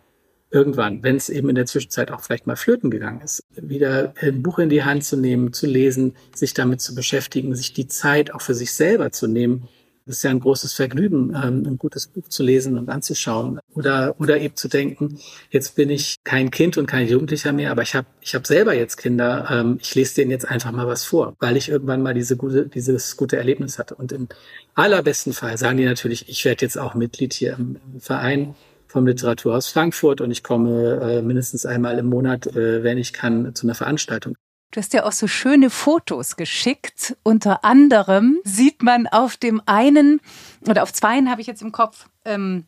irgendwann, 0.51 1.03
wenn 1.03 1.17
es 1.17 1.27
eben 1.29 1.49
in 1.49 1.55
der 1.55 1.65
Zwischenzeit 1.65 2.11
auch 2.11 2.21
vielleicht 2.21 2.47
mal 2.47 2.55
flöten 2.55 2.89
gegangen 2.89 3.21
ist, 3.21 3.43
wieder 3.51 4.13
ein 4.21 4.41
Buch 4.41 4.59
in 4.59 4.69
die 4.69 4.83
Hand 4.83 5.03
zu 5.03 5.17
nehmen, 5.17 5.51
zu 5.51 5.67
lesen, 5.67 6.15
sich 6.33 6.53
damit 6.53 6.79
zu 6.79 6.95
beschäftigen, 6.95 7.55
sich 7.55 7.73
die 7.73 7.87
Zeit 7.87 8.33
auch 8.33 8.41
für 8.41 8.53
sich 8.53 8.73
selber 8.73 9.11
zu 9.11 9.27
nehmen, 9.27 9.67
es 10.07 10.17
ist 10.17 10.23
ja 10.23 10.29
ein 10.29 10.39
großes 10.39 10.73
Vergnügen, 10.73 11.29
ähm, 11.29 11.63
ein 11.65 11.77
gutes 11.77 12.05
Buch 12.07 12.27
zu 12.27 12.43
lesen 12.43 12.77
und 12.77 12.89
anzuschauen. 12.89 13.59
Oder, 13.73 14.15
oder 14.19 14.39
eben 14.39 14.55
zu 14.55 14.67
denken, 14.67 15.17
jetzt 15.49 15.75
bin 15.75 15.89
ich 15.89 16.17
kein 16.23 16.51
Kind 16.51 16.77
und 16.77 16.85
kein 16.85 17.07
Jugendlicher 17.07 17.51
mehr, 17.53 17.71
aber 17.71 17.81
ich 17.81 17.95
habe 17.95 18.07
ich 18.21 18.35
hab 18.35 18.45
selber 18.45 18.75
jetzt 18.75 18.97
Kinder. 18.97 19.47
Ähm, 19.49 19.79
ich 19.81 19.95
lese 19.95 20.15
denen 20.15 20.29
jetzt 20.29 20.47
einfach 20.47 20.71
mal 20.71 20.85
was 20.85 21.05
vor, 21.05 21.35
weil 21.39 21.57
ich 21.57 21.69
irgendwann 21.69 22.03
mal 22.03 22.13
diese 22.13 22.37
gute, 22.37 22.67
dieses 22.67 23.17
gute 23.17 23.37
Erlebnis 23.37 23.79
hatte. 23.79 23.95
Und 23.95 24.11
im 24.11 24.27
allerbesten 24.75 25.33
Fall 25.33 25.57
sagen 25.57 25.77
die 25.77 25.85
natürlich, 25.85 26.29
ich 26.29 26.45
werde 26.45 26.63
jetzt 26.63 26.77
auch 26.77 26.93
Mitglied 26.93 27.33
hier 27.33 27.55
im, 27.57 27.77
Verein 27.99 28.55
vom 28.87 29.07
Literaturhaus 29.07 29.69
Frankfurt 29.69 30.21
und 30.21 30.31
ich 30.31 30.43
komme 30.43 30.99
äh, 31.01 31.21
mindestens 31.21 31.65
einmal 31.65 31.97
im 31.97 32.05
Monat, 32.05 32.47
äh, 32.47 32.83
wenn 32.83 32.97
ich 32.97 33.11
kann, 33.13 33.55
zu 33.55 33.65
einer 33.65 33.75
Veranstaltung. 33.75 34.35
Du 34.71 34.79
hast 34.79 34.93
ja 34.93 35.05
auch 35.05 35.11
so 35.11 35.27
schöne 35.27 35.69
Fotos 35.69 36.35
geschickt. 36.35 37.15
Unter 37.23 37.63
anderem 37.63 38.39
sieht 38.43 38.83
man 38.83 39.07
auf 39.07 39.37
dem 39.37 39.61
einen 39.65 40.19
oder 40.67 40.83
auf 40.83 40.91
zweien 40.91 41.29
habe 41.29 41.41
ich 41.41 41.47
jetzt 41.47 41.61
im 41.61 41.71
Kopf 41.71 42.07
ähm, 42.25 42.65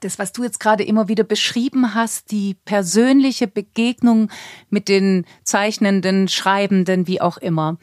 das, 0.00 0.18
was 0.18 0.32
du 0.32 0.42
jetzt 0.42 0.60
gerade 0.60 0.84
immer 0.84 1.08
wieder 1.08 1.24
beschrieben 1.24 1.94
hast, 1.94 2.30
die 2.30 2.54
persönliche 2.64 3.46
Begegnung 3.46 4.30
mit 4.68 4.88
den 4.88 5.24
Zeichnenden, 5.44 6.28
Schreibenden, 6.28 7.06
wie 7.06 7.20
auch 7.20 7.38
immer. 7.38 7.78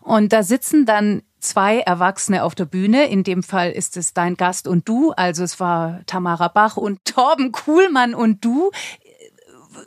Und 0.00 0.32
da 0.32 0.42
sitzen 0.42 0.86
dann 0.86 1.22
zwei 1.40 1.78
Erwachsene 1.78 2.42
auf 2.42 2.54
der 2.54 2.64
Bühne. 2.64 3.08
In 3.08 3.22
dem 3.22 3.42
Fall 3.42 3.70
ist 3.70 3.96
es 3.96 4.14
dein 4.14 4.36
Gast 4.36 4.66
und 4.66 4.88
du. 4.88 5.12
Also 5.12 5.44
es 5.44 5.60
war 5.60 6.00
Tamara 6.06 6.48
Bach 6.48 6.76
und 6.76 7.04
Torben 7.04 7.52
Kuhlmann 7.52 8.14
und 8.14 8.44
du 8.44 8.70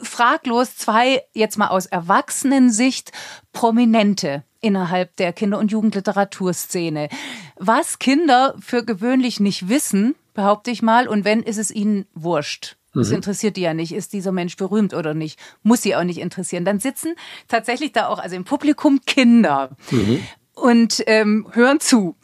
fraglos 0.02 0.76
zwei, 0.76 1.24
jetzt 1.34 1.58
mal 1.58 1.68
aus 1.68 1.86
Erwachsenensicht, 1.86 3.12
Prominente 3.54 4.44
innerhalb 4.62 5.16
der 5.16 5.34
Kinder- 5.34 5.60
und 5.60 5.72
Jugendliteraturszene. 5.72 7.10
Was 7.58 8.00
Kinder 8.00 8.56
für 8.60 8.84
gewöhnlich 8.84 9.40
nicht 9.40 9.70
wissen, 9.70 10.16
behaupte 10.34 10.72
ich 10.72 10.82
mal, 10.82 11.08
und 11.08 11.26
wenn, 11.26 11.44
ist 11.44 11.58
es 11.58 11.72
ihnen 11.72 12.06
wurscht. 12.14 12.78
Das 12.94 13.10
mhm. 13.10 13.16
interessiert 13.16 13.58
die 13.58 13.62
ja 13.62 13.74
nicht. 13.74 13.94
Ist 13.94 14.14
dieser 14.14 14.32
Mensch 14.32 14.56
berühmt 14.56 14.94
oder 14.94 15.14
nicht? 15.14 15.40
Muss 15.64 15.82
sie 15.82 15.96
auch 15.96 16.04
nicht 16.04 16.20
interessieren. 16.20 16.66
Dann 16.66 16.80
sitzen 16.80 17.14
tatsächlich 17.48 17.92
da 17.92 18.08
auch, 18.08 18.20
also 18.20 18.36
im 18.36 18.46
Publikum 18.46 19.02
Kinder 19.06 19.76
mhm. 19.92 20.24
und 20.54 21.04
ähm, 21.08 21.48
hören 21.54 21.80
zu. 21.80 22.16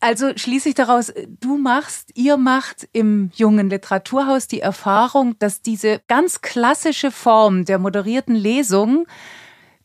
Also 0.00 0.30
schließe 0.36 0.68
ich 0.68 0.74
daraus, 0.76 1.12
du 1.40 1.58
machst, 1.58 2.10
ihr 2.14 2.36
macht 2.36 2.88
im 2.92 3.30
jungen 3.34 3.68
Literaturhaus 3.68 4.46
die 4.46 4.60
Erfahrung, 4.60 5.36
dass 5.40 5.60
diese 5.60 6.00
ganz 6.06 6.40
klassische 6.40 7.10
Form 7.10 7.64
der 7.64 7.78
moderierten 7.78 8.36
Lesung 8.36 9.06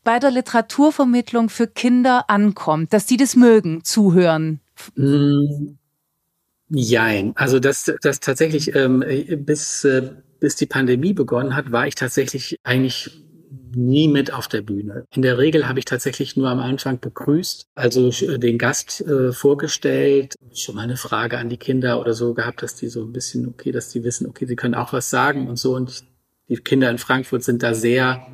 bei 0.04 0.20
der 0.20 0.30
Literaturvermittlung 0.30 1.48
für 1.48 1.66
Kinder 1.66 2.30
ankommt, 2.30 2.92
dass 2.92 3.06
die 3.06 3.16
das 3.16 3.34
mögen, 3.34 3.82
zuhören. 3.82 4.60
Mm, 4.94 5.78
jein. 6.68 7.32
Also 7.36 7.58
das, 7.58 7.90
das 8.02 8.20
tatsächlich 8.20 8.74
ähm, 8.76 9.02
bis, 9.44 9.84
äh, 9.84 10.10
bis 10.38 10.54
die 10.54 10.66
Pandemie 10.66 11.14
begonnen 11.14 11.56
hat, 11.56 11.72
war 11.72 11.88
ich 11.88 11.96
tatsächlich 11.96 12.60
eigentlich 12.62 13.23
nie 13.74 14.08
mit 14.08 14.32
auf 14.32 14.48
der 14.48 14.62
Bühne. 14.62 15.04
In 15.14 15.22
der 15.22 15.38
Regel 15.38 15.68
habe 15.68 15.78
ich 15.78 15.84
tatsächlich 15.84 16.36
nur 16.36 16.48
am 16.48 16.58
Anfang 16.58 17.00
begrüßt, 17.00 17.66
also 17.74 18.10
den 18.10 18.58
Gast 18.58 19.00
äh, 19.00 19.32
vorgestellt, 19.32 20.34
schon 20.54 20.76
mal 20.76 20.82
eine 20.82 20.96
Frage 20.96 21.38
an 21.38 21.48
die 21.48 21.56
Kinder 21.56 22.00
oder 22.00 22.14
so 22.14 22.34
gehabt, 22.34 22.62
dass 22.62 22.74
die 22.74 22.88
so 22.88 23.02
ein 23.02 23.12
bisschen, 23.12 23.48
okay, 23.48 23.72
dass 23.72 23.90
die 23.90 24.04
wissen, 24.04 24.26
okay, 24.26 24.46
sie 24.46 24.56
können 24.56 24.74
auch 24.74 24.92
was 24.92 25.10
sagen 25.10 25.48
und 25.48 25.58
so. 25.58 25.74
Und 25.74 26.04
die 26.48 26.56
Kinder 26.56 26.90
in 26.90 26.98
Frankfurt 26.98 27.42
sind 27.42 27.62
da 27.62 27.74
sehr, 27.74 28.26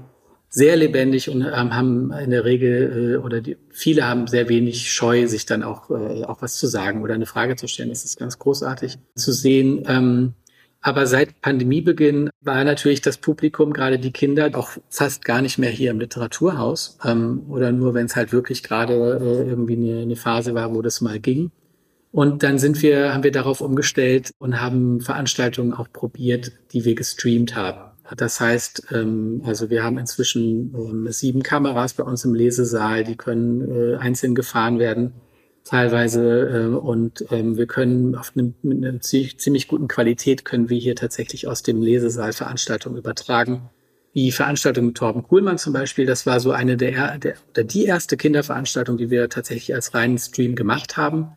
sehr 0.48 0.76
lebendig 0.76 1.30
und 1.30 1.42
ähm, 1.42 1.74
haben 1.74 2.12
in 2.12 2.30
der 2.30 2.44
Regel 2.44 3.14
äh, 3.14 3.16
oder 3.18 3.40
die, 3.40 3.56
viele 3.70 4.06
haben 4.06 4.26
sehr 4.26 4.48
wenig 4.48 4.90
Scheu, 4.90 5.28
sich 5.28 5.46
dann 5.46 5.62
auch, 5.62 5.90
äh, 5.90 6.24
auch 6.24 6.42
was 6.42 6.56
zu 6.56 6.66
sagen 6.66 7.02
oder 7.02 7.14
eine 7.14 7.26
Frage 7.26 7.56
zu 7.56 7.68
stellen. 7.68 7.90
Das 7.90 8.04
ist 8.04 8.18
ganz 8.18 8.38
großartig 8.38 8.98
zu 9.14 9.32
sehen. 9.32 9.84
Ähm, 9.86 10.34
aber 10.82 11.06
seit 11.06 11.40
Pandemiebeginn 11.42 12.30
war 12.40 12.64
natürlich 12.64 13.02
das 13.02 13.18
Publikum, 13.18 13.72
gerade 13.72 13.98
die 13.98 14.12
Kinder, 14.12 14.50
auch 14.54 14.70
fast 14.88 15.24
gar 15.24 15.42
nicht 15.42 15.58
mehr 15.58 15.70
hier 15.70 15.90
im 15.90 16.00
Literaturhaus 16.00 16.98
ähm, 17.04 17.42
oder 17.48 17.70
nur, 17.70 17.92
wenn 17.94 18.06
es 18.06 18.16
halt 18.16 18.32
wirklich 18.32 18.62
gerade 18.62 18.94
äh, 18.94 19.48
irgendwie 19.48 19.76
eine, 19.76 20.02
eine 20.02 20.16
Phase 20.16 20.54
war, 20.54 20.74
wo 20.74 20.80
das 20.80 21.00
mal 21.00 21.20
ging. 21.20 21.50
Und 22.12 22.42
dann 22.42 22.58
sind 22.58 22.82
wir, 22.82 23.12
haben 23.14 23.22
wir 23.22 23.30
darauf 23.30 23.60
umgestellt 23.60 24.32
und 24.38 24.60
haben 24.60 25.00
Veranstaltungen 25.00 25.74
auch 25.74 25.86
probiert, 25.92 26.52
die 26.72 26.84
wir 26.84 26.94
gestreamt 26.94 27.54
haben. 27.54 27.90
Das 28.16 28.40
heißt, 28.40 28.88
ähm, 28.92 29.42
also 29.44 29.70
wir 29.70 29.84
haben 29.84 29.98
inzwischen 29.98 30.74
ähm, 30.74 31.06
sieben 31.12 31.42
Kameras 31.42 31.92
bei 31.92 32.02
uns 32.02 32.24
im 32.24 32.34
Lesesaal, 32.34 33.04
die 33.04 33.16
können 33.16 33.70
äh, 33.70 33.96
einzeln 33.96 34.34
gefahren 34.34 34.78
werden 34.78 35.12
teilweise 35.70 36.48
äh, 36.48 36.66
und 36.66 37.24
ähm, 37.30 37.56
wir 37.56 37.66
können 37.66 38.16
auf 38.16 38.32
eine, 38.34 38.52
mit 38.62 38.84
einer 38.84 39.00
ziemlich 39.00 39.68
guten 39.68 39.86
Qualität 39.86 40.44
können 40.44 40.68
wir 40.68 40.78
hier 40.78 40.96
tatsächlich 40.96 41.46
aus 41.46 41.62
dem 41.62 41.80
Lesesaal 41.80 42.32
Veranstaltungen 42.32 42.98
übertragen. 42.98 43.70
Die 44.14 44.32
Veranstaltung 44.32 44.86
mit 44.86 44.96
Torben 44.96 45.22
Kuhlmann 45.22 45.58
zum 45.58 45.72
Beispiel, 45.72 46.06
das 46.06 46.26
war 46.26 46.40
so 46.40 46.50
eine 46.50 46.76
der, 46.76 47.18
der 47.18 47.34
oder 47.50 47.62
die 47.62 47.84
erste 47.84 48.16
Kinderveranstaltung, 48.16 48.98
die 48.98 49.10
wir 49.10 49.28
tatsächlich 49.28 49.72
als 49.72 49.94
reinen 49.94 50.18
Stream 50.18 50.56
gemacht 50.56 50.96
haben. 50.96 51.36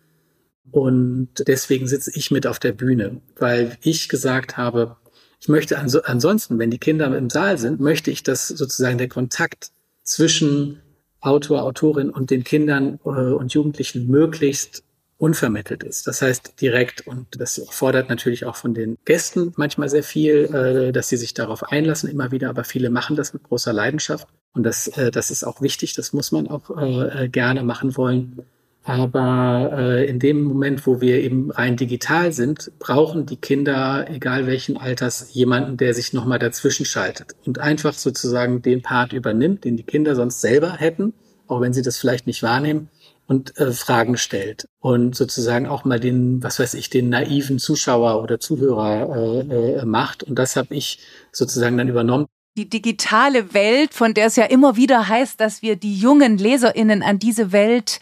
Und 0.72 1.30
deswegen 1.48 1.86
sitze 1.86 2.12
ich 2.16 2.32
mit 2.32 2.48
auf 2.48 2.58
der 2.58 2.72
Bühne, 2.72 3.22
weil 3.38 3.78
ich 3.84 4.10
gesagt 4.10 4.58
habe, 4.58 4.96
ich 5.40 5.48
möchte 5.48 5.78
ansonsten, 5.78 6.58
wenn 6.58 6.72
die 6.72 6.80
Kinder 6.80 7.16
im 7.16 7.30
Saal 7.30 7.60
sind, 7.60 7.80
möchte 7.80 8.10
ich, 8.10 8.24
dass 8.24 8.48
sozusagen 8.48 8.98
der 8.98 9.10
Kontakt 9.10 9.70
zwischen 10.02 10.82
Autor, 11.24 11.64
Autorin 11.64 12.10
und 12.10 12.30
den 12.30 12.44
Kindern 12.44 13.00
äh, 13.06 13.10
und 13.10 13.54
Jugendlichen 13.54 14.08
möglichst 14.08 14.84
unvermittelt 15.18 15.84
ist. 15.84 16.06
Das 16.06 16.22
heißt 16.22 16.60
direkt 16.60 17.08
und 17.08 17.40
das 17.40 17.66
fordert 17.70 18.10
natürlich 18.10 18.46
auch 18.46 18.58
von 18.58 18.74
den 18.74 18.98
Gästen 19.06 19.54
manchmal 19.56 19.88
sehr 19.88 20.04
viel, 20.04 20.54
äh, 20.54 20.92
dass 20.92 21.08
sie 21.08 21.18
sich 21.18 21.34
darauf 21.34 21.64
einlassen 21.64 22.10
immer 22.10 22.32
wieder, 22.32 22.50
aber 22.50 22.66
viele 22.66 22.90
machen 22.90 23.16
das 23.16 23.34
mit 23.34 23.44
großer 23.44 23.72
Leidenschaft 23.72 24.28
und 24.54 24.64
das, 24.64 24.88
äh, 24.90 25.12
das 25.12 25.32
ist 25.32 25.46
auch 25.46 25.62
wichtig, 25.62 25.94
das 25.94 26.12
muss 26.12 26.34
man 26.34 26.48
auch 26.50 26.70
äh, 26.78 27.30
gerne 27.30 27.64
machen 27.64 27.96
wollen. 27.96 28.46
Aber 28.84 29.72
äh, 29.78 30.06
in 30.08 30.20
dem 30.20 30.44
Moment, 30.44 30.86
wo 30.86 31.00
wir 31.00 31.22
eben 31.22 31.52
rein 31.52 31.78
digital 31.78 32.34
sind, 32.34 32.72
brauchen 32.80 33.26
die 33.26 33.38
Kinder, 33.38 34.08
egal 34.10 34.46
welchen 34.46 34.78
Alters, 34.78 35.34
jemanden, 35.34 35.78
der 35.78 35.94
sich 35.94 36.12
nochmal 36.12 36.40
dazwischen 36.40 36.86
schaltet 36.86 37.36
und 37.46 37.60
einfach 37.60 37.94
sozusagen 37.94 38.62
den 38.62 38.82
Part 38.82 39.14
übernimmt, 39.14 39.64
den 39.64 39.78
die 39.78 39.84
Kinder 39.84 40.16
sonst 40.16 40.42
selber 40.42 40.74
hätten, 40.74 41.14
auch 41.48 41.62
wenn 41.62 41.74
sie 41.74 41.82
das 41.82 41.98
vielleicht 41.98 42.28
nicht 42.28 42.44
wahrnehmen, 42.44 42.90
und 43.26 43.58
äh, 43.58 43.72
Fragen 43.72 44.18
stellt 44.18 44.68
und 44.80 45.16
sozusagen 45.16 45.66
auch 45.66 45.86
mal 45.86 46.00
den, 46.00 46.44
was 46.44 46.60
weiß 46.60 46.74
ich, 46.74 46.90
den 46.90 47.10
naiven 47.10 47.58
Zuschauer 47.58 48.22
oder 48.22 48.40
Zuhörer 48.40 49.16
äh, 49.50 49.80
äh, 49.80 49.86
macht. 49.86 50.24
Und 50.24 50.38
das 50.38 50.56
habe 50.56 50.76
ich 50.76 51.00
sozusagen 51.32 51.78
dann 51.78 51.88
übernommen 51.88 52.28
die 52.56 52.70
digitale 52.70 53.56
Welt, 53.56 53.96
von 53.96 54.14
der 54.14 54.28
es 54.28 54.36
ja 54.36 54.46
immer 54.46 54.76
wieder 54.76 55.08
heißt, 55.08 55.40
dass 55.40 55.64
wir 55.64 55.76
die 55.76 55.96
jungen 55.96 56.38
Leserinnen 56.38 57.02
an 57.02 57.18
diese 57.18 57.52
Welt 57.52 58.00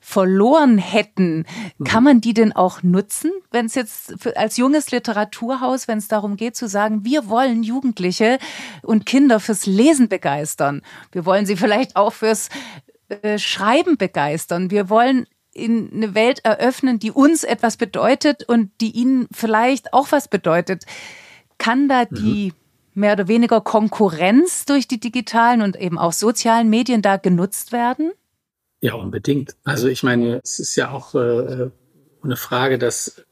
verloren 0.00 0.78
hätten, 0.78 1.44
kann 1.84 2.04
man 2.04 2.20
die 2.20 2.32
denn 2.32 2.52
auch 2.52 2.82
nutzen, 2.82 3.30
wenn 3.50 3.66
es 3.66 3.74
jetzt 3.74 4.14
für, 4.18 4.36
als 4.36 4.56
junges 4.56 4.90
Literaturhaus, 4.90 5.88
wenn 5.88 5.98
es 5.98 6.08
darum 6.08 6.36
geht 6.36 6.56
zu 6.56 6.68
sagen, 6.68 7.04
wir 7.04 7.28
wollen 7.28 7.62
Jugendliche 7.62 8.38
und 8.82 9.06
Kinder 9.06 9.40
fürs 9.40 9.66
Lesen 9.66 10.08
begeistern. 10.08 10.82
Wir 11.12 11.26
wollen 11.26 11.46
sie 11.46 11.56
vielleicht 11.56 11.96
auch 11.96 12.12
fürs 12.12 12.48
äh, 13.08 13.38
Schreiben 13.38 13.96
begeistern. 13.96 14.70
Wir 14.70 14.88
wollen 14.88 15.26
in 15.52 15.90
eine 15.92 16.14
Welt 16.14 16.44
eröffnen, 16.44 16.98
die 16.98 17.10
uns 17.10 17.42
etwas 17.42 17.76
bedeutet 17.76 18.44
und 18.48 18.70
die 18.80 18.92
ihnen 18.92 19.28
vielleicht 19.32 19.92
auch 19.92 20.12
was 20.12 20.28
bedeutet. 20.28 20.84
Kann 21.58 21.88
da 21.88 22.04
mhm. 22.08 22.14
die 22.14 22.52
mehr 22.94 23.12
oder 23.14 23.28
weniger 23.28 23.60
Konkurrenz 23.60 24.64
durch 24.64 24.88
die 24.88 25.00
digitalen 25.00 25.62
und 25.62 25.76
eben 25.76 25.98
auch 25.98 26.12
sozialen 26.12 26.70
Medien 26.70 27.02
da 27.02 27.16
genutzt 27.16 27.72
werden? 27.72 28.12
Ja, 28.80 28.94
unbedingt. 28.94 29.56
Also 29.64 29.88
ich 29.88 30.02
meine, 30.02 30.40
es 30.44 30.60
ist 30.60 30.76
ja 30.76 30.92
auch 30.92 31.14
äh, 31.14 31.70
eine 32.22 32.36
Frage, 32.36 32.78
dass 32.78 33.24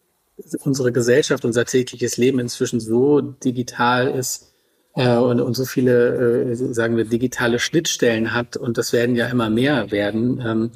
unsere 0.64 0.92
Gesellschaft, 0.92 1.44
unser 1.44 1.64
tägliches 1.64 2.16
Leben 2.16 2.38
inzwischen 2.40 2.80
so 2.80 3.20
digital 3.20 4.08
ist 4.08 4.54
äh, 4.94 5.16
und, 5.16 5.40
und 5.40 5.54
so 5.54 5.64
viele, 5.64 6.50
äh, 6.50 6.54
sagen 6.74 6.96
wir, 6.96 7.04
digitale 7.04 7.58
Schnittstellen 7.58 8.34
hat 8.34 8.56
und 8.56 8.76
das 8.76 8.92
werden 8.92 9.14
ja 9.14 9.28
immer 9.28 9.48
mehr 9.48 9.90
werden, 9.90 10.42
ähm, 10.44 10.70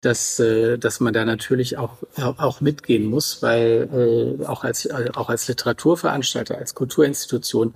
dass, 0.00 0.38
äh, 0.40 0.78
dass 0.78 1.00
man 1.00 1.12
da 1.12 1.24
natürlich 1.24 1.78
auch, 1.78 1.98
auch 2.16 2.60
mitgehen 2.60 3.06
muss, 3.06 3.42
weil 3.42 4.38
äh, 4.40 4.46
auch, 4.46 4.64
als, 4.64 4.90
auch 4.90 5.28
als 5.28 5.48
Literaturveranstalter, 5.48 6.58
als 6.58 6.74
Kulturinstitution 6.74 7.74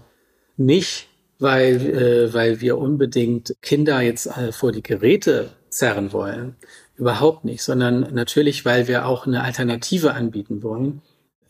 nicht, 0.57 1.09
weil, 1.39 1.81
äh, 1.87 2.35
weil 2.35 2.61
wir 2.61 2.79
unbedingt 2.79 3.55
Kinder 3.63 4.01
jetzt 4.01 4.27
äh, 4.27 4.53
vor 4.53 4.73
die 4.73 4.83
Geräte 4.83 5.51
zerren 5.73 6.13
wollen. 6.13 6.57
Überhaupt 6.97 7.45
nicht, 7.45 7.63
sondern 7.63 8.15
natürlich, 8.15 8.65
weil 8.65 8.89
wir 8.89 9.07
auch 9.07 9.27
eine 9.27 9.43
Alternative 9.43 10.15
anbieten 10.15 10.63
wollen. 10.63 11.03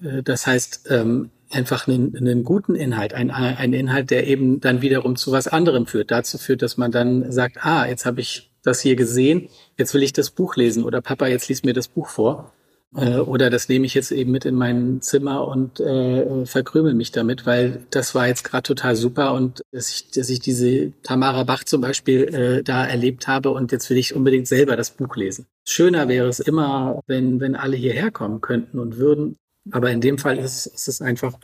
Äh, 0.03 0.23
das 0.23 0.47
heißt, 0.47 0.89
ähm, 0.91 1.31
einfach 1.51 1.87
einen, 1.87 2.17
einen 2.17 2.45
guten 2.45 2.75
Inhalt, 2.75 3.15
ein, 3.15 3.31
ein 3.31 3.73
Inhalt, 3.73 4.11
der 4.11 4.27
eben 4.27 4.61
dann 4.61 4.81
wiederum 4.81 5.17
zu 5.17 5.33
was 5.33 5.49
anderem 5.49 5.87
führt, 5.87 6.11
dazu 6.11 6.39
führt, 6.39 6.63
dass 6.63 6.77
man 6.77 6.91
dann 6.91 7.31
sagt, 7.31 7.59
ah, 7.65 7.87
jetzt 7.87 8.07
habe 8.07 8.21
ich 8.21 8.51
das 8.63 8.81
hier 8.81 8.97
gesehen, 8.97 9.49
jetzt 9.77 9.93
will 9.93 10.03
ich 10.03 10.13
das 10.13 10.31
Buch 10.31 10.57
lesen 10.57 10.85
oder 10.85 11.03
Papa, 11.03 11.27
jetzt 11.27 11.49
liest 11.49 11.65
mir 11.65 11.75
das 11.75 11.89
Buch 11.89 12.09
vor. 12.09 12.53
Äh, 12.95 13.19
oder 13.19 13.51
das 13.51 13.69
nehme 13.69 13.87
ich 13.87 13.95
jetzt 13.95 14.13
eben 14.13 14.31
mit 14.31 14.45
in 14.45 14.55
mein 14.55 15.01
Zimmer 15.01 15.47
und 15.47 15.81
äh, 15.81 16.45
verkrümel 16.45 16.95
mich 16.95 17.13
damit, 17.13 17.47
weil 17.47 17.87
das 17.91 18.15
war 18.15 18.29
jetzt 18.29 18.45
gerade 18.45 18.63
total 18.63 18.97
super 18.97 19.33
und 19.33 19.63
dass 19.73 19.91
ich, 19.91 20.11
dass 20.11 20.29
ich 20.29 20.41
diese 20.41 20.93
Tamara 21.03 21.45
Bach 21.45 21.65
zum 21.65 21.81
Beispiel 21.81 22.23
äh, 22.35 22.63
da 22.63 22.85
erlebt 22.85 23.29
habe 23.29 23.51
und 23.51 23.73
jetzt 23.73 23.89
will 23.89 23.97
ich 23.97 24.15
unbedingt 24.15 24.47
selber 24.47 24.77
das 24.77 24.91
Buch 24.91 25.17
lesen. 25.17 25.47
Schöner 25.67 26.09
wäre 26.09 26.29
es 26.29 26.41
immer, 26.41 27.01
wenn, 27.07 27.41
wenn 27.41 27.57
alle 27.57 27.77
hierher 27.77 28.11
kommen 28.11 28.41
könnten 28.41 28.79
und 28.79 28.99
würden. 28.99 29.37
Aber 29.71 29.91
in 29.91 30.01
dem 30.01 30.19
Fall 30.19 30.39
ist, 30.39 30.67
ist 30.67 30.89
es 30.89 31.01
einfach 31.01 31.39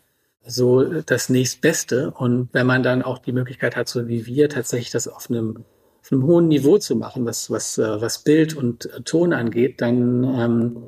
so 0.44 0.82
das 1.02 1.28
nächstbeste. 1.28 2.10
Und 2.10 2.48
wenn 2.52 2.66
man 2.66 2.82
dann 2.82 3.02
auch 3.02 3.18
die 3.18 3.32
Möglichkeit 3.32 3.76
hat, 3.76 3.88
so 3.88 4.08
wie 4.08 4.26
wir, 4.26 4.48
tatsächlich 4.48 4.90
das 4.90 5.06
auf 5.06 5.30
einem, 5.30 5.64
auf 6.02 6.12
einem 6.12 6.24
hohen 6.24 6.48
Niveau 6.48 6.78
zu 6.78 6.96
machen, 6.96 7.24
was, 7.24 7.50
was, 7.50 7.78
äh, 7.78 8.00
was 8.00 8.24
Bild 8.24 8.56
und 8.56 8.90
Ton 9.04 9.32
angeht, 9.32 9.80
dann 9.80 10.24
ähm, 10.24 10.82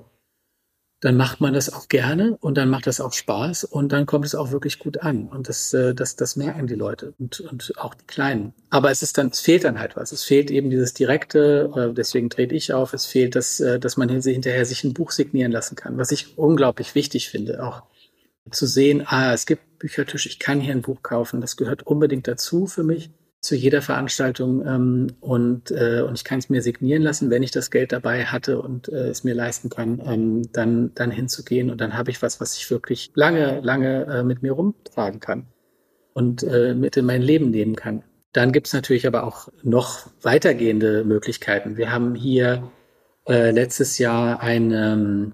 dann 1.00 1.16
macht 1.16 1.40
man 1.40 1.54
das 1.54 1.72
auch 1.72 1.88
gerne 1.88 2.36
und 2.40 2.58
dann 2.58 2.68
macht 2.68 2.86
das 2.86 3.00
auch 3.00 3.14
Spaß 3.14 3.64
und 3.64 3.90
dann 3.90 4.04
kommt 4.04 4.26
es 4.26 4.34
auch 4.34 4.50
wirklich 4.50 4.78
gut 4.78 4.98
an. 4.98 5.28
Und 5.28 5.48
das, 5.48 5.72
äh, 5.72 5.94
das, 5.94 6.14
das 6.16 6.36
merken 6.36 6.66
die 6.66 6.74
Leute 6.74 7.14
und, 7.18 7.40
und 7.40 7.72
auch 7.78 7.94
die 7.94 8.04
Kleinen. 8.06 8.52
Aber 8.68 8.90
es 8.90 9.02
ist 9.02 9.16
dann, 9.16 9.28
es 9.28 9.40
fehlt 9.40 9.64
dann 9.64 9.78
halt 9.78 9.96
was. 9.96 10.12
Es 10.12 10.24
fehlt 10.24 10.50
eben 10.50 10.68
dieses 10.68 10.92
direkte, 10.92 11.70
äh, 11.74 11.94
deswegen 11.94 12.28
trete 12.28 12.54
ich 12.54 12.74
auf, 12.74 12.92
es 12.92 13.06
fehlt, 13.06 13.34
dass, 13.34 13.60
äh, 13.60 13.80
dass 13.80 13.96
man 13.96 14.10
hinterher 14.10 14.66
sich 14.66 14.84
ein 14.84 14.92
Buch 14.92 15.10
signieren 15.10 15.52
lassen 15.52 15.74
kann, 15.74 15.96
was 15.96 16.12
ich 16.12 16.36
unglaublich 16.36 16.94
wichtig 16.94 17.30
finde, 17.30 17.64
auch 17.64 17.82
zu 18.50 18.66
sehen, 18.66 19.02
ah, 19.06 19.32
es 19.32 19.46
gibt 19.46 19.78
Büchertisch, 19.78 20.26
ich 20.26 20.38
kann 20.38 20.60
hier 20.60 20.74
ein 20.74 20.82
Buch 20.82 21.02
kaufen, 21.02 21.40
das 21.40 21.56
gehört 21.56 21.86
unbedingt 21.86 22.28
dazu 22.28 22.66
für 22.66 22.82
mich 22.82 23.10
zu 23.40 23.56
jeder 23.56 23.80
Veranstaltung 23.80 24.64
ähm, 24.66 25.06
und, 25.20 25.70
äh, 25.70 26.02
und 26.02 26.14
ich 26.14 26.24
kann 26.24 26.38
es 26.38 26.50
mir 26.50 26.60
signieren 26.60 27.02
lassen, 27.02 27.30
wenn 27.30 27.42
ich 27.42 27.50
das 27.50 27.70
Geld 27.70 27.90
dabei 27.92 28.26
hatte 28.26 28.60
und 28.60 28.88
äh, 28.88 29.08
es 29.08 29.24
mir 29.24 29.34
leisten 29.34 29.70
kann, 29.70 30.00
ähm, 30.04 30.52
dann, 30.52 30.92
dann 30.94 31.10
hinzugehen 31.10 31.70
und 31.70 31.80
dann 31.80 31.96
habe 31.96 32.10
ich 32.10 32.20
was, 32.20 32.40
was 32.40 32.56
ich 32.56 32.70
wirklich 32.70 33.10
lange, 33.14 33.60
lange 33.60 34.04
äh, 34.04 34.22
mit 34.22 34.42
mir 34.42 34.52
rumtragen 34.52 35.20
kann 35.20 35.46
und 36.12 36.42
äh, 36.42 36.74
mit 36.74 36.98
in 36.98 37.06
mein 37.06 37.22
Leben 37.22 37.50
nehmen 37.50 37.76
kann. 37.76 38.02
Dann 38.32 38.52
gibt 38.52 38.66
es 38.66 38.74
natürlich 38.74 39.06
aber 39.06 39.24
auch 39.24 39.48
noch 39.62 40.10
weitergehende 40.22 41.04
Möglichkeiten. 41.04 41.78
Wir 41.78 41.90
haben 41.90 42.14
hier 42.14 42.70
äh, 43.26 43.50
letztes 43.52 43.98
Jahr 43.98 44.40
ein, 44.40 44.70
ähm, 44.72 45.32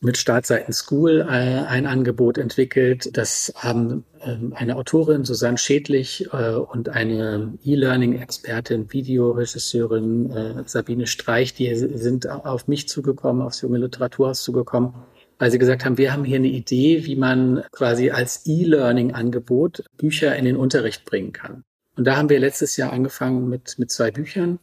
mit 0.00 0.16
Startseiten 0.16 0.72
School 0.72 1.20
äh, 1.20 1.32
ein 1.32 1.86
Angebot 1.86 2.38
entwickelt. 2.38 3.16
Das 3.16 3.52
haben 3.56 4.04
ähm, 4.22 4.52
eine 4.54 4.76
Autorin, 4.76 5.24
Susanne 5.24 5.58
Schädlich, 5.58 6.28
äh, 6.32 6.52
und 6.52 6.88
eine 6.88 7.58
E-Learning-Expertin, 7.64 8.92
Videoregisseurin 8.92 10.30
äh, 10.30 10.62
Sabine 10.66 11.06
Streich, 11.06 11.54
die 11.54 11.74
sind 11.74 12.28
auf 12.28 12.68
mich 12.68 12.88
zugekommen, 12.88 13.42
aufs 13.42 13.60
junge 13.60 13.78
Literaturhaus 13.78 14.42
zugekommen, 14.42 14.94
weil 15.38 15.50
sie 15.50 15.58
gesagt 15.58 15.84
haben, 15.84 15.98
wir 15.98 16.12
haben 16.12 16.24
hier 16.24 16.36
eine 16.36 16.48
Idee, 16.48 17.04
wie 17.04 17.16
man 17.16 17.64
quasi 17.72 18.10
als 18.10 18.46
E-Learning-Angebot 18.46 19.84
Bücher 19.96 20.36
in 20.36 20.44
den 20.44 20.56
Unterricht 20.56 21.04
bringen 21.04 21.32
kann. 21.32 21.64
Und 21.96 22.04
da 22.04 22.16
haben 22.16 22.28
wir 22.28 22.38
letztes 22.38 22.76
Jahr 22.76 22.92
angefangen 22.92 23.48
mit, 23.48 23.76
mit 23.78 23.90
zwei 23.90 24.12
Büchern. 24.12 24.60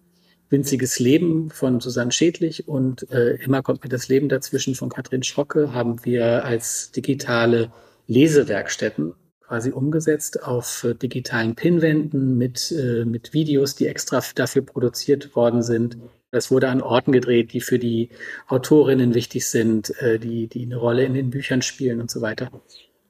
Winziges 0.55 0.99
Leben 0.99 1.49
von 1.49 1.81
Susanne 1.81 2.13
Schädlich 2.13 2.65
und 2.65 3.11
äh, 3.11 3.35
Immer 3.43 3.61
kommt 3.61 3.83
mir 3.83 3.89
das 3.89 4.07
Leben 4.07 4.29
dazwischen 4.29 4.73
von 4.73 4.87
Katrin 4.87 5.21
Schrocke 5.21 5.73
haben 5.73 6.05
wir 6.05 6.45
als 6.45 6.91
digitale 6.93 7.73
Lesewerkstätten 8.07 9.15
quasi 9.41 9.71
umgesetzt 9.71 10.41
auf 10.43 10.85
äh, 10.85 10.93
digitalen 10.93 11.55
Pinwänden 11.55 12.37
mit, 12.37 12.71
äh, 12.71 13.03
mit 13.03 13.33
Videos, 13.33 13.75
die 13.75 13.87
extra 13.87 14.21
dafür 14.33 14.61
produziert 14.61 15.35
worden 15.35 15.61
sind. 15.61 15.97
Das 16.31 16.51
wurde 16.51 16.69
an 16.69 16.81
Orten 16.81 17.11
gedreht, 17.11 17.51
die 17.51 17.59
für 17.59 17.77
die 17.77 18.11
Autorinnen 18.47 19.13
wichtig 19.13 19.47
sind, 19.47 19.89
äh, 20.01 20.19
die, 20.19 20.47
die 20.47 20.63
eine 20.63 20.77
Rolle 20.77 21.03
in 21.03 21.15
den 21.15 21.31
Büchern 21.31 21.63
spielen 21.63 21.99
und 21.99 22.09
so 22.09 22.21
weiter. 22.21 22.49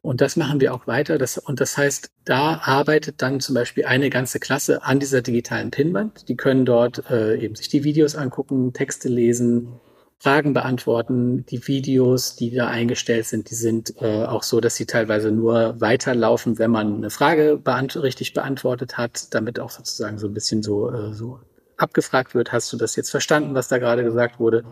Und 0.05 0.21
das 0.21 0.35
machen 0.35 0.61
wir 0.61 0.71
auch 0.71 0.85
weiter. 0.85 1.17
Das, 1.17 1.39
und 1.39 1.59
das 1.59 1.77
heißt, 1.77 2.11
da 2.25 2.61
arbeitet 2.63 3.23
dann 3.23 3.39
zum 3.39 3.55
Beispiel 3.55 3.85
eine 3.85 4.11
ganze 4.11 4.39
Klasse 4.39 4.83
an 4.83 4.99
dieser 4.99 5.23
digitalen 5.23 5.71
Pinwand. 5.71 6.29
Die 6.29 6.35
können 6.35 6.63
dort 6.63 7.09
äh, 7.09 7.35
eben 7.37 7.55
sich 7.55 7.69
die 7.69 7.83
Videos 7.83 8.15
angucken, 8.15 8.71
Texte 8.71 9.09
lesen, 9.09 9.79
Fragen 10.19 10.53
beantworten. 10.53 11.43
Die 11.47 11.67
Videos, 11.67 12.35
die 12.35 12.53
da 12.53 12.67
eingestellt 12.67 13.25
sind, 13.25 13.49
die 13.49 13.55
sind 13.55 13.95
äh, 13.99 14.25
auch 14.25 14.43
so, 14.43 14.61
dass 14.61 14.75
sie 14.75 14.85
teilweise 14.85 15.31
nur 15.31 15.81
weiterlaufen, 15.81 16.59
wenn 16.59 16.69
man 16.69 16.97
eine 16.97 17.09
Frage 17.09 17.57
beant 17.57 17.95
richtig 17.97 18.35
beantwortet 18.35 18.99
hat, 18.99 19.33
damit 19.33 19.59
auch 19.59 19.71
sozusagen 19.71 20.19
so 20.19 20.27
ein 20.27 20.35
bisschen 20.35 20.61
so, 20.61 20.91
äh, 20.91 21.15
so 21.15 21.39
abgefragt 21.77 22.35
wird, 22.35 22.51
hast 22.51 22.71
du 22.71 22.77
das 22.77 22.95
jetzt 22.95 23.09
verstanden, 23.09 23.55
was 23.55 23.69
da 23.69 23.79
gerade 23.79 24.03
gesagt 24.03 24.39
wurde? 24.39 24.65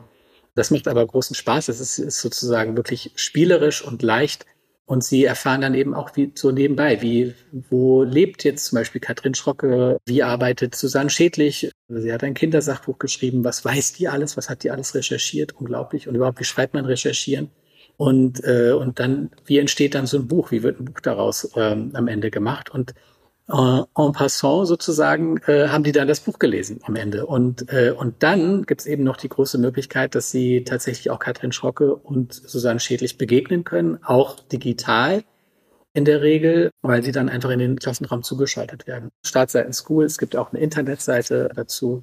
Das 0.54 0.70
macht 0.70 0.88
aber 0.88 1.04
großen 1.08 1.36
Spaß. 1.36 1.70
Es 1.70 1.80
ist, 1.80 1.98
ist 1.98 2.22
sozusagen 2.22 2.78
wirklich 2.78 3.14
spielerisch 3.16 3.84
und 3.84 4.04
leicht 4.04 4.46
und 4.86 5.04
sie 5.04 5.24
erfahren 5.24 5.62
dann 5.62 5.76
eben 5.76 5.94
auch 5.94 6.16
wie 6.16 6.32
so 6.36 6.52
nebenbei, 6.52 7.02
wie, 7.02 7.34
wo 7.70 8.04
lebt 8.04 8.44
jetzt 8.44 8.66
zum 8.66 8.78
Beispiel 8.78 9.00
Katrin 9.00 9.34
Schrocke, 9.34 9.98
wie 10.06 10.24
arbeitet 10.24 10.76
Susanne 10.76 11.10
Schädlich? 11.10 11.72
Sie 11.88 12.12
hat 12.12 12.24
ein 12.24 12.34
Kindersachbuch 12.34 13.00
geschrieben, 13.00 13.44
was 13.44 13.64
weiß 13.64 13.94
die 13.94 14.10
alles, 14.10 14.36
was 14.36 14.50
hat 14.50 14.64
die 14.64 14.72
alles 14.72 14.94
recherchiert? 14.94 15.54
Unglaublich. 15.54 16.08
Und 16.08 16.16
überhaupt, 16.16 16.40
wie 16.40 16.46
schreibt 16.46 16.74
man 16.74 16.86
recherchieren? 16.86 17.50
Und, 17.96 18.44
äh, 18.44 18.72
und 18.72 19.00
dann, 19.00 19.32
wie 19.46 19.60
entsteht 19.60 19.96
dann 19.96 20.08
so 20.08 20.18
ein 20.18 20.28
Buch? 20.28 20.52
Wie 20.52 20.64
wird 20.64 20.80
ein 20.80 20.86
Buch 20.86 21.00
daraus 21.00 21.52
ähm, 21.56 21.92
am 21.94 22.08
Ende 22.08 22.32
gemacht? 22.32 22.70
Und 22.70 22.94
äh, 23.50 23.82
en 23.96 24.12
passant 24.14 24.68
sozusagen 24.68 25.38
äh, 25.48 25.68
haben 25.68 25.84
die 25.84 25.92
dann 25.92 26.08
das 26.08 26.22
Buch 26.22 26.40
gelesen 26.40 26.80
am 26.84 26.96
Ende. 26.96 27.26
Und, 27.26 27.72
äh, 27.72 27.92
und 27.92 28.24
dann 28.24 28.64
gibt 28.64 28.82
es 28.82 28.88
eben 28.88 29.04
noch 29.04 29.18
die 29.18 29.30
große 29.30 29.58
Möglichkeit, 29.58 30.16
dass 30.16 30.32
sie 30.32 30.64
tatsächlich 30.64 31.10
auch 31.10 31.20
Katrin 31.20 31.52
Schrocke 31.52 31.96
und 31.96 32.34
Susanne 32.34 32.80
Schädlich 32.80 33.18
begegnen 33.18 33.64
können, 33.64 34.00
auch 34.04 34.40
digital 34.40 35.24
in 35.94 36.06
der 36.06 36.22
Regel, 36.22 36.72
weil 36.82 37.04
sie 37.04 37.12
dann 37.12 37.30
einfach 37.30 37.52
in 37.52 37.60
den 37.60 37.78
Klassenraum 37.78 38.24
zugeschaltet 38.24 38.88
werden. 38.88 39.10
Startseiten 39.26 39.74
School, 39.74 40.06
es 40.06 40.18
gibt 40.18 40.36
auch 40.36 40.52
eine 40.52 40.62
Internetseite 40.62 41.50
dazu, 41.56 42.02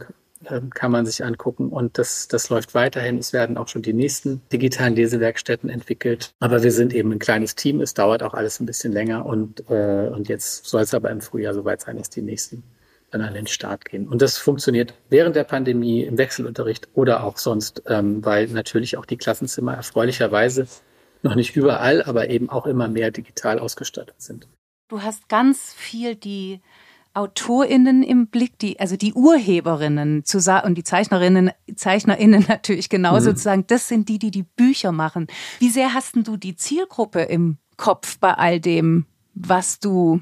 kann 0.75 0.91
man 0.91 1.07
sich 1.07 1.25
angucken. 1.25 1.69
Und 1.69 1.99
das, 1.99 2.29
das 2.29 2.49
läuft 2.49 2.75
weiterhin. 2.75 3.19
Es 3.19 3.33
werden 3.33 3.57
auch 3.59 3.69
schon 3.69 3.83
die 3.83 3.93
nächsten 3.93 4.41
digitalen 4.53 4.97
Lesewerkstätten 4.97 5.69
entwickelt. 5.69 6.33
Aber 6.41 6.63
wir 6.63 6.73
sind 6.73 6.95
eben 6.95 7.13
ein 7.13 7.19
kleines 7.19 7.55
Team. 7.55 7.81
Es 7.81 7.95
dauert 7.95 8.23
auch 8.23 8.35
alles 8.35 8.61
ein 8.61 8.67
bisschen 8.67 8.93
länger. 8.93 9.27
Und, 9.27 9.69
äh, 9.71 10.09
und 10.09 10.29
jetzt 10.29 10.65
soll 10.65 10.83
es 10.83 10.95
aber 10.95 11.11
im 11.11 11.21
Frühjahr 11.21 11.55
soweit 11.55 11.83
sein, 11.83 11.99
dass 11.99 12.11
die 12.11 12.23
nächsten 12.23 12.63
dann 13.11 13.23
an 13.23 13.35
den 13.35 13.47
Start 13.47 13.85
gehen. 13.85 14.09
Und 14.09 14.23
das 14.23 14.39
funktioniert 14.39 14.95
während 15.09 15.37
der 15.37 15.45
Pandemie 15.45 16.03
im 16.03 16.17
Wechselunterricht 16.17 16.89
oder 16.95 17.25
auch 17.25 17.39
sonst, 17.39 17.83
ähm, 17.87 18.25
weil 18.25 18.47
natürlich 18.49 18.97
auch 18.97 19.05
die 19.05 19.17
Klassenzimmer 19.17 19.75
erfreulicherweise 19.75 20.67
noch 21.23 21.35
nicht 21.35 21.57
überall, 21.57 22.03
aber 22.03 22.31
eben 22.31 22.49
auch 22.49 22.67
immer 22.67 22.89
mehr 22.89 23.11
digital 23.11 23.59
ausgestattet 23.59 24.15
sind. 24.19 24.49
Du 24.89 25.03
hast 25.03 25.29
ganz 25.29 25.73
viel 25.75 26.17
die 26.17 26.61
AutorInnen 27.15 28.03
im 28.03 28.29
Blick, 28.29 28.59
die, 28.59 28.79
also 28.79 28.97
die 28.97 29.13
Urheberinnen 29.13 30.25
zu 30.25 30.39
und 30.65 30.77
die 30.77 30.85
Zeichnerinnen, 30.85 31.51
ZeichnerInnen 31.75 32.45
natürlich 32.49 32.89
genauso 32.89 33.31
mhm. 33.31 33.37
zu 33.37 33.43
sagen, 33.43 33.65
das 33.67 33.89
sind 33.89 34.09
die, 34.09 34.19
die 34.19 34.31
die 34.31 34.45
Bücher 34.45 34.93
machen. 34.93 35.27
Wie 35.59 35.71
sehr 35.71 35.95
hast 35.95 36.17
denn 36.17 36.25
du 36.25 36.37
die 36.37 36.57
Zielgruppe 36.57 37.23
im 37.23 37.59
Kopf 37.77 38.19
bei 38.19 38.35
all 38.35 38.61
dem, 38.61 39.07
was 39.35 39.81
du, 39.81 40.21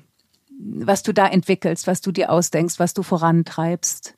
was 0.58 1.02
du 1.02 1.12
da 1.12 1.26
entwickelst, 1.26 1.86
was 1.86 2.00
du 2.00 2.12
dir 2.12 2.30
ausdenkst, 2.30 2.78
was 2.78 2.94
du 2.94 3.02
vorantreibst? 3.02 4.17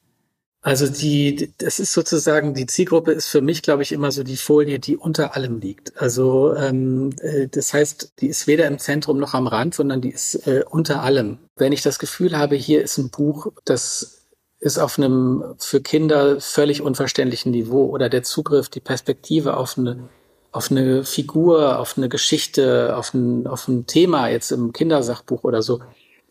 Also 0.63 0.87
die, 0.89 1.55
das 1.57 1.79
ist 1.79 1.95
sozusagen, 1.95 2.53
die 2.53 2.67
Zielgruppe 2.67 3.13
ist 3.13 3.29
für 3.29 3.41
mich, 3.41 3.63
glaube 3.63 3.83
ich, 3.83 3.93
immer 3.93 4.13
so 4.13 4.23
die 4.23 4.37
Folie, 4.37 4.79
die 4.79 4.97
unter 4.97 5.35
allem 5.35 5.59
liegt. 5.59 5.99
Also 5.99 6.55
ähm, 6.55 7.11
äh, 7.23 7.49
das 7.49 7.73
heißt, 7.73 8.13
die 8.21 8.27
ist 8.27 8.47
weder 8.47 8.67
im 8.67 8.79
Zentrum 8.79 9.19
noch 9.19 9.33
am 9.33 9.47
Rand, 9.47 9.75
sondern 9.75 10.03
die 10.03 10.11
ist 10.11 10.47
äh, 10.47 10.63
unter 10.69 11.03
allem. 11.03 11.39
Wenn 11.57 11.73
ich 11.73 11.81
das 11.81 11.99
Gefühl 11.99 12.37
habe, 12.37 12.57
hier 12.57 12.83
ist 12.83 12.99
ein 12.99 13.09
Buch, 13.09 13.53
das 13.65 14.27
ist 14.59 14.79
auf 14.79 14.99
einem 14.99 15.55
für 15.59 15.81
Kinder 15.81 16.39
völlig 16.41 16.83
unverständlichen 16.83 17.53
Niveau 17.53 17.87
oder 17.87 18.11
der 18.11 18.23
Zugriff, 18.23 18.69
die 18.69 18.81
Perspektive 18.81 19.57
auf 19.57 19.79
eine 19.79 20.11
auf 20.53 20.71
eine 20.71 21.05
Figur, 21.05 21.79
auf 21.79 21.97
eine 21.97 22.09
Geschichte, 22.09 22.97
auf 22.97 23.15
ein, 23.15 23.47
auf 23.47 23.69
ein 23.69 23.87
Thema 23.87 24.29
jetzt 24.29 24.51
im 24.51 24.73
Kindersachbuch 24.73 25.45
oder 25.45 25.63
so, 25.63 25.81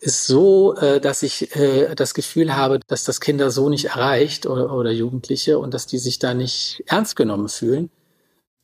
ist 0.00 0.26
so, 0.26 0.74
äh, 0.76 1.00
dass 1.00 1.22
ich 1.22 1.54
äh, 1.56 1.94
das 1.94 2.14
Gefühl 2.14 2.56
habe, 2.56 2.80
dass 2.86 3.04
das 3.04 3.20
Kinder 3.20 3.50
so 3.50 3.68
nicht 3.68 3.86
erreicht 3.86 4.46
oder, 4.46 4.74
oder 4.74 4.90
Jugendliche 4.90 5.58
und 5.58 5.74
dass 5.74 5.86
die 5.86 5.98
sich 5.98 6.18
da 6.18 6.34
nicht 6.34 6.82
ernst 6.86 7.16
genommen 7.16 7.48
fühlen, 7.48 7.90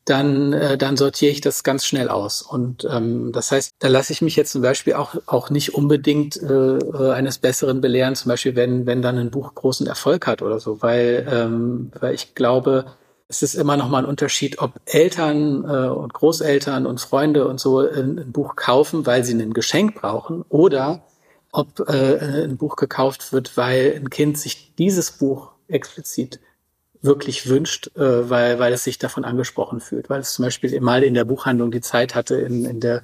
dann, 0.05 0.53
äh, 0.53 0.77
dann 0.77 0.97
sortiere 0.97 1.31
ich 1.31 1.41
das 1.41 1.63
ganz 1.63 1.85
schnell 1.85 2.09
aus. 2.09 2.41
Und 2.41 2.87
ähm, 2.89 3.31
das 3.33 3.51
heißt, 3.51 3.73
da 3.79 3.87
lasse 3.87 4.13
ich 4.13 4.21
mich 4.21 4.35
jetzt 4.35 4.51
zum 4.51 4.61
Beispiel 4.61 4.93
auch, 4.93 5.15
auch 5.25 5.49
nicht 5.49 5.75
unbedingt 5.75 6.41
äh, 6.41 7.11
eines 7.11 7.37
Besseren 7.37 7.81
belehren, 7.81 8.15
zum 8.15 8.29
Beispiel 8.29 8.55
wenn, 8.55 8.85
wenn 8.85 9.01
dann 9.01 9.17
ein 9.17 9.31
Buch 9.31 9.53
großen 9.53 9.85
Erfolg 9.85 10.25
hat 10.25 10.41
oder 10.41 10.59
so, 10.59 10.81
weil, 10.81 11.27
ähm, 11.29 11.91
weil 11.99 12.15
ich 12.15 12.35
glaube, 12.35 12.85
es 13.27 13.43
ist 13.43 13.55
immer 13.55 13.75
noch 13.75 13.89
mal 13.89 13.99
ein 13.99 14.05
Unterschied, 14.05 14.59
ob 14.59 14.71
Eltern 14.85 15.65
äh, 15.65 15.89
und 15.89 16.13
Großeltern 16.13 16.85
und 16.85 17.01
Freunde 17.01 17.47
und 17.47 17.59
so 17.59 17.79
ein, 17.79 18.17
ein 18.17 18.31
Buch 18.31 18.55
kaufen, 18.55 19.05
weil 19.05 19.23
sie 19.23 19.33
ein 19.33 19.53
Geschenk 19.53 19.95
brauchen 19.95 20.45
oder 20.49 21.03
ob 21.51 21.87
äh, 21.87 22.43
ein 22.45 22.57
Buch 22.57 22.75
gekauft 22.75 23.33
wird, 23.33 23.57
weil 23.57 23.93
ein 23.95 24.09
Kind 24.09 24.37
sich 24.37 24.75
dieses 24.75 25.11
Buch 25.11 25.51
explizit 25.67 26.39
wirklich 27.01 27.47
wünscht, 27.47 27.95
äh, 27.95 28.29
weil, 28.29 28.59
weil 28.59 28.73
es 28.73 28.83
sich 28.83 28.97
davon 28.97 29.25
angesprochen 29.25 29.79
fühlt, 29.79 30.09
weil 30.09 30.21
es 30.21 30.33
zum 30.33 30.45
Beispiel 30.45 30.79
mal 30.81 31.03
in 31.03 31.13
der 31.13 31.25
Buchhandlung 31.25 31.71
die 31.71 31.81
Zeit 31.81 32.15
hatte, 32.15 32.35
in, 32.35 32.65
in 32.65 32.79
der 32.79 33.03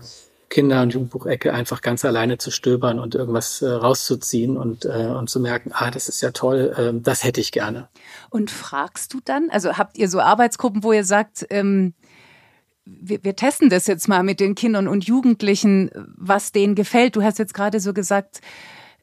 Kinder- 0.54 0.84
und 0.84 0.94
Jugendbuchecke 0.94 1.52
einfach 1.52 1.82
ganz 1.82 2.06
alleine 2.06 2.38
zu 2.38 2.52
stöbern 2.52 3.00
und 3.00 3.16
irgendwas 3.16 3.64
äh, 3.64 3.70
rauszuziehen 3.70 4.56
und, 4.56 4.86
äh, 4.86 5.08
und 5.08 5.28
zu 5.28 5.40
merken, 5.40 5.72
ah, 5.74 5.90
das 5.90 6.10
ist 6.10 6.22
ja 6.22 6.30
toll, 6.30 6.74
äh, 6.78 7.02
das 7.02 7.24
hätte 7.24 7.42
ich 7.42 7.52
gerne. 7.52 7.90
Und 8.30 8.52
fragst 8.52 9.14
du 9.14 9.20
dann, 9.26 9.50
also 9.50 9.78
habt 9.78 9.98
ihr 9.98 10.08
so 10.10 10.20
Arbeitsgruppen, 10.20 10.84
wo 10.84 10.94
ihr 10.94 11.06
sagt, 11.06 11.48
ähm, 11.50 11.96
wir, 12.86 13.24
wir 13.24 13.36
testen 13.36 13.70
das 13.70 13.88
jetzt 13.88 14.08
mal 14.08 14.24
mit 14.24 14.40
den 14.40 14.56
Kindern 14.56 14.88
und 14.88 15.06
Jugendlichen, 15.06 15.90
was 16.16 16.52
denen 16.52 16.76
gefällt. 16.76 17.16
Du 17.16 17.24
hast 17.24 17.40
jetzt 17.40 17.54
gerade 17.54 17.80
so 17.80 17.94
gesagt, 17.94 18.42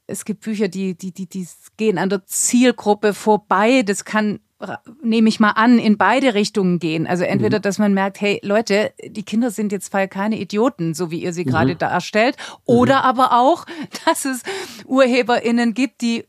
es 0.06 0.24
gibt 0.24 0.42
Bücher, 0.42 0.68
die, 0.68 0.94
die, 0.94 1.12
die, 1.12 1.26
die 1.26 1.46
gehen 1.76 1.98
an 1.98 2.10
der 2.10 2.26
Zielgruppe 2.26 3.14
vorbei. 3.14 3.82
Das 3.82 4.04
kann, 4.04 4.40
nehme 5.02 5.28
ich 5.28 5.40
mal 5.40 5.52
an, 5.52 5.78
in 5.78 5.96
beide 5.96 6.34
Richtungen 6.34 6.78
gehen. 6.78 7.06
Also 7.06 7.24
entweder, 7.24 7.58
mhm. 7.58 7.62
dass 7.62 7.78
man 7.78 7.94
merkt, 7.94 8.20
hey 8.20 8.40
Leute, 8.42 8.92
die 9.04 9.22
Kinder 9.22 9.50
sind 9.50 9.72
jetzt 9.72 9.92
keine 9.92 10.38
Idioten, 10.38 10.94
so 10.94 11.10
wie 11.10 11.22
ihr 11.22 11.32
sie 11.32 11.44
mhm. 11.44 11.50
gerade 11.50 11.76
darstellt, 11.76 12.36
oder 12.64 12.98
mhm. 12.98 13.04
aber 13.04 13.32
auch, 13.32 13.64
dass 14.04 14.24
es 14.24 14.42
UrheberInnen 14.84 15.74
gibt, 15.74 16.02
die 16.02 16.24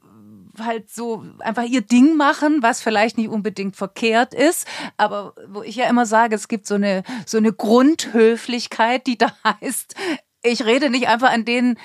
halt 0.65 0.89
so 0.89 1.23
einfach 1.39 1.63
ihr 1.63 1.81
Ding 1.81 2.15
machen, 2.15 2.61
was 2.61 2.81
vielleicht 2.81 3.17
nicht 3.17 3.29
unbedingt 3.29 3.75
verkehrt 3.75 4.33
ist, 4.33 4.67
aber 4.97 5.33
wo 5.47 5.63
ich 5.63 5.75
ja 5.75 5.89
immer 5.89 6.05
sage, 6.05 6.35
es 6.35 6.47
gibt 6.47 6.67
so 6.67 6.75
eine, 6.75 7.03
so 7.25 7.37
eine 7.37 7.53
Grundhöflichkeit, 7.53 9.07
die 9.07 9.17
da 9.17 9.33
heißt, 9.61 9.95
ich 10.43 10.65
rede 10.65 10.89
nicht 10.89 11.07
einfach 11.07 11.31
an 11.31 11.45
denen 11.45 11.77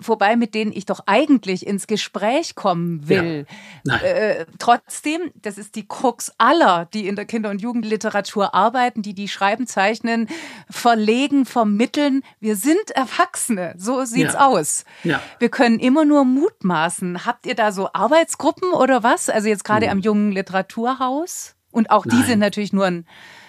vorbei, 0.00 0.36
mit 0.36 0.54
denen 0.54 0.72
ich 0.72 0.86
doch 0.86 1.00
eigentlich 1.06 1.66
ins 1.66 1.86
Gespräch 1.86 2.54
kommen 2.54 3.08
will. 3.08 3.46
Ja. 3.86 3.96
Äh, 3.96 4.46
trotzdem, 4.58 5.30
das 5.34 5.58
ist 5.58 5.76
die 5.76 5.86
Krux 5.86 6.32
aller, 6.38 6.86
die 6.92 7.06
in 7.06 7.16
der 7.16 7.24
Kinder- 7.24 7.50
und 7.50 7.62
Jugendliteratur 7.62 8.54
arbeiten, 8.54 9.02
die 9.02 9.14
die 9.14 9.28
schreiben, 9.28 9.66
zeichnen, 9.66 10.28
verlegen, 10.68 11.46
vermitteln. 11.46 12.22
Wir 12.40 12.56
sind 12.56 12.90
Erwachsene, 12.94 13.74
so 13.78 14.04
sieht's 14.04 14.34
ja. 14.34 14.46
aus. 14.46 14.84
Ja. 15.04 15.20
Wir 15.38 15.48
können 15.48 15.78
immer 15.78 16.04
nur 16.04 16.24
mutmaßen. 16.24 17.24
Habt 17.24 17.46
ihr 17.46 17.54
da 17.54 17.72
so 17.72 17.90
Arbeitsgruppen 17.92 18.72
oder 18.72 19.02
was? 19.02 19.28
Also 19.28 19.48
jetzt 19.48 19.64
gerade 19.64 19.86
mhm. 19.86 19.92
am 19.92 19.98
jungen 20.00 20.32
Literaturhaus? 20.32 21.54
Und 21.70 21.90
auch 21.90 22.04
die 22.04 22.16
Nein. 22.16 22.26
sind 22.26 22.38
natürlich 22.38 22.72
nur 22.72 22.86
ein 22.86 23.06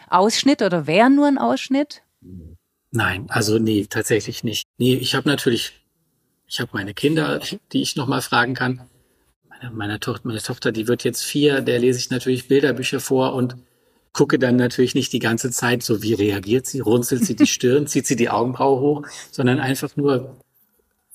Ausschnitt 0.09 0.61
oder 0.61 0.87
wären 0.87 1.15
nur 1.15 1.27
ein 1.27 1.37
Ausschnitt? 1.37 2.01
Nein, 2.91 3.25
also 3.29 3.59
nee, 3.59 3.85
tatsächlich 3.89 4.43
nicht. 4.43 4.65
Nee, 4.77 4.95
ich 4.95 5.15
habe 5.15 5.27
natürlich, 5.27 5.84
ich 6.55 6.61
habe 6.61 6.71
meine 6.71 6.93
Kinder, 6.93 7.41
die 7.73 7.81
ich 7.81 7.97
nochmal 7.97 8.21
fragen 8.21 8.53
kann. 8.53 8.81
Meine, 9.49 9.75
meine, 9.75 9.99
Tochter, 9.99 10.25
meine 10.25 10.41
Tochter, 10.41 10.71
die 10.71 10.87
wird 10.87 11.03
jetzt 11.03 11.21
vier, 11.21 11.59
der 11.59 11.79
lese 11.79 11.99
ich 11.99 12.09
natürlich 12.09 12.47
Bilderbücher 12.47 13.01
vor 13.01 13.33
und 13.33 13.57
gucke 14.13 14.39
dann 14.39 14.55
natürlich 14.55 14.95
nicht 14.95 15.11
die 15.11 15.19
ganze 15.19 15.51
Zeit 15.51 15.83
so, 15.83 16.01
wie 16.01 16.13
reagiert 16.13 16.65
sie, 16.65 16.79
runzelt 16.79 17.25
sie 17.25 17.35
die 17.35 17.45
Stirn, 17.55 17.87
zieht 17.87 18.07
sie 18.07 18.15
die 18.15 18.29
Augenbraue 18.29 18.79
hoch, 18.79 19.07
sondern 19.31 19.59
einfach 19.59 19.97
nur, 19.97 20.37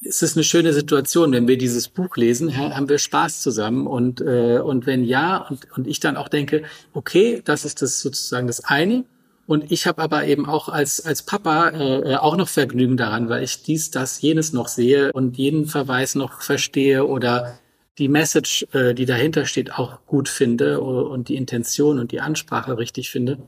es 0.04 0.20
ist 0.20 0.36
eine 0.36 0.44
schöne 0.44 0.74
Situation, 0.74 1.32
wenn 1.32 1.48
wir 1.48 1.56
dieses 1.56 1.88
Buch 1.88 2.18
lesen, 2.18 2.54
haben 2.58 2.90
wir 2.90 2.98
Spaß 2.98 3.40
zusammen 3.40 3.86
und 3.86 4.20
äh, 4.20 4.58
und 4.58 4.84
wenn 4.84 5.04
ja 5.04 5.38
und 5.38 5.66
und 5.74 5.86
ich 5.86 6.00
dann 6.00 6.18
auch 6.18 6.28
denke, 6.28 6.64
okay, 6.92 7.40
das 7.42 7.64
ist 7.64 7.80
das 7.80 8.00
sozusagen 8.00 8.46
das 8.46 8.62
eine 8.64 9.04
und 9.46 9.70
ich 9.72 9.86
habe 9.86 10.00
aber 10.02 10.26
eben 10.26 10.46
auch 10.46 10.68
als 10.68 11.04
als 11.04 11.22
Papa 11.22 11.70
äh, 11.70 12.16
auch 12.16 12.36
noch 12.36 12.48
Vergnügen 12.48 12.96
daran, 12.96 13.28
weil 13.28 13.42
ich 13.42 13.62
dies, 13.62 13.90
das, 13.90 14.20
jenes 14.20 14.52
noch 14.52 14.68
sehe 14.68 15.12
und 15.12 15.38
jeden 15.38 15.66
Verweis 15.66 16.14
noch 16.14 16.42
verstehe 16.42 17.06
oder 17.06 17.58
die 17.98 18.08
Message, 18.08 18.66
äh, 18.72 18.94
die 18.94 19.06
dahinter 19.06 19.46
steht, 19.46 19.78
auch 19.78 20.06
gut 20.06 20.28
finde 20.28 20.80
und 20.80 21.28
die 21.28 21.36
Intention 21.36 21.98
und 21.98 22.12
die 22.12 22.20
Ansprache 22.20 22.78
richtig 22.78 23.10
finde, 23.10 23.38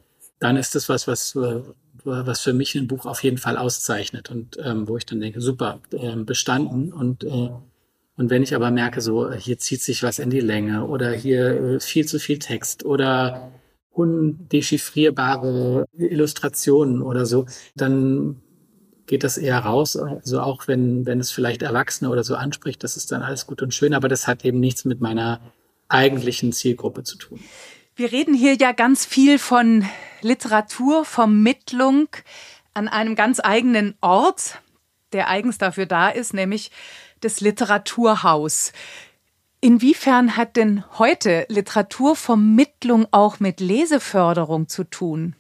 dann 0.41 0.57
ist 0.57 0.75
das 0.75 0.89
was, 0.89 1.07
was, 1.07 1.37
äh, 1.37 1.61
was 2.05 2.41
für 2.41 2.53
mich 2.53 2.75
ein 2.75 2.89
Buch 2.89 3.07
auf 3.07 3.23
jeden 3.23 3.39
Fall 3.39 3.57
auszeichnet 3.57 4.31
und 4.31 4.59
ähm, 4.63 4.89
wo 4.89 4.97
ich 4.97 5.07
dann 5.07 5.21
denke, 5.21 5.41
super, 5.41 5.81
äh, 5.93 6.17
bestanden 6.17 6.93
und 6.93 7.25
äh, 7.25 7.51
und 8.15 8.29
wenn 8.29 8.43
ich 8.43 8.55
aber 8.55 8.71
merke, 8.71 9.01
so 9.01 9.33
hier 9.33 9.59
zieht 9.59 9.81
sich 9.81 10.03
was 10.03 10.19
in 10.19 10.29
die 10.29 10.41
Länge 10.41 10.85
oder 10.85 11.13
hier 11.13 11.47
äh, 11.47 11.81
viel 11.81 12.07
zu 12.07 12.19
viel 12.19 12.39
Text 12.39 12.85
oder 12.85 13.53
undechiffrierbare 13.93 15.87
Illustrationen 15.97 17.03
oder 17.03 17.27
so, 17.27 17.47
dann 17.75 18.41
geht 19.07 19.25
das 19.25 19.37
eher 19.37 19.59
raus. 19.59 19.97
Also 19.97 20.41
auch 20.41 20.69
wenn, 20.69 21.05
wenn 21.07 21.21
es 21.21 21.31
vielleicht 21.31 21.63
Erwachsene 21.63 22.11
oder 22.11 22.25
so 22.25 22.35
anspricht, 22.35 22.83
das 22.83 22.97
ist 22.97 23.13
dann 23.13 23.23
alles 23.23 23.47
gut 23.47 23.63
und 23.63 23.75
schön, 23.75 23.95
aber 23.95 24.09
das 24.09 24.27
hat 24.27 24.45
eben 24.45 24.61
nichts 24.61 24.85
mit 24.85 25.01
meiner 25.01 25.41
eigentlichen 25.89 26.53
Zielgruppe 26.53 27.05
zu 27.05 27.19
tun. 27.19 27.41
Wir 27.95 28.11
reden 28.11 28.35
hier 28.35 28.55
ja 28.55 28.73
ganz 28.73 29.05
viel 29.05 29.39
von 29.39 29.85
Literaturvermittlung 30.23 32.09
an 32.73 32.89
einem 32.89 33.15
ganz 33.15 33.39
eigenen 33.43 33.95
Ort, 34.01 34.61
der 35.13 35.29
eigens 35.29 35.59
dafür 35.59 35.85
da 35.85 36.09
ist, 36.09 36.33
nämlich 36.33 36.71
das 37.21 37.41
Literaturhaus. 37.41 38.73
Inwiefern 39.65 40.37
hat 40.37 40.57
denn 40.57 40.83
heute 40.99 41.47
Literaturvermittlung 41.49 43.07
auch 43.13 43.39
mit 43.39 43.61
Leseförderung 43.61 44.67
zu 44.69 44.83
tun? 44.83 45.37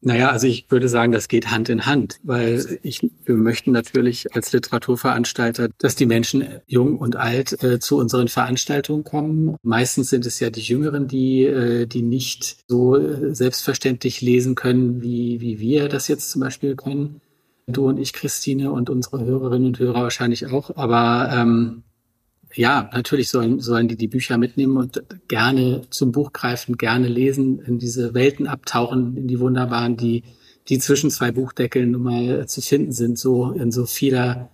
Naja, 0.00 0.30
also 0.30 0.46
ich 0.46 0.70
würde 0.70 0.88
sagen, 0.88 1.10
das 1.10 1.26
geht 1.26 1.50
Hand 1.50 1.68
in 1.68 1.84
Hand, 1.84 2.20
weil 2.22 2.78
ich, 2.82 3.00
wir 3.24 3.34
möchten 3.34 3.72
natürlich 3.72 4.32
als 4.36 4.52
Literaturveranstalter, 4.52 5.68
dass 5.78 5.96
die 5.96 6.06
Menschen 6.06 6.46
jung 6.66 6.96
und 6.96 7.16
alt 7.16 7.60
äh, 7.64 7.80
zu 7.80 7.96
unseren 7.96 8.28
Veranstaltungen 8.28 9.02
kommen. 9.02 9.56
Meistens 9.64 10.10
sind 10.10 10.26
es 10.26 10.38
ja 10.38 10.50
die 10.50 10.60
Jüngeren, 10.60 11.08
die, 11.08 11.42
äh, 11.42 11.86
die 11.86 12.02
nicht 12.02 12.58
so 12.68 12.96
äh, 12.96 13.34
selbstverständlich 13.34 14.20
lesen 14.20 14.54
können, 14.54 15.02
wie, 15.02 15.40
wie 15.40 15.58
wir 15.58 15.88
das 15.88 16.06
jetzt 16.06 16.30
zum 16.30 16.42
Beispiel 16.42 16.76
können. 16.76 17.20
Du 17.66 17.88
und 17.88 17.98
ich, 17.98 18.12
Christine, 18.12 18.70
und 18.70 18.90
unsere 18.90 19.24
Hörerinnen 19.24 19.66
und 19.68 19.78
Hörer 19.80 20.02
wahrscheinlich 20.02 20.46
auch. 20.52 20.76
Aber 20.76 21.32
ähm, 21.34 21.82
ja, 22.54 22.88
natürlich 22.92 23.28
sollen, 23.28 23.60
sollen 23.60 23.88
die 23.88 23.96
die 23.96 24.08
Bücher 24.08 24.38
mitnehmen 24.38 24.76
und 24.76 25.02
gerne 25.28 25.82
zum 25.90 26.12
Buch 26.12 26.32
greifen, 26.32 26.76
gerne 26.76 27.08
lesen, 27.08 27.60
in 27.60 27.78
diese 27.78 28.14
Welten 28.14 28.46
abtauchen, 28.46 29.16
in 29.16 29.26
die 29.26 29.40
wunderbaren, 29.40 29.96
die, 29.96 30.22
die 30.68 30.78
zwischen 30.78 31.10
zwei 31.10 31.32
Buchdeckeln 31.32 31.90
nun 31.90 32.02
mal 32.02 32.46
zu 32.46 32.60
finden 32.60 32.92
sind, 32.92 33.18
so 33.18 33.50
in 33.50 33.70
so 33.70 33.86
vieler, 33.86 34.50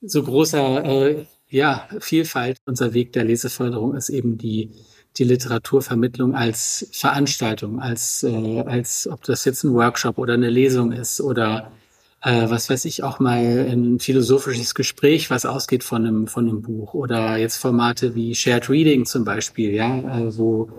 so 0.00 0.22
großer, 0.22 0.84
äh, 0.84 1.26
ja, 1.48 1.86
Vielfalt. 2.00 2.58
Unser 2.64 2.94
Weg 2.94 3.12
der 3.12 3.24
Leseförderung 3.24 3.94
ist 3.94 4.08
eben 4.08 4.38
die, 4.38 4.70
die 5.18 5.24
Literaturvermittlung 5.24 6.34
als 6.34 6.88
Veranstaltung, 6.92 7.78
als, 7.78 8.22
äh, 8.22 8.60
als 8.62 9.06
ob 9.06 9.22
das 9.24 9.44
jetzt 9.44 9.62
ein 9.64 9.74
Workshop 9.74 10.18
oder 10.18 10.34
eine 10.34 10.48
Lesung 10.48 10.92
ist 10.92 11.20
oder 11.20 11.70
äh, 12.22 12.48
was 12.48 12.70
weiß 12.70 12.84
ich, 12.84 13.02
auch 13.02 13.18
mal 13.18 13.66
ein 13.68 13.98
philosophisches 13.98 14.74
Gespräch, 14.74 15.28
was 15.30 15.44
ausgeht 15.44 15.82
von 15.82 16.06
einem, 16.06 16.26
von 16.28 16.48
einem 16.48 16.62
Buch 16.62 16.94
oder 16.94 17.36
jetzt 17.36 17.56
Formate 17.56 18.14
wie 18.14 18.34
Shared 18.34 18.70
Reading 18.70 19.04
zum 19.06 19.24
Beispiel, 19.24 19.72
ja, 19.72 19.98
äh, 19.98 20.38
wo, 20.38 20.70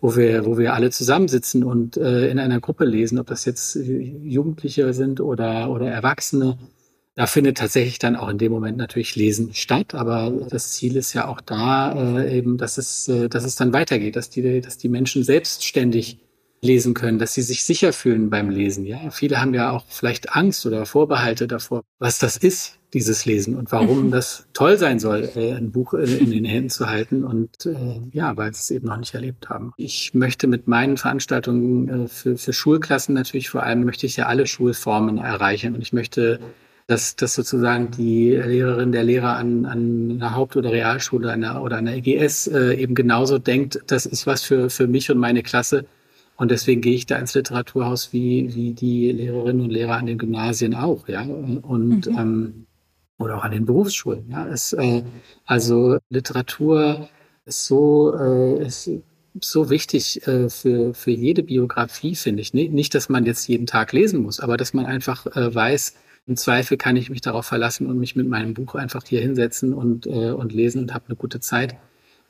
wo 0.00 0.16
wir, 0.16 0.44
wo 0.44 0.58
wir 0.58 0.74
alle 0.74 0.90
zusammensitzen 0.90 1.62
und 1.62 1.96
äh, 1.96 2.28
in 2.28 2.38
einer 2.38 2.60
Gruppe 2.60 2.84
lesen, 2.84 3.18
ob 3.18 3.28
das 3.28 3.44
jetzt 3.44 3.76
Jugendliche 3.76 4.92
sind 4.92 5.20
oder, 5.20 5.70
oder 5.70 5.88
Erwachsene. 5.88 6.58
Da 7.14 7.26
findet 7.26 7.58
tatsächlich 7.58 7.98
dann 7.98 8.14
auch 8.14 8.28
in 8.28 8.38
dem 8.38 8.52
Moment 8.52 8.76
natürlich 8.76 9.16
Lesen 9.16 9.52
statt, 9.52 9.94
aber 9.94 10.32
das 10.50 10.72
Ziel 10.72 10.96
ist 10.96 11.14
ja 11.14 11.26
auch 11.26 11.40
da 11.40 12.20
äh, 12.20 12.38
eben, 12.38 12.58
dass 12.58 12.78
es, 12.78 13.08
äh, 13.08 13.28
dass 13.28 13.44
es 13.44 13.56
dann 13.56 13.72
weitergeht, 13.72 14.14
dass 14.16 14.30
die, 14.30 14.60
dass 14.60 14.78
die 14.78 14.88
Menschen 14.88 15.24
selbstständig 15.24 16.18
lesen 16.60 16.94
können, 16.94 17.18
dass 17.18 17.34
sie 17.34 17.42
sich 17.42 17.64
sicher 17.64 17.92
fühlen 17.92 18.30
beim 18.30 18.50
Lesen. 18.50 18.84
Ja, 18.84 19.10
viele 19.10 19.40
haben 19.40 19.54
ja 19.54 19.70
auch 19.70 19.84
vielleicht 19.88 20.34
Angst 20.34 20.66
oder 20.66 20.86
Vorbehalte 20.86 21.46
davor, 21.46 21.82
was 21.98 22.18
das 22.18 22.36
ist, 22.36 22.78
dieses 22.94 23.26
Lesen 23.26 23.56
und 23.56 23.70
warum 23.70 24.06
mhm. 24.06 24.10
das 24.10 24.46
toll 24.54 24.78
sein 24.78 24.98
soll, 24.98 25.30
äh, 25.34 25.52
ein 25.52 25.70
Buch 25.70 25.94
in 25.94 26.30
den 26.30 26.44
Händen 26.44 26.70
zu 26.70 26.88
halten 26.88 27.24
und 27.24 27.66
äh, 27.66 28.00
ja, 28.12 28.36
weil 28.36 28.52
sie 28.54 28.60
es 28.60 28.70
eben 28.70 28.88
noch 28.88 28.96
nicht 28.96 29.14
erlebt 29.14 29.50
haben. 29.50 29.72
Ich 29.76 30.14
möchte 30.14 30.46
mit 30.46 30.68
meinen 30.68 30.96
Veranstaltungen 30.96 32.06
äh, 32.06 32.08
für, 32.08 32.36
für 32.36 32.52
Schulklassen 32.52 33.14
natürlich 33.14 33.50
vor 33.50 33.62
allem 33.62 33.84
möchte 33.84 34.06
ich 34.06 34.16
ja 34.16 34.26
alle 34.26 34.46
Schulformen 34.46 35.18
erreichen 35.18 35.74
und 35.74 35.82
ich 35.82 35.92
möchte 35.92 36.40
dass, 36.88 37.16
dass 37.16 37.34
sozusagen 37.34 37.90
die 37.90 38.30
Lehrerin, 38.30 38.92
der 38.92 39.04
Lehrer 39.04 39.36
an, 39.36 39.66
an 39.66 40.10
einer 40.12 40.34
Haupt- 40.34 40.56
oder 40.56 40.72
Realschule 40.72 41.30
einer, 41.30 41.62
oder 41.62 41.76
einer 41.76 41.94
EGS 41.94 42.46
äh, 42.46 42.72
eben 42.76 42.94
genauso 42.94 43.38
denkt, 43.38 43.80
das 43.88 44.06
ist 44.06 44.26
was 44.26 44.42
für, 44.42 44.70
für 44.70 44.86
mich 44.86 45.10
und 45.10 45.18
meine 45.18 45.42
Klasse 45.42 45.84
und 46.38 46.52
deswegen 46.52 46.80
gehe 46.80 46.94
ich 46.94 47.04
da 47.04 47.16
ins 47.18 47.34
Literaturhaus 47.34 48.12
wie, 48.12 48.54
wie 48.54 48.72
die 48.72 49.10
Lehrerinnen 49.10 49.60
und 49.60 49.70
Lehrer 49.70 49.96
an 49.96 50.06
den 50.06 50.18
Gymnasien 50.18 50.72
auch, 50.74 51.08
ja. 51.08 51.22
Und 51.22 52.06
mhm. 52.06 52.18
ähm, 52.18 52.66
oder 53.18 53.36
auch 53.36 53.42
an 53.42 53.50
den 53.50 53.66
Berufsschulen. 53.66 54.30
Ja. 54.30 54.46
Es, 54.46 54.72
äh, 54.72 55.02
also 55.44 55.98
Literatur 56.10 57.08
ist 57.44 57.66
so, 57.66 58.14
äh, 58.14 58.64
ist 58.64 58.88
so 59.40 59.68
wichtig 59.68 60.24
äh, 60.28 60.48
für, 60.48 60.94
für 60.94 61.10
jede 61.10 61.42
Biografie, 61.42 62.14
finde 62.14 62.42
ich. 62.42 62.54
Nicht, 62.54 62.94
dass 62.94 63.08
man 63.08 63.26
jetzt 63.26 63.48
jeden 63.48 63.66
Tag 63.66 63.92
lesen 63.92 64.22
muss, 64.22 64.38
aber 64.38 64.56
dass 64.56 64.72
man 64.72 64.86
einfach 64.86 65.26
äh, 65.26 65.52
weiß, 65.52 65.94
im 66.28 66.36
Zweifel 66.36 66.76
kann 66.76 66.94
ich 66.94 67.10
mich 67.10 67.20
darauf 67.20 67.46
verlassen 67.46 67.88
und 67.88 67.98
mich 67.98 68.14
mit 68.14 68.28
meinem 68.28 68.54
Buch 68.54 68.76
einfach 68.76 69.02
hier 69.04 69.20
hinsetzen 69.20 69.74
und, 69.74 70.06
äh, 70.06 70.30
und 70.30 70.52
lesen 70.52 70.82
und 70.82 70.94
habe 70.94 71.06
eine 71.08 71.16
gute 71.16 71.40
Zeit 71.40 71.76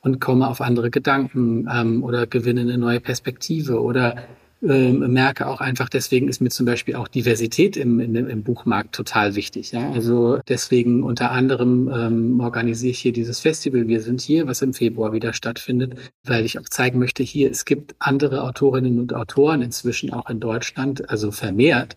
und 0.01 0.19
komme 0.21 0.47
auf 0.47 0.61
andere 0.61 0.89
Gedanken 0.89 1.67
ähm, 1.71 2.03
oder 2.03 2.27
gewinne 2.27 2.61
eine 2.61 2.77
neue 2.77 2.99
Perspektive 2.99 3.81
oder 3.81 4.15
ähm, 4.61 5.13
merke 5.13 5.47
auch 5.47 5.61
einfach, 5.61 5.87
deswegen 5.87 6.27
ist 6.27 6.41
mir 6.41 6.49
zum 6.49 6.65
Beispiel 6.65 6.95
auch 6.95 7.07
Diversität 7.07 7.77
im, 7.77 7.99
im, 8.01 8.15
im 8.15 8.43
Buchmarkt 8.43 8.93
total 8.93 9.35
wichtig. 9.35 9.71
Ja? 9.71 9.89
Also 9.91 10.39
deswegen 10.49 11.03
unter 11.03 11.31
anderem 11.31 11.89
ähm, 11.93 12.39
organisiere 12.41 12.91
ich 12.91 12.99
hier 12.99 13.13
dieses 13.13 13.39
Festival 13.39 13.87
Wir 13.87 14.01
sind 14.01 14.19
hier, 14.19 14.47
was 14.47 14.61
im 14.61 14.73
Februar 14.73 15.13
wieder 15.13 15.31
stattfindet, 15.31 15.95
weil 16.25 16.43
ich 16.43 16.59
auch 16.59 16.67
zeigen 16.69 16.99
möchte, 16.99 17.23
hier, 17.23 17.49
es 17.49 17.63
gibt 17.63 17.95
andere 17.99 18.43
Autorinnen 18.43 18.99
und 18.99 19.13
Autoren 19.13 19.61
inzwischen 19.61 20.11
auch 20.11 20.29
in 20.29 20.41
Deutschland, 20.41 21.09
also 21.09 21.31
vermehrt, 21.31 21.95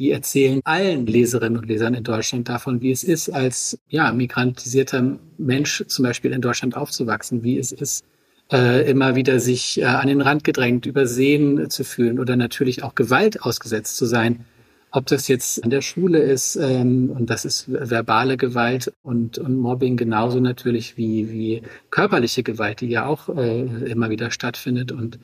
die 0.00 0.10
erzählen 0.12 0.62
allen 0.64 1.04
Leserinnen 1.06 1.58
und 1.58 1.68
Lesern 1.68 1.92
in 1.92 2.02
Deutschland 2.02 2.48
davon, 2.48 2.80
wie 2.80 2.90
es 2.90 3.04
ist, 3.04 3.28
als 3.28 3.78
ja, 3.90 4.10
migrantisierter 4.12 5.18
Mensch 5.36 5.84
zum 5.88 6.04
Beispiel 6.04 6.32
in 6.32 6.40
Deutschland 6.40 6.74
aufzuwachsen, 6.74 7.42
wie 7.42 7.58
es 7.58 7.70
ist, 7.70 8.02
äh, 8.50 8.90
immer 8.90 9.14
wieder 9.14 9.40
sich 9.40 9.78
äh, 9.78 9.84
an 9.84 10.08
den 10.08 10.22
Rand 10.22 10.42
gedrängt, 10.42 10.86
übersehen 10.86 11.68
zu 11.68 11.84
fühlen 11.84 12.18
oder 12.18 12.36
natürlich 12.36 12.82
auch 12.82 12.94
Gewalt 12.94 13.42
ausgesetzt 13.42 13.98
zu 13.98 14.06
sein. 14.06 14.46
Ob 14.90 15.04
das 15.04 15.28
jetzt 15.28 15.62
an 15.62 15.68
der 15.68 15.82
Schule 15.82 16.18
ist, 16.18 16.56
ähm, 16.56 17.10
und 17.10 17.28
das 17.28 17.44
ist 17.44 17.66
verbale 17.68 18.38
Gewalt 18.38 18.94
und, 19.02 19.36
und 19.36 19.58
Mobbing 19.58 19.98
genauso 19.98 20.40
natürlich 20.40 20.96
wie, 20.96 21.30
wie 21.30 21.62
körperliche 21.90 22.42
Gewalt, 22.42 22.80
die 22.80 22.88
ja 22.88 23.04
auch 23.04 23.28
äh, 23.28 23.60
immer 23.90 24.08
wieder 24.08 24.30
stattfindet 24.30 24.92
und 24.92 25.18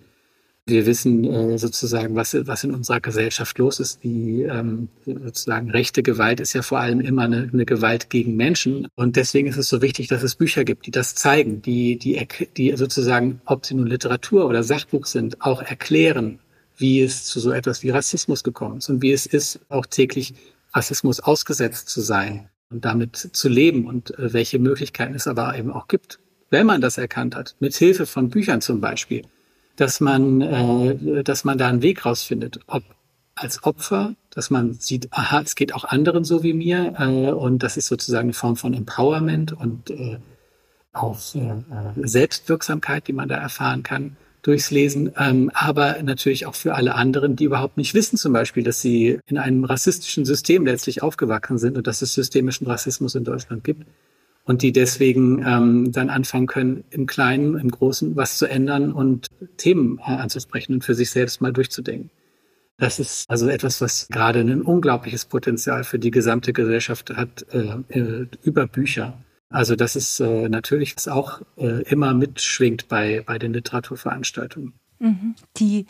wir 0.68 0.84
wissen 0.84 1.24
äh, 1.24 1.58
sozusagen, 1.58 2.16
was, 2.16 2.36
was 2.46 2.64
in 2.64 2.74
unserer 2.74 3.00
Gesellschaft 3.00 3.56
los 3.58 3.78
ist. 3.78 4.02
Die 4.02 4.42
ähm, 4.42 4.88
sozusagen 5.04 5.70
rechte 5.70 6.02
Gewalt 6.02 6.40
ist 6.40 6.54
ja 6.54 6.62
vor 6.62 6.80
allem 6.80 7.00
immer 7.00 7.22
eine, 7.22 7.48
eine 7.52 7.64
Gewalt 7.64 8.10
gegen 8.10 8.34
Menschen. 8.34 8.88
Und 8.96 9.14
deswegen 9.14 9.46
ist 9.46 9.58
es 9.58 9.68
so 9.68 9.80
wichtig, 9.80 10.08
dass 10.08 10.24
es 10.24 10.34
Bücher 10.34 10.64
gibt, 10.64 10.86
die 10.86 10.90
das 10.90 11.14
zeigen, 11.14 11.62
die, 11.62 11.98
die, 11.98 12.26
die 12.56 12.76
sozusagen, 12.76 13.40
ob 13.44 13.64
sie 13.64 13.74
nun 13.74 13.86
Literatur 13.86 14.46
oder 14.46 14.64
Sachbuch 14.64 15.06
sind, 15.06 15.40
auch 15.40 15.62
erklären, 15.62 16.40
wie 16.76 17.00
es 17.00 17.24
zu 17.24 17.38
so 17.38 17.52
etwas 17.52 17.84
wie 17.84 17.90
Rassismus 17.90 18.42
gekommen 18.42 18.78
ist 18.78 18.88
und 18.88 19.02
wie 19.02 19.12
es 19.12 19.24
ist, 19.24 19.60
auch 19.68 19.86
täglich 19.86 20.34
Rassismus 20.74 21.20
ausgesetzt 21.20 21.88
zu 21.88 22.00
sein 22.00 22.48
und 22.70 22.84
damit 22.84 23.16
zu 23.16 23.48
leben 23.48 23.86
und 23.86 24.18
äh, 24.18 24.32
welche 24.32 24.58
Möglichkeiten 24.58 25.14
es 25.14 25.28
aber 25.28 25.56
eben 25.56 25.70
auch 25.70 25.86
gibt, 25.86 26.18
wenn 26.50 26.66
man 26.66 26.80
das 26.80 26.98
erkannt 26.98 27.36
hat, 27.36 27.54
mit 27.60 27.74
Hilfe 27.74 28.04
von 28.04 28.30
Büchern 28.30 28.60
zum 28.60 28.80
Beispiel 28.80 29.22
dass 29.76 30.00
man, 30.00 30.40
äh, 30.40 31.22
dass 31.22 31.44
man 31.44 31.58
da 31.58 31.68
einen 31.68 31.82
Weg 31.82 32.04
rausfindet, 32.04 32.60
ob 32.66 32.82
als 33.34 33.62
Opfer, 33.64 34.14
dass 34.30 34.50
man 34.50 34.74
sieht, 34.74 35.12
aha, 35.12 35.42
es 35.42 35.54
geht 35.54 35.74
auch 35.74 35.84
anderen 35.84 36.24
so 36.24 36.42
wie 36.42 36.54
mir 36.54 36.94
äh, 36.98 37.30
und 37.32 37.62
das 37.62 37.76
ist 37.76 37.86
sozusagen 37.86 38.26
eine 38.28 38.32
Form 38.32 38.56
von 38.56 38.72
Empowerment 38.72 39.52
und 39.52 39.90
äh, 39.90 40.18
auch 40.92 41.18
äh, 41.34 41.62
Selbstwirksamkeit, 41.96 43.06
die 43.06 43.12
man 43.12 43.28
da 43.28 43.36
erfahren 43.36 43.82
kann 43.82 44.16
durchs 44.40 44.70
Lesen, 44.70 45.12
ähm, 45.18 45.50
aber 45.54 46.02
natürlich 46.02 46.46
auch 46.46 46.54
für 46.54 46.74
alle 46.74 46.94
anderen, 46.94 47.34
die 47.36 47.44
überhaupt 47.44 47.76
nicht 47.76 47.94
wissen, 47.94 48.16
zum 48.16 48.32
Beispiel, 48.32 48.62
dass 48.62 48.80
sie 48.80 49.18
in 49.26 49.38
einem 49.38 49.64
rassistischen 49.64 50.24
System 50.24 50.64
letztlich 50.64 51.02
aufgewachsen 51.02 51.58
sind 51.58 51.76
und 51.76 51.86
dass 51.86 52.00
es 52.00 52.14
systemischen 52.14 52.66
Rassismus 52.66 53.16
in 53.16 53.24
Deutschland 53.24 53.64
gibt 53.64 53.86
und 54.46 54.62
die 54.62 54.72
deswegen 54.72 55.44
ähm, 55.44 55.92
dann 55.92 56.08
anfangen 56.08 56.46
können, 56.46 56.84
im 56.90 57.06
Kleinen, 57.06 57.58
im 57.58 57.70
Großen 57.70 58.16
was 58.16 58.38
zu 58.38 58.46
ändern 58.46 58.92
und 58.92 59.26
Themen 59.56 59.98
äh, 59.98 60.12
anzusprechen 60.12 60.74
und 60.74 60.84
für 60.84 60.94
sich 60.94 61.10
selbst 61.10 61.40
mal 61.40 61.52
durchzudenken. 61.52 62.10
Das 62.78 63.00
ist 63.00 63.28
also 63.28 63.48
etwas, 63.48 63.80
was 63.80 64.08
gerade 64.08 64.40
ein 64.40 64.62
unglaubliches 64.62 65.24
Potenzial 65.24 65.82
für 65.82 65.98
die 65.98 66.10
gesamte 66.10 66.52
Gesellschaft 66.52 67.10
hat, 67.16 67.46
äh, 67.52 67.98
äh, 67.98 68.26
über 68.42 68.66
Bücher. 68.66 69.18
Also 69.48 69.76
das 69.76 69.96
ist 69.96 70.20
äh, 70.20 70.48
natürlich 70.48 70.94
was 70.96 71.08
auch 71.08 71.40
äh, 71.56 71.82
immer 71.82 72.14
mitschwingt 72.14 72.88
bei, 72.88 73.22
bei 73.26 73.38
den 73.38 73.52
Literaturveranstaltungen. 73.52 74.74
Mhm. 74.98 75.34
Die, 75.56 75.86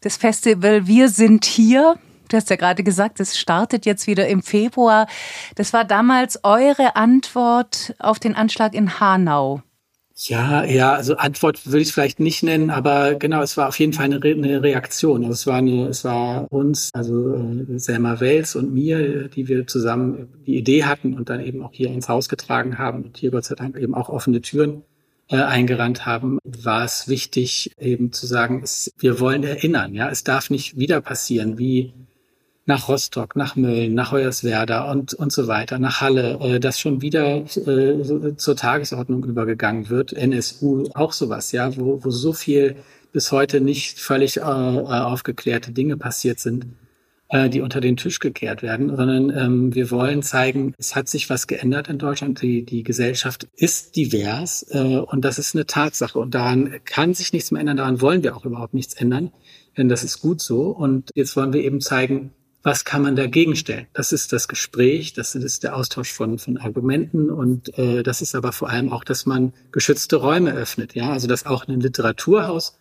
das 0.00 0.16
Festival 0.16 0.86
Wir 0.86 1.08
sind 1.08 1.44
hier, 1.44 1.96
du 2.28 2.36
hast 2.36 2.50
ja 2.50 2.56
gerade 2.56 2.82
gesagt, 2.82 3.20
es 3.20 3.38
startet 3.38 3.86
jetzt 3.86 4.06
wieder 4.06 4.26
im 4.28 4.42
Februar. 4.42 5.06
Das 5.54 5.72
war 5.72 5.84
damals 5.84 6.40
eure 6.44 6.96
Antwort 6.96 7.94
auf 7.98 8.18
den 8.18 8.34
Anschlag 8.34 8.74
in 8.74 9.00
Hanau. 9.00 9.62
Ja, 10.18 10.64
ja, 10.64 10.94
also 10.94 11.16
Antwort 11.16 11.66
würde 11.66 11.80
ich 11.80 11.88
es 11.88 11.94
vielleicht 11.94 12.20
nicht 12.20 12.42
nennen, 12.42 12.70
aber 12.70 13.16
genau, 13.16 13.42
es 13.42 13.58
war 13.58 13.68
auf 13.68 13.78
jeden 13.78 13.92
Fall 13.92 14.06
eine, 14.06 14.24
Re 14.24 14.32
eine 14.32 14.62
Reaktion. 14.62 15.24
Also 15.24 15.32
es 15.34 15.46
war 15.46 15.56
eine, 15.56 15.88
es 15.88 16.04
war 16.04 16.50
uns, 16.50 16.88
also 16.94 17.34
äh, 17.34 17.78
Selma 17.78 18.18
Wels 18.18 18.56
und 18.56 18.72
mir, 18.72 19.28
die 19.28 19.46
wir 19.46 19.66
zusammen 19.66 20.28
die 20.46 20.56
Idee 20.56 20.84
hatten 20.84 21.12
und 21.12 21.28
dann 21.28 21.40
eben 21.40 21.62
auch 21.62 21.72
hier 21.72 21.90
ins 21.90 22.08
Haus 22.08 22.30
getragen 22.30 22.78
haben 22.78 23.04
und 23.04 23.18
hier 23.18 23.30
Gott 23.30 23.44
sei 23.44 23.56
Dank 23.56 23.76
eben 23.76 23.94
auch 23.94 24.08
offene 24.08 24.40
Türen 24.40 24.84
äh, 25.28 25.36
eingerannt 25.36 26.06
haben, 26.06 26.38
war 26.44 26.84
es 26.84 27.08
wichtig 27.08 27.72
eben 27.78 28.10
zu 28.10 28.26
sagen, 28.26 28.62
es, 28.64 28.92
wir 28.98 29.20
wollen 29.20 29.44
erinnern, 29.44 29.92
ja, 29.92 30.08
es 30.08 30.24
darf 30.24 30.48
nicht 30.48 30.78
wieder 30.78 31.02
passieren, 31.02 31.58
wie 31.58 31.92
nach 32.66 32.88
Rostock, 32.88 33.36
nach 33.36 33.54
Mölln, 33.54 33.94
nach 33.94 34.12
Hoyerswerda 34.12 34.90
und, 34.90 35.14
und 35.14 35.32
so 35.32 35.46
weiter, 35.46 35.78
nach 35.78 36.00
Halle, 36.00 36.38
äh, 36.40 36.60
das 36.60 36.80
schon 36.80 37.00
wieder 37.00 37.36
äh, 37.36 38.36
zur 38.36 38.56
Tagesordnung 38.56 39.24
übergegangen 39.24 39.88
wird. 39.88 40.12
NSU 40.12 40.88
auch 40.94 41.12
sowas, 41.12 41.52
ja, 41.52 41.76
wo, 41.76 42.04
wo 42.04 42.10
so 42.10 42.32
viel 42.32 42.76
bis 43.12 43.32
heute 43.32 43.60
nicht 43.60 43.98
völlig 43.98 44.38
äh, 44.38 44.40
aufgeklärte 44.40 45.70
Dinge 45.70 45.96
passiert 45.96 46.40
sind, 46.40 46.66
äh, 47.28 47.48
die 47.48 47.60
unter 47.60 47.80
den 47.80 47.96
Tisch 47.96 48.18
gekehrt 48.18 48.62
werden, 48.62 48.94
sondern 48.94 49.30
ähm, 49.30 49.74
wir 49.74 49.92
wollen 49.92 50.24
zeigen, 50.24 50.74
es 50.76 50.96
hat 50.96 51.08
sich 51.08 51.30
was 51.30 51.46
geändert 51.46 51.88
in 51.88 51.98
Deutschland. 51.98 52.42
Die, 52.42 52.64
die 52.64 52.82
Gesellschaft 52.82 53.46
ist 53.56 53.94
divers 53.94 54.66
äh, 54.70 54.98
und 54.98 55.24
das 55.24 55.38
ist 55.38 55.54
eine 55.54 55.66
Tatsache. 55.66 56.18
Und 56.18 56.34
daran 56.34 56.74
kann 56.84 57.14
sich 57.14 57.32
nichts 57.32 57.52
mehr 57.52 57.60
ändern, 57.60 57.76
daran 57.76 58.00
wollen 58.00 58.24
wir 58.24 58.36
auch 58.36 58.44
überhaupt 58.44 58.74
nichts 58.74 58.94
ändern, 58.94 59.30
denn 59.76 59.88
das 59.88 60.02
ist 60.02 60.20
gut 60.20 60.40
so. 60.40 60.70
Und 60.70 61.10
jetzt 61.14 61.36
wollen 61.36 61.52
wir 61.52 61.62
eben 61.62 61.80
zeigen, 61.80 62.32
was 62.66 62.84
kann 62.84 63.02
man 63.02 63.14
dagegen 63.14 63.54
stellen? 63.54 63.86
Das 63.92 64.10
ist 64.10 64.32
das 64.32 64.48
Gespräch, 64.48 65.12
das 65.12 65.36
ist 65.36 65.62
der 65.62 65.76
Austausch 65.76 66.12
von, 66.12 66.36
von 66.36 66.56
Argumenten 66.56 67.30
und 67.30 67.78
äh, 67.78 68.02
das 68.02 68.22
ist 68.22 68.34
aber 68.34 68.50
vor 68.50 68.68
allem 68.68 68.92
auch, 68.92 69.04
dass 69.04 69.24
man 69.24 69.52
geschützte 69.70 70.16
Räume 70.16 70.52
öffnet. 70.52 70.96
Ja, 70.96 71.12
also 71.12 71.28
dass 71.28 71.46
auch 71.46 71.68
ein 71.68 71.78
Literaturhaus 71.78 72.76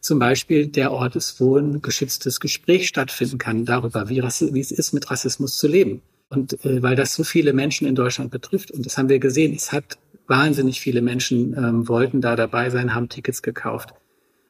zum 0.00 0.20
Beispiel 0.20 0.68
der 0.68 0.92
Ort 0.92 1.16
ist, 1.16 1.40
wo 1.40 1.56
ein 1.56 1.82
geschütztes 1.82 2.38
Gespräch 2.38 2.86
stattfinden 2.86 3.38
kann 3.38 3.64
darüber, 3.64 4.08
wie, 4.08 4.22
wie 4.22 4.60
es 4.60 4.70
ist, 4.70 4.92
mit 4.92 5.10
Rassismus 5.10 5.58
zu 5.58 5.66
leben. 5.66 6.02
Und 6.28 6.64
äh, 6.64 6.80
weil 6.84 6.94
das 6.94 7.12
so 7.12 7.24
viele 7.24 7.52
Menschen 7.52 7.88
in 7.88 7.96
Deutschland 7.96 8.30
betrifft, 8.30 8.70
und 8.70 8.86
das 8.86 8.96
haben 8.96 9.08
wir 9.08 9.18
gesehen, 9.18 9.52
es 9.56 9.72
hat 9.72 9.98
wahnsinnig 10.28 10.80
viele 10.80 11.02
Menschen 11.02 11.52
ähm, 11.58 11.88
wollten 11.88 12.20
da 12.20 12.36
dabei 12.36 12.70
sein, 12.70 12.94
haben 12.94 13.08
Tickets 13.08 13.42
gekauft. 13.42 13.92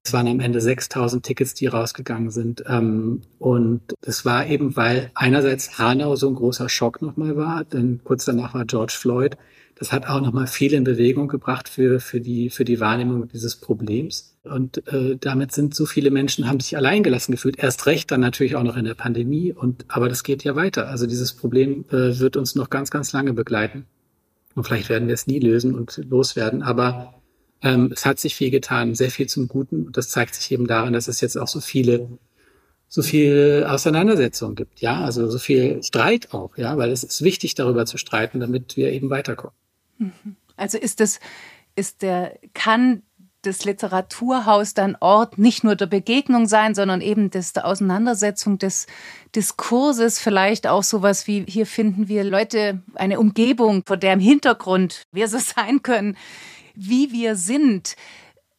Es 0.07 0.13
waren 0.13 0.29
am 0.29 0.39
Ende 0.39 0.61
6000 0.61 1.27
Tickets, 1.27 1.53
die 1.55 1.67
rausgegangen 1.67 2.31
sind. 2.31 2.63
Ähm, 2.69 3.23
und 3.41 3.81
es 4.03 4.25
war 4.25 4.47
eben, 4.47 4.77
weil 4.77 5.11
einerseits 5.17 5.81
Hanau 5.81 6.15
so 6.15 6.29
ein 6.29 6.37
großer 6.37 6.69
Schock 6.69 7.03
nochmal 7.03 7.37
war, 7.37 7.65
denn 7.65 8.01
kurz 8.05 8.25
danach 8.25 8.55
war 8.55 8.65
George 8.67 8.95
Floyd. 8.97 9.37
Das 9.75 9.91
hat 9.91 10.07
auch 10.07 10.21
nochmal 10.21 10.47
viel 10.47 10.75
in 10.75 10.85
Bewegung 10.85 11.27
gebracht 11.27 11.69
für, 11.69 11.99
für, 11.99 12.21
die, 12.21 12.51
für 12.51 12.65
die 12.65 12.79
Wahrnehmung 12.79 13.27
dieses 13.27 13.57
Problems. 13.57 14.37
Und 14.45 14.87
äh, 14.87 15.17
damit 15.21 15.51
sind 15.51 15.75
so 15.75 15.87
viele 15.87 16.13
Menschen, 16.13 16.47
haben 16.47 16.61
sich 16.61 16.77
alleingelassen 16.77 17.33
gefühlt. 17.33 17.59
Erst 17.59 17.85
recht 17.87 18.09
dann 18.13 18.21
natürlich 18.21 18.55
auch 18.55 18.63
noch 18.63 18.77
in 18.77 18.85
der 18.85 18.95
Pandemie. 18.95 19.53
Und 19.53 19.87
aber 19.89 20.09
das 20.09 20.23
geht 20.23 20.45
ja 20.45 20.55
weiter. 20.55 20.87
Also 20.87 21.09
dieses 21.09 21.33
Problem 21.33 21.85
äh, 21.91 22.21
wird 22.21 22.37
uns 22.37 22.55
noch 22.55 22.71
ganz, 22.71 22.93
ganz 22.93 23.13
lange 23.13 23.33
begleiten. 23.33 23.87
Und 24.55 24.63
vielleicht 24.63 24.89
werden 24.89 25.09
wir 25.09 25.15
es 25.15 25.27
nie 25.27 25.41
lösen 25.41 25.75
und 25.75 26.01
loswerden. 26.09 26.63
Aber 26.63 27.13
ähm, 27.63 27.91
es 27.93 28.05
hat 28.05 28.19
sich 28.19 28.35
viel 28.35 28.51
getan, 28.51 28.95
sehr 28.95 29.11
viel 29.11 29.27
zum 29.27 29.49
Guten. 29.49 29.87
Und 29.87 29.97
das 29.97 30.09
zeigt 30.09 30.35
sich 30.35 30.51
eben 30.53 30.67
daran, 30.67 30.93
dass 30.93 31.09
es 31.09 31.21
jetzt 31.21 31.37
auch 31.37 31.49
so 31.49 31.61
viele, 31.61 32.09
so 32.89 33.03
viel 33.03 33.67
Auseinandersetzungen 33.69 34.55
gibt. 34.55 34.81
Ja, 34.81 35.03
also 35.03 35.29
so 35.31 35.39
viel 35.39 35.83
Streit 35.83 36.33
auch. 36.33 36.57
Ja, 36.57 36.77
weil 36.77 36.91
es 36.91 37.03
ist 37.03 37.23
wichtig, 37.23 37.55
darüber 37.55 37.87
zu 37.87 37.99
streiten, 37.99 38.41
damit 38.41 38.77
wir 38.77 38.93
eben 38.93 39.11
weiterkommen. 39.11 39.57
Mhm. 39.99 40.37
Also 40.57 40.79
ist 40.79 41.01
das, 41.01 41.21
ist 41.75 42.03
der, 42.03 42.39
kann 42.55 43.03
das 43.47 43.65
Literaturhaus 43.65 44.75
dann 44.75 44.97
Ort 45.01 45.39
nicht 45.39 45.65
nur 45.65 45.77
der 45.77 45.87
Begegnung 45.87 46.47
sein, 46.47 46.75
sondern 46.75 47.01
eben 47.01 47.31
des, 47.31 47.53
der 47.53 47.67
Auseinandersetzung 47.67 48.59
des 48.59 48.87
Diskurses, 49.35 50.19
vielleicht 50.19 50.67
auch 50.67 50.83
sowas 50.83 51.27
wie, 51.27 51.45
hier 51.49 51.67
finden 51.67 52.09
wir 52.09 52.25
Leute, 52.25 52.83
eine 52.95 53.21
Umgebung, 53.21 53.83
vor 53.87 53.97
der 53.97 54.13
im 54.13 54.21
Hintergrund 54.21 55.03
wir 55.13 55.29
so 55.29 55.39
sein 55.57 55.83
können, 55.83 56.17
wie 56.77 57.13
wir 57.13 57.37
sind. 57.37 57.97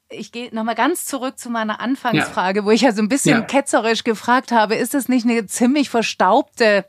Ich 0.09 0.31
gehe 0.31 0.53
nochmal 0.53 0.75
ganz 0.75 1.05
zurück 1.05 1.37
zu 1.37 1.49
meiner 1.49 1.79
Anfangsfrage, 1.79 2.61
ja. 2.61 2.65
wo 2.65 2.71
ich 2.71 2.81
ja 2.81 2.93
so 2.93 3.01
ein 3.01 3.09
bisschen 3.09 3.39
ja. 3.39 3.41
ketzerisch 3.41 4.03
gefragt 4.03 4.51
habe, 4.51 4.75
ist 4.75 4.93
das 4.93 5.09
nicht 5.09 5.25
eine 5.25 5.45
ziemlich 5.45 5.89
verstaubte 5.89 6.85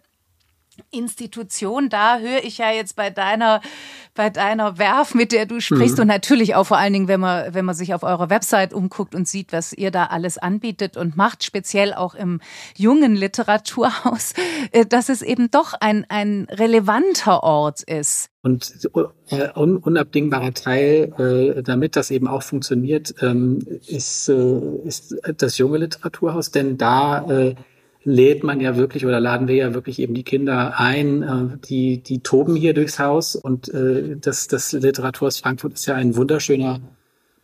Institution, 0.91 1.89
da 1.89 2.19
höre 2.19 2.45
ich 2.45 2.59
ja 2.59 2.71
jetzt 2.71 2.97
bei 2.97 3.11
deiner, 3.11 3.61
bei 4.15 4.31
deiner 4.31 4.79
Werf, 4.79 5.15
mit 5.15 5.33
der 5.33 5.47
du 5.47 5.61
sprichst 5.61 5.97
mhm. 5.97 6.03
und 6.03 6.09
natürlich 6.09 6.55
auch 6.55 6.65
vor 6.65 6.79
allen 6.79 6.93
Dingen, 6.93 7.09
wenn 7.09 7.21
man, 7.21 7.55
wenn 7.55 7.65
man 7.65 7.75
sich 7.75 7.95
auf 7.95 8.03
eurer 8.03 8.31
Website 8.31 8.73
umguckt 8.73 9.15
und 9.15 9.29
sieht, 9.29 9.53
was 9.53 9.73
ihr 9.73 9.91
da 9.91 10.07
alles 10.07 10.39
anbietet 10.39 10.97
und 10.97 11.17
macht, 11.17 11.45
speziell 11.45 11.95
auch 11.95 12.15
im 12.15 12.41
jungen 12.77 13.15
Literaturhaus, 13.15 14.33
äh, 14.73 14.87
dass 14.87 15.09
es 15.09 15.23
eben 15.23 15.51
doch 15.51 15.75
ein, 15.79 16.07
ein 16.09 16.47
relevanter 16.51 17.43
Ort 17.43 17.83
ist. 17.83 18.31
Und 18.43 18.89
äh, 19.31 19.49
unabdingbarer 19.53 20.55
Teil, 20.55 21.13
äh, 21.19 21.63
damit 21.63 21.97
das 21.97 22.11
eben 22.11 22.29
auch 22.29 22.43
funktioniert, 22.43 23.15
ähm, 23.21 23.59
ist, 23.87 24.29
äh, 24.29 24.61
ist 24.85 25.17
das 25.37 25.59
junge 25.59 25.79
Literaturhaus, 25.79 26.51
denn 26.51 26.79
da 26.79 27.29
äh, 27.29 27.55
lädt 28.09 28.43
man 28.43 28.61
ja 28.61 28.77
wirklich 28.77 29.05
oder 29.05 29.21
laden 29.21 29.49
wir 29.49 29.55
ja 29.55 29.75
wirklich 29.75 29.99
eben 29.99 30.15
die 30.15 30.23
Kinder 30.23 30.79
ein, 30.81 31.23
äh, 31.23 31.59
die, 31.69 32.03
die 32.03 32.21
toben 32.21 32.57
hier 32.57 32.73
durchs 32.73 32.99
Haus 32.99 33.37
und 33.37 33.69
äh, 33.69 34.17
das, 34.17 34.49
das 34.49 34.73
Literaturhaus 34.73 35.39
Frankfurt 35.39 35.75
ist 35.75 35.87
ja 35.87 35.95
ein 35.95 36.17
wunderschöner 36.17 36.81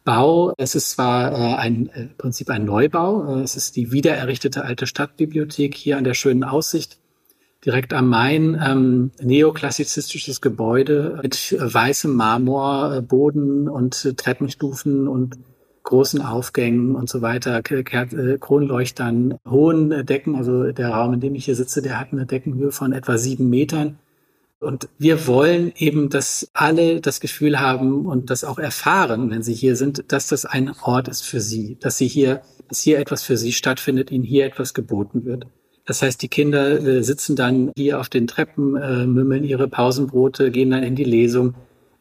Bau. 0.05 0.55
Es 0.57 0.75
ist 0.75 0.91
zwar 0.91 1.33
äh, 1.33 1.55
ein 1.57 1.89
äh, 1.91 2.03
im 2.03 2.17
Prinzip 2.17 2.49
ein 2.49 2.65
Neubau, 2.65 3.37
äh, 3.37 3.43
es 3.43 3.57
ist 3.57 3.77
die 3.77 3.93
wiedererrichtete 3.93 4.65
alte 4.65 4.87
Stadtbibliothek 4.87 5.75
hier 5.75 5.99
an 5.99 6.05
der 6.05 6.15
schönen 6.15 6.45
Aussicht 6.45 6.99
direkt 7.65 7.93
am 7.93 8.09
Main, 8.09 8.61
ähm, 8.63 9.11
neoklassizistisches 9.21 10.41
Gebäude 10.41 11.19
mit 11.23 11.57
weißem 11.59 12.15
Marmorboden 12.15 13.69
und 13.69 14.17
Treppenstufen 14.19 15.09
und 15.09 15.37
großen 15.85 16.21
Aufgängen 16.23 16.97
und 16.97 17.09
so 17.09 17.23
weiter, 17.23 17.63
äh, 17.71 18.39
Kronleuchtern, 18.39 19.39
hohen 19.49 20.05
Decken. 20.05 20.35
Also 20.35 20.73
der 20.73 20.91
Raum, 20.91 21.15
in 21.15 21.21
dem 21.21 21.35
ich 21.35 21.45
hier 21.45 21.55
sitze, 21.55 21.83
der 21.83 22.01
hat 22.01 22.13
eine 22.13 22.27
Deckenhöhe 22.27 22.73
von 22.73 22.93
etwa 22.93 23.17
sieben 23.17 23.49
Metern. 23.49 23.99
Und 24.61 24.89
wir 24.99 25.27
wollen 25.27 25.73
eben, 25.77 26.09
dass 26.09 26.49
alle 26.55 27.01
das 27.01 27.21
Gefühl 27.21 27.61
haben 27.61 28.07
und 28.07 28.31
das 28.31 28.45
auch 28.45 28.59
erfahren, 28.59 29.31
wenn 29.31 29.43
sie 29.43 29.53
hier 29.53 29.77
sind, 29.77 30.05
dass 30.09 30.29
das 30.29 30.47
ein 30.47 30.73
Ort 30.83 31.09
ist 31.09 31.23
für 31.23 31.41
sie, 31.41 31.77
dass 31.81 31.99
sie 31.99 32.09
hier, 32.09 32.41
dass 32.69 32.81
hier 32.81 32.99
etwas 32.99 33.23
für 33.23 33.37
sie 33.37 33.53
stattfindet, 33.53 34.11
ihnen 34.11 34.25
hier 34.25 34.47
etwas 34.47 34.73
geboten 34.73 35.27
wird. 35.27 35.47
Das 35.85 36.01
heißt, 36.01 36.23
die 36.23 36.29
Kinder 36.29 36.81
äh, 36.81 37.03
sitzen 37.03 37.37
dann 37.37 37.73
hier 37.77 38.01
auf 38.01 38.09
den 38.09 38.27
Treppen, 38.27 38.77
äh, 38.77 39.07
mümmeln 39.07 39.45
ihre 39.45 39.69
Pausenbrote, 39.69 40.51
gehen 40.51 40.71
dann 40.71 40.83
in 40.83 40.97
die 40.97 41.05
Lesung 41.05 41.55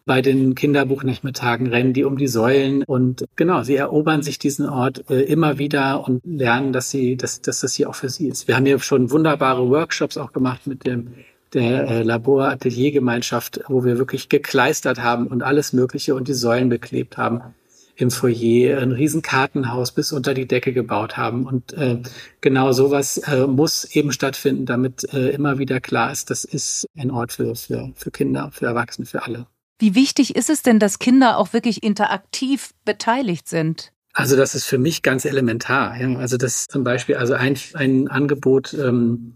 bei 0.06 0.22
den 0.22 0.56
Kinderbuchnachmittagen 0.56 1.68
rennen 1.68 1.94
die 1.94 2.04
um 2.04 2.18
die 2.18 2.28
Säulen 2.28 2.84
und 2.84 3.26
genau, 3.36 3.64
sie 3.64 3.76
erobern 3.76 4.22
sich 4.22 4.38
diesen 4.38 4.68
Ort 4.68 5.10
äh, 5.10 5.22
immer 5.22 5.58
wieder 5.58 6.06
und 6.08 6.22
lernen, 6.26 6.74
dass 6.74 6.90
sie, 6.90 7.16
dass, 7.16 7.42
dass 7.42 7.62
das 7.62 7.74
hier 7.74 7.90
auch 7.90 7.96
für 7.96 8.10
sie 8.10 8.28
ist. 8.28 8.48
Wir 8.48 8.56
haben 8.56 8.66
hier 8.66 8.80
schon 8.80 9.12
wunderbare 9.12 9.70
Workshops 9.70 10.18
auch 10.18 10.34
gemacht 10.34 10.68
mit 10.68 10.86
dem 10.86 11.14
der 11.54 11.88
äh, 11.88 12.04
Labor-Atelier-Gemeinschaft, 12.04 13.62
wo 13.68 13.84
wir 13.84 14.00
wirklich 14.00 14.28
gekleistert 14.28 15.04
haben 15.04 15.28
und 15.28 15.44
alles 15.44 15.72
Mögliche 15.72 16.16
und 16.16 16.28
die 16.28 16.34
Säulen 16.34 16.68
beklebt 16.68 17.18
haben. 17.18 17.42
im 17.96 18.10
Foyer 18.10 18.80
ein 18.80 18.92
Riesenkartenhaus 18.92 19.92
bis 19.92 20.12
unter 20.12 20.34
die 20.34 20.48
Decke 20.48 20.74
gebaut 20.74 21.16
haben. 21.16 21.46
Und 21.46 21.74
äh, 21.74 22.00
genau 22.42 22.72
sowas 22.72 23.18
äh, 23.20 23.46
muss 23.46 23.86
eben 23.86 24.12
stattfinden, 24.12 24.66
damit 24.66 25.14
äh, 25.14 25.30
immer 25.30 25.60
wieder 25.60 25.80
klar 25.80 26.12
ist, 26.12 26.30
das 26.32 26.44
ist 26.44 26.88
ein 26.98 27.12
Ort 27.12 27.34
für, 27.34 27.56
für, 27.56 27.92
für 27.96 28.12
Kinder, 28.12 28.50
für 28.52 28.66
Erwachsene, 28.66 29.06
für 29.06 29.24
alle. 29.24 29.46
Wie 29.80 29.96
wichtig 29.96 30.36
ist 30.36 30.50
es 30.50 30.62
denn, 30.62 30.80
dass 30.80 31.00
Kinder 31.00 31.38
auch 31.38 31.54
wirklich 31.54 31.84
interaktiv 31.84 32.72
beteiligt 32.86 33.50
sind? 33.50 33.92
Also 34.14 34.36
das 34.38 34.54
ist 34.54 34.66
für 34.66 34.78
mich 34.78 35.02
ganz 35.02 35.26
elementar. 35.26 36.00
Ja. 36.00 36.18
Also 36.18 36.38
das 36.38 36.68
zum 36.68 36.84
Beispiel, 36.84 37.16
also 37.16 37.34
ein, 37.34 37.58
ein 37.74 38.08
Angebot, 38.08 38.74
ähm, 38.74 39.36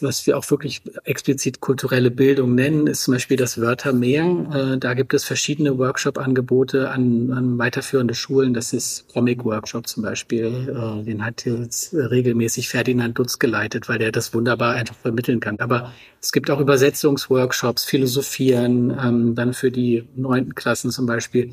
was 0.00 0.26
wir 0.26 0.38
auch 0.38 0.50
wirklich 0.50 0.82
explizit 1.04 1.60
kulturelle 1.60 2.10
Bildung 2.10 2.54
nennen, 2.54 2.86
ist 2.86 3.04
zum 3.04 3.14
Beispiel 3.14 3.36
das 3.36 3.60
Wörtermeer. 3.60 4.74
Äh, 4.74 4.78
da 4.78 4.94
gibt 4.94 5.14
es 5.14 5.24
verschiedene 5.24 5.78
Workshop-Angebote 5.78 6.90
an, 6.90 7.32
an 7.32 7.58
weiterführende 7.58 8.14
Schulen. 8.14 8.54
Das 8.54 8.72
ist 8.72 9.08
Comic-Workshop 9.12 9.86
zum 9.86 10.02
Beispiel. 10.02 10.46
Äh, 10.68 11.04
den 11.04 11.24
hat 11.24 11.44
jetzt 11.44 11.92
regelmäßig 11.94 12.68
Ferdinand 12.68 13.18
Dutz 13.18 13.38
geleitet, 13.38 13.88
weil 13.88 13.98
der 13.98 14.12
das 14.12 14.32
wunderbar 14.32 14.74
einfach 14.74 14.96
vermitteln 14.96 15.40
kann. 15.40 15.58
Aber 15.58 15.92
es 16.20 16.32
gibt 16.32 16.50
auch 16.50 16.60
Übersetzungsworkshops, 16.60 17.84
Philosophieren, 17.84 18.96
ähm, 19.02 19.34
dann 19.34 19.54
für 19.54 19.70
die 19.70 20.08
neunten 20.14 20.54
Klassen 20.54 20.90
zum 20.90 21.06
Beispiel 21.06 21.52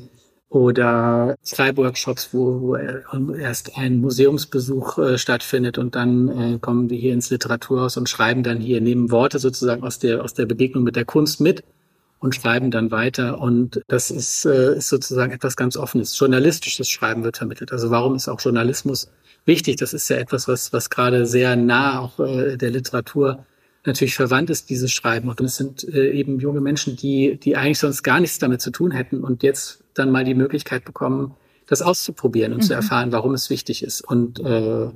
oder 0.50 1.36
Schreibworkshops, 1.44 2.30
wo, 2.32 2.60
wo 2.60 2.76
erst 2.76 3.78
ein 3.78 4.00
Museumsbesuch 4.00 4.98
äh, 4.98 5.16
stattfindet 5.16 5.78
und 5.78 5.94
dann 5.94 6.28
äh, 6.28 6.58
kommen 6.58 6.90
wir 6.90 6.98
hier 6.98 7.14
ins 7.14 7.30
Literaturhaus 7.30 7.96
und 7.96 8.08
schreiben 8.08 8.42
dann 8.42 8.58
hier, 8.58 8.80
nehmen 8.80 9.12
Worte 9.12 9.38
sozusagen 9.38 9.84
aus 9.84 10.00
der, 10.00 10.24
aus 10.24 10.34
der 10.34 10.46
Begegnung 10.46 10.82
mit 10.82 10.96
der 10.96 11.04
Kunst 11.04 11.40
mit 11.40 11.62
und 12.18 12.34
schreiben 12.34 12.72
dann 12.72 12.90
weiter. 12.90 13.40
Und 13.40 13.80
das 13.86 14.10
ist, 14.10 14.44
äh, 14.44 14.76
ist 14.76 14.88
sozusagen 14.88 15.32
etwas 15.32 15.54
ganz 15.54 15.76
Offenes. 15.76 16.18
Journalistisches 16.18 16.88
Schreiben 16.88 17.22
wird 17.22 17.36
vermittelt. 17.36 17.70
Also 17.70 17.90
warum 17.90 18.16
ist 18.16 18.28
auch 18.28 18.40
Journalismus 18.40 19.08
wichtig? 19.46 19.76
Das 19.76 19.94
ist 19.94 20.10
ja 20.10 20.16
etwas, 20.16 20.48
was, 20.48 20.72
was 20.72 20.90
gerade 20.90 21.26
sehr 21.26 21.54
nah 21.54 22.00
auch 22.00 22.18
äh, 22.18 22.56
der 22.56 22.70
Literatur 22.70 23.46
natürlich 23.86 24.16
verwandt 24.16 24.50
ist, 24.50 24.68
dieses 24.68 24.90
Schreiben. 24.90 25.28
Und 25.28 25.40
es 25.40 25.56
sind 25.56 25.84
äh, 25.84 26.10
eben 26.10 26.40
junge 26.40 26.60
Menschen, 26.60 26.96
die, 26.96 27.38
die 27.38 27.56
eigentlich 27.56 27.78
sonst 27.78 28.02
gar 28.02 28.18
nichts 28.18 28.40
damit 28.40 28.60
zu 28.60 28.72
tun 28.72 28.90
hätten 28.90 29.22
und 29.22 29.44
jetzt 29.44 29.79
dann 29.94 30.10
mal 30.10 30.24
die 30.24 30.34
Möglichkeit 30.34 30.84
bekommen, 30.84 31.34
das 31.66 31.82
auszuprobieren 31.82 32.52
und 32.52 32.58
mhm. 32.58 32.66
zu 32.66 32.74
erfahren, 32.74 33.12
warum 33.12 33.34
es 33.34 33.50
wichtig 33.50 33.82
ist. 33.82 34.00
Und 34.02 34.40
äh, 34.40 34.88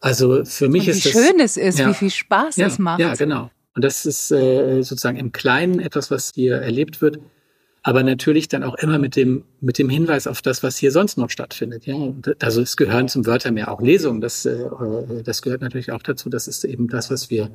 also 0.00 0.44
für 0.44 0.68
mich 0.68 0.84
und 0.84 0.90
ist 0.90 1.04
wie 1.04 1.08
das. 1.08 1.22
Wie 1.22 1.26
schön 1.26 1.40
es 1.40 1.56
ist, 1.56 1.78
ja, 1.78 1.88
wie 1.88 1.94
viel 1.94 2.10
Spaß 2.10 2.56
ja, 2.56 2.66
es 2.66 2.78
macht. 2.78 3.00
Ja, 3.00 3.14
genau. 3.14 3.50
Und 3.74 3.84
das 3.84 4.06
ist 4.06 4.30
äh, 4.30 4.82
sozusagen 4.82 5.16
im 5.16 5.32
Kleinen 5.32 5.80
etwas, 5.80 6.10
was 6.10 6.32
hier 6.34 6.56
erlebt 6.56 7.00
wird, 7.00 7.18
aber 7.82 8.02
natürlich 8.02 8.48
dann 8.48 8.62
auch 8.62 8.74
immer 8.74 8.98
mit 8.98 9.16
dem 9.16 9.44
mit 9.60 9.78
dem 9.78 9.88
Hinweis 9.88 10.26
auf 10.26 10.42
das, 10.42 10.62
was 10.62 10.76
hier 10.76 10.90
sonst 10.90 11.16
noch 11.16 11.30
stattfindet. 11.30 11.86
Ja, 11.86 11.96
also 12.40 12.60
es 12.60 12.76
gehören 12.76 13.08
zum 13.08 13.26
Wörtermeer 13.26 13.70
auch 13.70 13.80
Lesungen. 13.80 14.20
Das 14.20 14.44
äh, 14.44 14.66
das 15.24 15.42
gehört 15.42 15.62
natürlich 15.62 15.92
auch 15.92 16.02
dazu. 16.02 16.28
Das 16.28 16.48
ist 16.48 16.64
eben 16.64 16.88
das, 16.88 17.10
was 17.10 17.30
wir 17.30 17.50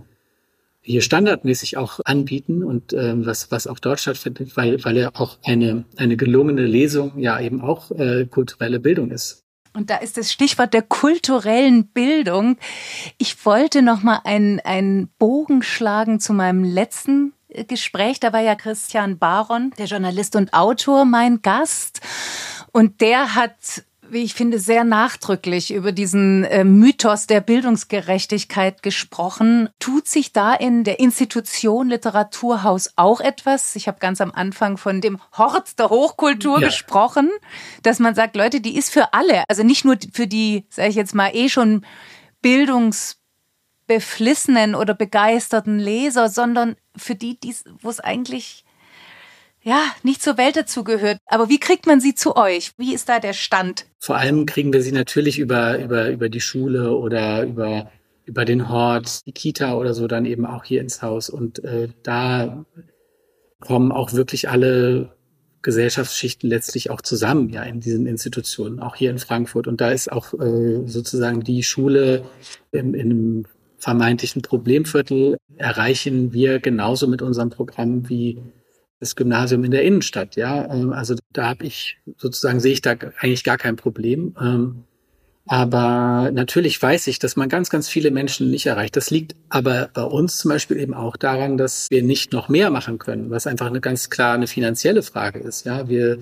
hier 0.85 1.01
standardmäßig 1.01 1.77
auch 1.77 1.99
anbieten 2.05 2.63
und 2.63 2.93
ähm, 2.93 3.25
was, 3.25 3.49
was 3.49 3.65
auch 3.65 3.79
dort 3.79 3.99
stattfindet, 3.99 4.55
weil, 4.55 4.83
weil 4.85 4.97
ja 4.97 5.09
auch 5.15 5.39
eine, 5.43 5.83
eine 5.97 6.15
gelungene 6.15 6.65
Lesung 6.65 7.17
ja 7.17 7.39
eben 7.39 7.61
auch 7.61 7.89
äh, 7.91 8.25
kulturelle 8.25 8.79
Bildung 8.79 9.09
ist. 9.09 9.41
Und 9.73 9.89
da 9.89 9.97
ist 9.97 10.17
das 10.17 10.31
Stichwort 10.31 10.73
der 10.73 10.83
kulturellen 10.83 11.87
Bildung. 11.87 12.57
Ich 13.17 13.45
wollte 13.45 13.81
noch 13.81 14.03
mal 14.03 14.21
einen, 14.23 14.59
einen 14.59 15.09
Bogen 15.17 15.63
schlagen 15.63 16.19
zu 16.19 16.33
meinem 16.33 16.63
letzten 16.63 17.33
äh, 17.49 17.65
Gespräch. 17.65 18.19
Da 18.19 18.31
war 18.31 18.41
ja 18.41 18.53
Christian 18.53 19.17
Baron, 19.17 19.73
der 19.79 19.87
Journalist 19.87 20.35
und 20.35 20.53
Autor, 20.53 21.03
mein 21.03 21.41
Gast. 21.41 21.99
Und 22.71 23.01
der 23.01 23.33
hat 23.33 23.83
wie 24.09 24.23
ich 24.23 24.33
finde, 24.33 24.59
sehr 24.59 24.83
nachdrücklich 24.83 25.73
über 25.73 25.91
diesen 25.91 26.43
äh, 26.43 26.63
Mythos 26.63 27.25
der 27.27 27.41
Bildungsgerechtigkeit 27.41 28.81
gesprochen. 28.83 29.69
Tut 29.79 30.07
sich 30.07 30.33
da 30.33 30.53
in 30.53 30.83
der 30.83 30.99
Institution 30.99 31.89
Literaturhaus 31.89 32.93
auch 32.95 33.21
etwas? 33.21 33.75
Ich 33.75 33.87
habe 33.87 33.97
ganz 33.99 34.21
am 34.21 34.31
Anfang 34.31 34.77
von 34.77 35.01
dem 35.01 35.19
Hort 35.33 35.79
der 35.79 35.89
Hochkultur 35.89 36.61
ja. 36.61 36.67
gesprochen, 36.67 37.31
dass 37.83 37.99
man 37.99 38.15
sagt, 38.15 38.35
Leute, 38.35 38.59
die 38.61 38.75
ist 38.75 38.91
für 38.91 39.13
alle, 39.13 39.43
also 39.47 39.63
nicht 39.63 39.85
nur 39.85 39.97
für 40.13 40.27
die, 40.27 40.65
sage 40.69 40.89
ich 40.89 40.95
jetzt 40.95 41.15
mal, 41.15 41.31
eh 41.33 41.49
schon 41.49 41.85
bildungsbeflissenen 42.41 44.75
oder 44.75 44.93
begeisterten 44.93 45.79
Leser, 45.79 46.29
sondern 46.29 46.75
für 46.95 47.15
die, 47.15 47.39
wo 47.81 47.89
es 47.89 47.99
eigentlich 47.99 48.64
ja, 49.65 49.81
nicht 50.03 50.21
zur 50.21 50.37
Welt 50.37 50.55
dazugehört. 50.55 51.17
Aber 51.25 51.49
wie 51.49 51.59
kriegt 51.59 51.87
man 51.87 51.99
sie 51.99 52.13
zu 52.13 52.35
euch? 52.35 52.71
Wie 52.77 52.93
ist 52.93 53.09
da 53.09 53.19
der 53.19 53.33
Stand? 53.33 53.87
Vor 53.99 54.15
allem 54.15 54.45
kriegen 54.45 54.71
wir 54.71 54.83
sie 54.83 54.91
natürlich 54.91 55.39
über, 55.39 55.79
über, 55.79 56.09
über 56.09 56.29
die 56.29 56.39
Schule 56.39 56.95
oder 56.95 57.43
über, 57.43 57.89
über 58.25 58.45
den 58.45 58.69
Hort, 58.69 59.25
die 59.25 59.31
Kita 59.31 59.75
oder 59.75 59.95
so 59.95 60.07
dann 60.07 60.25
eben 60.25 60.45
auch 60.45 60.63
hier 60.63 60.81
ins 60.81 61.01
Haus. 61.01 61.31
Und 61.31 61.63
äh, 61.63 61.89
da 62.03 62.63
kommen 63.59 63.91
auch 63.91 64.13
wirklich 64.13 64.49
alle 64.49 65.15
Gesellschaftsschichten 65.63 66.47
letztlich 66.47 66.91
auch 66.91 67.01
zusammen, 67.01 67.49
ja, 67.49 67.63
in 67.63 67.79
diesen 67.79 68.05
Institutionen, 68.05 68.79
auch 68.79 68.95
hier 68.95 69.09
in 69.09 69.17
Frankfurt. 69.17 69.65
Und 69.65 69.81
da 69.81 69.89
ist 69.89 70.11
auch 70.11 70.35
äh, 70.35 70.85
sozusagen 70.85 71.41
die 71.41 71.63
Schule 71.63 72.23
im, 72.71 72.93
einem 72.93 73.45
vermeintlichen 73.79 74.43
Problemviertel 74.43 75.37
erreichen 75.57 76.33
wir 76.33 76.59
genauso 76.59 77.07
mit 77.07 77.23
unserem 77.23 77.49
Programm 77.49 78.07
wie 78.09 78.41
das 78.99 79.15
Gymnasium 79.15 79.63
in 79.63 79.71
der 79.71 79.83
Innenstadt. 79.83 80.35
Ja, 80.35 80.71
ähm, 80.71 80.93
also 80.93 81.15
da 81.33 81.49
habe 81.49 81.65
ich 81.65 81.97
sozusagen 82.17 82.59
sehe 82.59 82.73
ich 82.73 82.81
da 82.81 82.95
eigentlich 83.19 83.43
gar 83.43 83.57
kein 83.57 83.75
Problem. 83.75 84.35
Ähm, 84.39 84.83
aber 85.47 86.31
natürlich 86.33 86.81
weiß 86.81 87.05
ich, 87.07 87.19
dass 87.19 87.35
man 87.35 87.49
ganz, 87.49 87.69
ganz 87.69 87.87
viele 87.87 88.09
Menschen 88.09 88.49
nicht 88.49 88.65
erreicht. 88.65 88.95
Das 88.95 89.11
liegt 89.11 89.35
aber 89.49 89.89
bei 89.93 90.01
uns 90.01 90.39
zum 90.39 90.49
Beispiel 90.49 90.79
eben 90.79 90.95
auch 90.95 91.17
daran, 91.17 91.57
dass 91.57 91.87
wir 91.91 92.01
nicht 92.01 92.33
noch 92.33 92.49
mehr 92.49 92.71
machen 92.71 92.97
können, 92.97 93.29
was 93.29 93.45
einfach 93.45 93.67
eine 93.67 93.79
ganz 93.81 94.09
klar 94.09 94.33
eine 94.33 94.47
finanzielle 94.47 95.03
Frage 95.03 95.39
ist. 95.39 95.65
Ja, 95.65 95.87
wir 95.87 96.17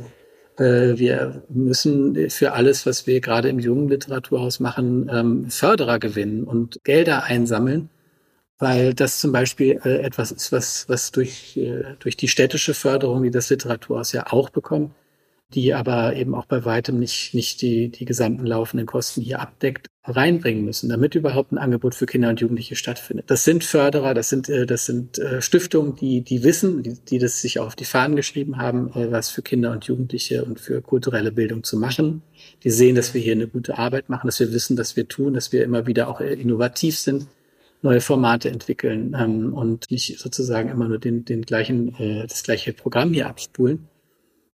äh, 0.57 0.97
wir 0.97 1.43
müssen 1.49 2.29
für 2.29 2.53
alles, 2.53 2.85
was 2.85 3.07
wir 3.07 3.21
gerade 3.21 3.49
im 3.49 3.59
jungen 3.59 3.89
Literaturhaus 3.89 4.59
machen, 4.59 5.09
ähm, 5.11 5.49
Förderer 5.49 5.99
gewinnen 5.99 6.43
und 6.43 6.83
Gelder 6.83 7.23
einsammeln 7.23 7.89
weil 8.63 8.93
das 8.93 9.19
zum 9.19 9.33
Beispiel 9.33 9.81
äh, 9.83 9.97
etwas 9.97 10.31
ist, 10.31 10.53
was, 10.53 10.87
was 10.87 11.11
durch, 11.11 11.57
äh, 11.57 11.83
durch 11.99 12.15
die 12.15 12.29
städtische 12.29 12.73
Förderung, 12.73 13.21
die 13.21 13.29
das 13.29 13.49
Literaturhaus 13.49 14.13
ja 14.13 14.31
auch 14.31 14.49
bekommt, 14.49 14.91
die 15.53 15.73
aber 15.73 16.15
eben 16.15 16.33
auch 16.33 16.45
bei 16.45 16.63
weitem 16.63 16.97
nicht, 16.97 17.33
nicht 17.33 17.61
die, 17.61 17.89
die 17.89 18.05
gesamten 18.05 18.45
laufenden 18.45 18.87
Kosten 18.87 19.21
hier 19.21 19.41
abdeckt, 19.41 19.87
reinbringen 20.05 20.63
müssen, 20.63 20.87
damit 20.87 21.13
überhaupt 21.13 21.51
ein 21.51 21.57
Angebot 21.57 21.93
für 21.93 22.05
Kinder 22.05 22.29
und 22.29 22.39
Jugendliche 22.39 22.77
stattfindet. 22.77 23.25
Das 23.27 23.43
sind 23.43 23.65
Förderer, 23.65 24.13
das 24.13 24.29
sind, 24.29 24.47
äh, 24.47 24.65
das 24.65 24.85
sind 24.85 25.19
äh, 25.19 25.41
Stiftungen, 25.41 25.97
die, 25.97 26.21
die 26.21 26.45
wissen, 26.45 26.83
die, 26.83 26.93
die 26.93 27.19
das 27.19 27.41
sich 27.41 27.59
auf 27.59 27.75
die 27.75 27.85
Fahnen 27.85 28.15
geschrieben 28.15 28.59
haben, 28.59 28.93
äh, 28.93 29.11
was 29.11 29.29
für 29.29 29.41
Kinder 29.41 29.71
und 29.71 29.83
Jugendliche 29.83 30.45
und 30.45 30.57
für 30.57 30.81
kulturelle 30.81 31.33
Bildung 31.33 31.65
zu 31.65 31.77
machen. 31.77 32.21
Die 32.63 32.69
sehen, 32.69 32.95
dass 32.95 33.13
wir 33.13 33.19
hier 33.19 33.33
eine 33.33 33.47
gute 33.47 33.77
Arbeit 33.77 34.07
machen, 34.07 34.27
dass 34.29 34.39
wir 34.39 34.53
wissen, 34.53 34.77
dass 34.77 34.95
wir 34.95 35.09
tun, 35.09 35.33
dass 35.33 35.51
wir 35.51 35.65
immer 35.65 35.85
wieder 35.85 36.07
auch 36.07 36.21
innovativ 36.21 36.97
sind 36.97 37.27
neue 37.83 38.01
Formate 38.01 38.49
entwickeln 38.49 39.15
ähm, 39.19 39.53
und 39.53 39.91
nicht 39.91 40.19
sozusagen 40.19 40.69
immer 40.69 40.87
nur 40.87 40.99
den, 40.99 41.25
den 41.25 41.43
gleichen, 41.43 41.95
äh, 41.99 42.25
das 42.25 42.43
gleiche 42.43 42.73
Programm 42.73 43.13
hier 43.13 43.27
abspulen. 43.27 43.87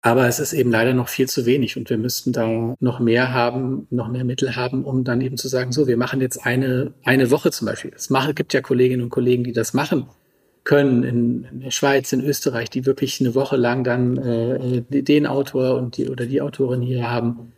Aber 0.01 0.29
es 0.29 0.39
ist 0.39 0.53
eben 0.53 0.71
leider 0.71 0.95
noch 0.95 1.09
viel 1.09 1.29
zu 1.29 1.47
wenig 1.47 1.77
und 1.77 1.91
wir 1.91 1.99
müssten 1.99 2.33
da 2.33 2.77
noch 2.79 3.01
mehr 3.01 3.33
haben, 3.35 3.89
noch 3.91 4.09
mehr 4.09 4.25
Mittel 4.25 4.55
haben, 4.55 4.85
um 4.85 5.03
dann 5.03 5.21
eben 5.21 5.37
zu 5.37 5.49
sagen, 5.49 5.73
so, 5.73 5.89
wir 5.89 5.97
machen 5.97 6.21
jetzt 6.21 6.47
eine, 6.47 6.95
eine 7.03 7.33
Woche 7.33 7.51
zum 7.51 7.67
Beispiel. 7.67 7.91
Es 7.95 8.09
gibt 8.37 8.55
ja 8.55 8.61
Kolleginnen 8.61 9.03
und 9.03 9.11
Kollegen, 9.11 9.43
die 9.43 9.53
das 9.53 9.75
machen 9.75 10.07
können 10.63 11.03
in, 11.03 11.45
in 11.45 11.61
der 11.61 11.71
Schweiz, 11.71 12.13
in 12.13 12.21
Österreich, 12.21 12.71
die 12.71 12.87
wirklich 12.87 13.21
eine 13.21 13.35
Woche 13.35 13.57
lang 13.57 13.83
dann 13.85 14.17
äh, 14.17 14.83
den 15.03 15.27
Autor 15.27 15.77
und 15.77 15.97
die 15.97 16.09
oder 16.09 16.27
die 16.27 16.41
Autorin 16.41 16.83
hier 16.83 17.11
haben 17.11 17.53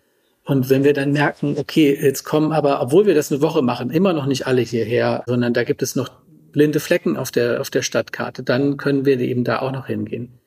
und 0.49 0.71
wenn 0.71 0.83
wir 0.83 0.95
dann 0.95 1.13
merken, 1.13 1.57
okay, 1.59 1.95
jetzt 2.01 2.25
kommen 2.25 2.53
aber, 2.53 2.81
obwohl 2.81 3.05
wir 3.05 3.15
das 3.15 3.31
eine 3.31 3.43
Woche 3.43 3.61
machen, 3.61 3.91
immer 3.91 4.15
noch 4.15 4.25
nicht 4.25 4.47
alle 4.47 4.63
hierher, 4.63 5.23
sondern 5.27 5.53
da 5.53 5.63
gibt 5.63 5.83
es 5.83 5.95
noch 5.95 6.09
blinde 6.53 6.81
Flecken 6.81 7.19
auf 7.19 7.31
der, 7.31 7.61
auf 7.61 7.69
der 7.69 7.83
Stadtkarte, 7.83 8.43
dann 8.43 8.79
können 8.79 9.05
wir 9.05 9.21
eben 9.21 9.45
da 9.45 9.59
auch 9.59 9.73
noch 9.73 9.89
hingehen. 9.89 10.41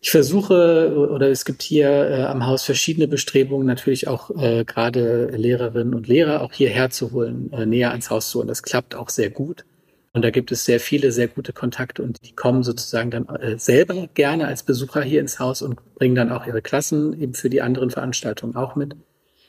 Ich 0.00 0.10
versuche, 0.10 0.96
oder 0.96 1.28
es 1.28 1.44
gibt 1.44 1.60
hier 1.60 1.88
äh, 1.88 2.22
am 2.22 2.46
Haus 2.46 2.62
verschiedene 2.62 3.08
Bestrebungen, 3.08 3.66
natürlich 3.66 4.08
auch 4.08 4.30
äh, 4.30 4.64
gerade 4.64 5.26
Lehrerinnen 5.26 5.92
und 5.92 6.08
Lehrer 6.08 6.40
auch 6.40 6.54
hierher 6.54 6.88
zu 6.88 7.12
holen, 7.12 7.52
äh, 7.52 7.66
näher 7.66 7.90
ans 7.90 8.08
Haus 8.08 8.30
zu 8.30 8.38
holen. 8.38 8.48
Das 8.48 8.62
klappt 8.62 8.94
auch 8.94 9.10
sehr 9.10 9.28
gut. 9.28 9.66
Und 10.14 10.22
da 10.22 10.30
gibt 10.30 10.50
es 10.50 10.64
sehr 10.64 10.80
viele, 10.80 11.12
sehr 11.12 11.28
gute 11.28 11.52
Kontakte 11.52 12.02
und 12.02 12.24
die 12.24 12.34
kommen 12.34 12.62
sozusagen 12.62 13.10
dann 13.10 13.28
äh, 13.28 13.58
selber 13.58 14.08
gerne 14.14 14.46
als 14.46 14.62
Besucher 14.62 15.02
hier 15.02 15.20
ins 15.20 15.38
Haus 15.40 15.60
und 15.60 15.76
bringen 15.94 16.14
dann 16.14 16.32
auch 16.32 16.46
ihre 16.46 16.62
Klassen 16.62 17.20
eben 17.20 17.34
für 17.34 17.50
die 17.50 17.60
anderen 17.60 17.90
Veranstaltungen 17.90 18.56
auch 18.56 18.76
mit. 18.76 18.96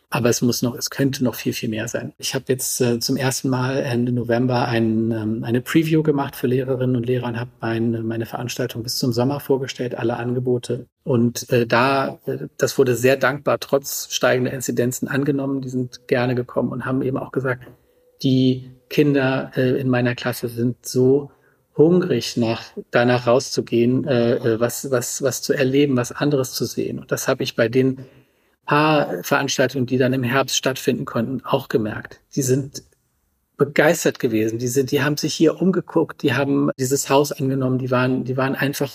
Aber 0.10 0.30
es 0.30 0.42
muss 0.42 0.62
noch, 0.62 0.76
es 0.76 0.90
könnte 0.90 1.24
noch 1.24 1.36
viel, 1.36 1.52
viel 1.52 1.68
mehr 1.68 1.90
sein. 1.90 2.14
Ich 2.18 2.34
habe 2.34 2.46
jetzt 2.48 2.80
äh, 2.80 3.00
zum 3.00 3.18
ersten 3.18 3.50
Mal 3.50 3.78
Ende 3.80 4.14
November 4.14 4.66
ein, 4.68 5.12
ähm, 5.12 5.44
eine 5.44 5.60
Preview 5.60 6.02
gemacht 6.02 6.38
für 6.38 6.48
Lehrerinnen 6.48 6.96
und 6.96 7.06
Lehrer 7.06 7.28
und 7.28 7.38
habe 7.38 7.52
mein, 7.60 8.06
meine 8.06 8.26
Veranstaltung 8.26 8.84
bis 8.84 8.98
zum 8.98 9.12
Sommer 9.12 9.42
vorgestellt, 9.42 9.96
alle 9.96 10.16
Angebote. 10.16 10.88
Und 11.04 11.50
äh, 11.52 11.68
da, 11.68 12.20
äh, 12.26 12.48
das 12.58 12.78
wurde 12.78 12.96
sehr 12.96 13.18
dankbar, 13.18 13.60
trotz 13.60 14.08
steigender 14.10 14.54
Inzidenzen 14.54 15.10
angenommen. 15.10 15.62
Die 15.62 15.70
sind 15.70 16.08
gerne 16.08 16.36
gekommen 16.36 16.72
und 16.72 16.86
haben 16.86 17.02
eben 17.02 17.18
auch 17.18 17.34
gesagt, 17.34 17.64
die 18.24 18.72
Kinder 18.90 19.52
äh, 19.58 19.80
in 19.80 19.90
meiner 19.90 20.16
Klasse 20.16 20.48
sind 20.48 20.86
so 20.86 21.32
hungrig 21.76 22.38
nach 22.38 22.64
danach 22.92 23.28
rauszugehen, 23.28 24.06
äh, 24.06 24.36
äh, 24.36 24.60
was 24.60 24.90
was 24.90 25.22
was 25.22 25.42
zu 25.42 25.54
erleben, 25.54 25.96
was 25.98 26.12
anderes 26.12 26.54
zu 26.54 26.66
sehen. 26.66 27.00
Und 27.00 27.12
das 27.12 27.28
habe 27.28 27.44
ich 27.44 27.56
bei 27.56 27.68
den 27.68 28.06
paar 28.68 29.24
Veranstaltungen, 29.24 29.88
die 29.88 29.98
dann 29.98 30.14
im 30.14 30.24
Herbst 30.24 30.56
stattfinden 30.56 31.06
konnten, 31.06 31.42
auch 31.44 31.70
gemerkt. 31.70 32.20
Die 32.36 32.44
sind 32.44 32.84
begeistert 33.58 34.20
gewesen. 34.20 34.60
Die 34.60 34.68
sind, 34.68 34.92
die 34.92 35.02
haben 35.02 35.18
sich 35.18 35.34
hier 35.34 35.60
umgeguckt, 35.60 36.22
die 36.22 36.36
haben 36.36 36.70
dieses 36.78 37.10
Haus 37.10 37.32
angenommen, 37.32 37.80
die 37.80 37.90
waren, 37.90 38.24
die 38.24 38.38
waren 38.38 38.54
einfach 38.54 38.92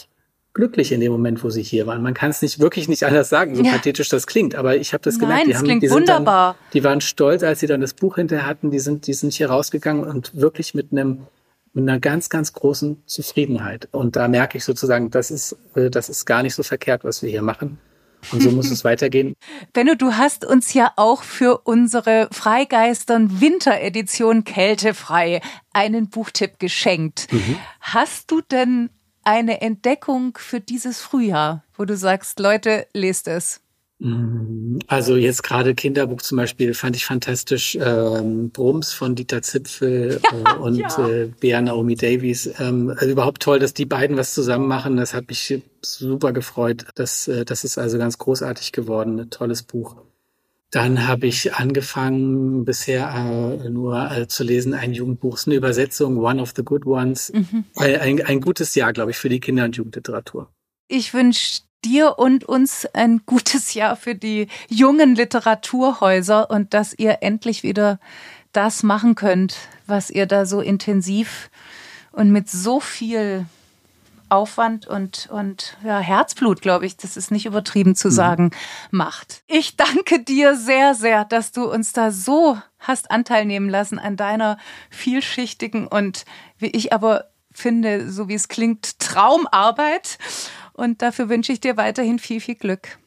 glücklich 0.54 0.92
in 0.92 1.00
dem 1.00 1.10
Moment, 1.10 1.42
wo 1.42 1.50
sie 1.50 1.62
hier 1.62 1.86
waren. 1.86 2.02
Man 2.02 2.14
kann 2.14 2.30
es 2.30 2.42
nicht 2.42 2.60
wirklich 2.60 2.86
nicht 2.86 3.04
anders 3.04 3.30
sagen, 3.30 3.56
so 3.56 3.62
ja. 3.62 3.72
pathetisch 3.72 4.10
das 4.10 4.26
klingt, 4.26 4.54
aber 4.54 4.76
ich 4.76 4.92
habe 4.92 5.02
das 5.02 5.18
gemerkt. 5.18 5.46
Nein, 5.46 5.48
die, 5.48 5.56
haben, 5.56 5.80
die, 5.80 5.90
wunderbar. 5.90 6.52
Dann, 6.52 6.70
die 6.74 6.84
waren 6.84 7.00
stolz, 7.00 7.42
als 7.42 7.60
sie 7.60 7.66
dann 7.66 7.80
das 7.80 7.94
Buch 7.94 8.16
hinterher 8.16 8.46
hatten. 8.46 8.70
Die 8.70 8.78
sind, 8.78 9.06
die 9.06 9.14
sind 9.14 9.32
hier 9.32 9.50
rausgegangen 9.50 10.04
und 10.04 10.36
wirklich 10.36 10.74
mit 10.74 10.92
einem 10.92 11.26
mit 11.74 11.88
einer 11.88 11.98
ganz, 11.98 12.28
ganz 12.28 12.52
großen 12.52 13.02
Zufriedenheit. 13.06 13.88
Und 13.92 14.16
da 14.16 14.28
merke 14.28 14.58
ich 14.58 14.64
sozusagen, 14.64 15.10
das 15.10 15.30
ist, 15.30 15.56
äh, 15.74 15.88
das 15.88 16.10
ist 16.10 16.26
gar 16.26 16.42
nicht 16.42 16.54
so 16.54 16.62
verkehrt, 16.62 17.02
was 17.02 17.22
wir 17.22 17.30
hier 17.30 17.40
machen. 17.40 17.78
Und 18.30 18.42
so 18.42 18.50
muss 18.50 18.70
es 18.70 18.84
weitergehen. 18.84 19.34
Benno, 19.72 19.94
du 19.94 20.14
hast 20.14 20.44
uns 20.44 20.72
ja 20.74 20.92
auch 20.96 21.22
für 21.22 21.58
unsere 21.64 22.28
Freigeistern 22.30 23.40
Winteredition 23.40 24.44
Kältefrei 24.44 25.40
einen 25.72 26.08
Buchtipp 26.08 26.58
geschenkt. 26.58 27.26
Mhm. 27.32 27.56
Hast 27.80 28.30
du 28.30 28.40
denn 28.40 28.90
eine 29.24 29.60
Entdeckung 29.60 30.36
für 30.38 30.60
dieses 30.60 31.00
Frühjahr, 31.00 31.64
wo 31.76 31.84
du 31.84 31.96
sagst, 31.96 32.38
Leute, 32.38 32.86
lest 32.92 33.28
es? 33.28 33.60
Mm, 34.02 34.78
also 34.88 35.14
jetzt 35.14 35.44
gerade 35.44 35.76
Kinderbuch 35.76 36.22
zum 36.22 36.36
Beispiel 36.36 36.74
fand 36.74 36.96
ich 36.96 37.04
fantastisch. 37.04 37.78
Ähm, 37.80 38.50
Brums 38.50 38.92
von 38.92 39.14
Dieter 39.14 39.42
Zipfel 39.42 40.20
ja, 40.22 40.30
äh, 40.56 40.58
und 40.58 40.76
ja. 40.76 41.08
äh, 41.08 41.30
Bea 41.38 41.60
Naomi 41.60 41.94
Davies. 41.94 42.50
Ähm, 42.58 42.90
also 42.90 43.12
überhaupt 43.12 43.42
toll, 43.42 43.60
dass 43.60 43.74
die 43.74 43.86
beiden 43.86 44.16
was 44.16 44.34
zusammen 44.34 44.66
machen. 44.66 44.96
Das 44.96 45.14
hat 45.14 45.28
mich 45.28 45.62
super 45.82 46.32
gefreut. 46.32 46.86
Das, 46.96 47.28
äh, 47.28 47.44
das 47.44 47.62
ist 47.62 47.78
also 47.78 47.96
ganz 47.96 48.18
großartig 48.18 48.72
geworden. 48.72 49.20
Ein 49.20 49.30
tolles 49.30 49.62
Buch. 49.62 49.96
Dann 50.72 51.06
habe 51.06 51.26
ich 51.26 51.54
angefangen, 51.54 52.64
bisher 52.64 53.08
äh, 53.62 53.68
nur 53.68 54.10
äh, 54.10 54.26
zu 54.26 54.42
lesen, 54.42 54.74
ein 54.74 54.94
Jugendbuch, 54.94 55.36
ist 55.36 55.46
eine 55.46 55.54
Übersetzung, 55.54 56.16
One 56.16 56.40
of 56.40 56.54
the 56.56 56.64
Good 56.64 56.86
Ones. 56.86 57.30
Mhm. 57.32 57.64
Ein, 57.76 58.22
ein 58.22 58.40
gutes 58.40 58.74
Jahr, 58.74 58.92
glaube 58.92 59.12
ich, 59.12 59.18
für 59.18 59.28
die 59.28 59.38
Kinder- 59.38 59.64
und 59.64 59.76
Jugendliteratur. 59.76 60.48
Ich 60.88 61.14
wünsche 61.14 61.60
dir 61.84 62.18
und 62.18 62.44
uns 62.44 62.86
ein 62.86 63.22
gutes 63.26 63.74
Jahr 63.74 63.96
für 63.96 64.14
die 64.14 64.48
jungen 64.68 65.14
Literaturhäuser 65.14 66.50
und 66.50 66.74
dass 66.74 66.94
ihr 66.94 67.18
endlich 67.20 67.62
wieder 67.62 67.98
das 68.52 68.82
machen 68.82 69.14
könnt, 69.14 69.56
was 69.86 70.10
ihr 70.10 70.26
da 70.26 70.46
so 70.46 70.60
intensiv 70.60 71.50
und 72.12 72.30
mit 72.30 72.50
so 72.50 72.80
viel 72.80 73.46
Aufwand 74.28 74.86
und, 74.86 75.28
und 75.30 75.76
ja, 75.84 75.98
Herzblut, 75.98 76.62
glaube 76.62 76.86
ich, 76.86 76.96
das 76.96 77.18
ist 77.18 77.30
nicht 77.30 77.44
übertrieben 77.44 77.94
zu 77.94 78.08
mhm. 78.08 78.12
sagen, 78.12 78.44
mhm. 78.44 78.98
macht. 78.98 79.42
Ich 79.46 79.76
danke 79.76 80.20
dir 80.22 80.56
sehr, 80.56 80.94
sehr, 80.94 81.24
dass 81.26 81.52
du 81.52 81.70
uns 81.70 81.92
da 81.92 82.10
so 82.10 82.58
hast 82.78 83.10
Anteil 83.10 83.44
nehmen 83.44 83.68
lassen 83.68 83.98
an 83.98 84.16
deiner 84.16 84.56
vielschichtigen 84.90 85.86
und 85.86 86.24
wie 86.58 86.70
ich 86.70 86.92
aber 86.92 87.26
finde, 87.52 88.10
so 88.10 88.28
wie 88.28 88.34
es 88.34 88.48
klingt, 88.48 88.98
Traumarbeit. 88.98 90.18
Und 90.82 91.00
dafür 91.00 91.28
wünsche 91.28 91.52
ich 91.52 91.60
dir 91.60 91.76
weiterhin 91.76 92.18
viel, 92.18 92.40
viel 92.40 92.56
Glück. 92.56 92.98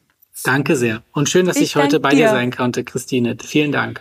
Danke 0.44 0.76
sehr. 0.76 1.02
Und 1.12 1.28
schön, 1.28 1.44
dass 1.44 1.58
ich, 1.58 1.62
ich 1.62 1.76
heute 1.76 2.00
bei 2.00 2.08
dir. 2.08 2.28
dir 2.28 2.30
sein 2.30 2.50
konnte, 2.50 2.84
Christine. 2.84 3.36
Vielen 3.38 3.70
Dank. 3.70 4.00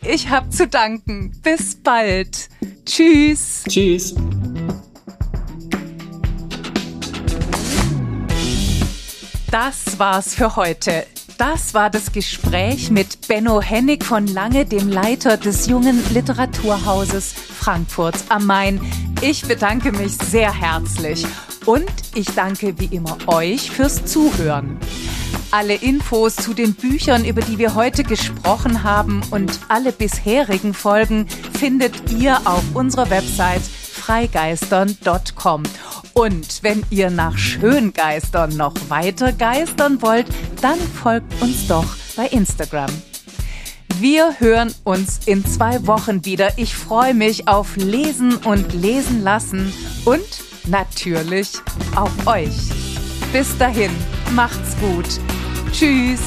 Ich 0.00 0.30
habe 0.30 0.48
zu 0.48 0.66
danken. 0.66 1.38
Bis 1.42 1.74
bald. 1.74 2.48
Tschüss. 2.86 3.64
Tschüss. 3.68 4.14
Das 9.50 9.98
war's 9.98 10.34
für 10.34 10.56
heute. 10.56 11.04
Das 11.38 11.74
war 11.74 11.90
das 11.90 12.12
Gespräch 12.12 12.90
mit 12.90 13.26
Benno 13.26 13.60
Hennig 13.60 14.04
von 14.04 14.26
Lange, 14.28 14.66
dem 14.66 14.88
Leiter 14.88 15.36
des 15.36 15.66
jungen 15.66 16.00
Literaturhauses 16.12 17.32
Frankfurt 17.32 18.14
am 18.28 18.46
Main. 18.46 18.80
Ich 19.20 19.42
bedanke 19.42 19.90
mich 19.90 20.12
sehr 20.12 20.52
herzlich 20.52 21.26
und 21.66 21.90
ich 22.14 22.26
danke 22.36 22.78
wie 22.78 22.94
immer 22.94 23.16
euch 23.26 23.70
fürs 23.72 24.04
Zuhören. 24.04 24.78
Alle 25.50 25.74
Infos 25.74 26.36
zu 26.36 26.54
den 26.54 26.74
Büchern, 26.74 27.24
über 27.24 27.40
die 27.40 27.58
wir 27.58 27.74
heute 27.74 28.04
gesprochen 28.04 28.84
haben 28.84 29.22
und 29.32 29.58
alle 29.68 29.90
bisherigen 29.90 30.72
Folgen 30.72 31.26
findet 31.58 32.12
ihr 32.12 32.40
auf 32.44 32.62
unserer 32.74 33.10
Website 33.10 33.62
freigeistern.com. 33.94 35.62
Und 36.12 36.62
wenn 36.62 36.84
ihr 36.90 37.10
nach 37.10 37.38
Schöngeistern 37.38 38.56
noch 38.56 38.74
weiter 38.88 39.32
geistern 39.32 40.02
wollt, 40.02 40.26
dann 40.60 40.78
folgt 40.78 41.40
uns 41.40 41.66
doch 41.66 41.86
bei 42.16 42.26
Instagram. 42.26 42.90
Wir 44.00 44.38
hören 44.40 44.74
uns 44.84 45.20
in 45.26 45.46
zwei 45.46 45.86
Wochen 45.86 46.24
wieder. 46.24 46.58
Ich 46.58 46.74
freue 46.74 47.14
mich 47.14 47.46
auf 47.46 47.76
Lesen 47.76 48.36
und 48.36 48.72
Lesen 48.74 49.22
lassen 49.22 49.72
und 50.04 50.24
natürlich 50.66 51.50
auf 51.94 52.26
euch. 52.26 52.70
Bis 53.32 53.56
dahin, 53.58 53.90
macht's 54.34 54.76
gut. 54.80 55.20
Tschüss. 55.72 56.20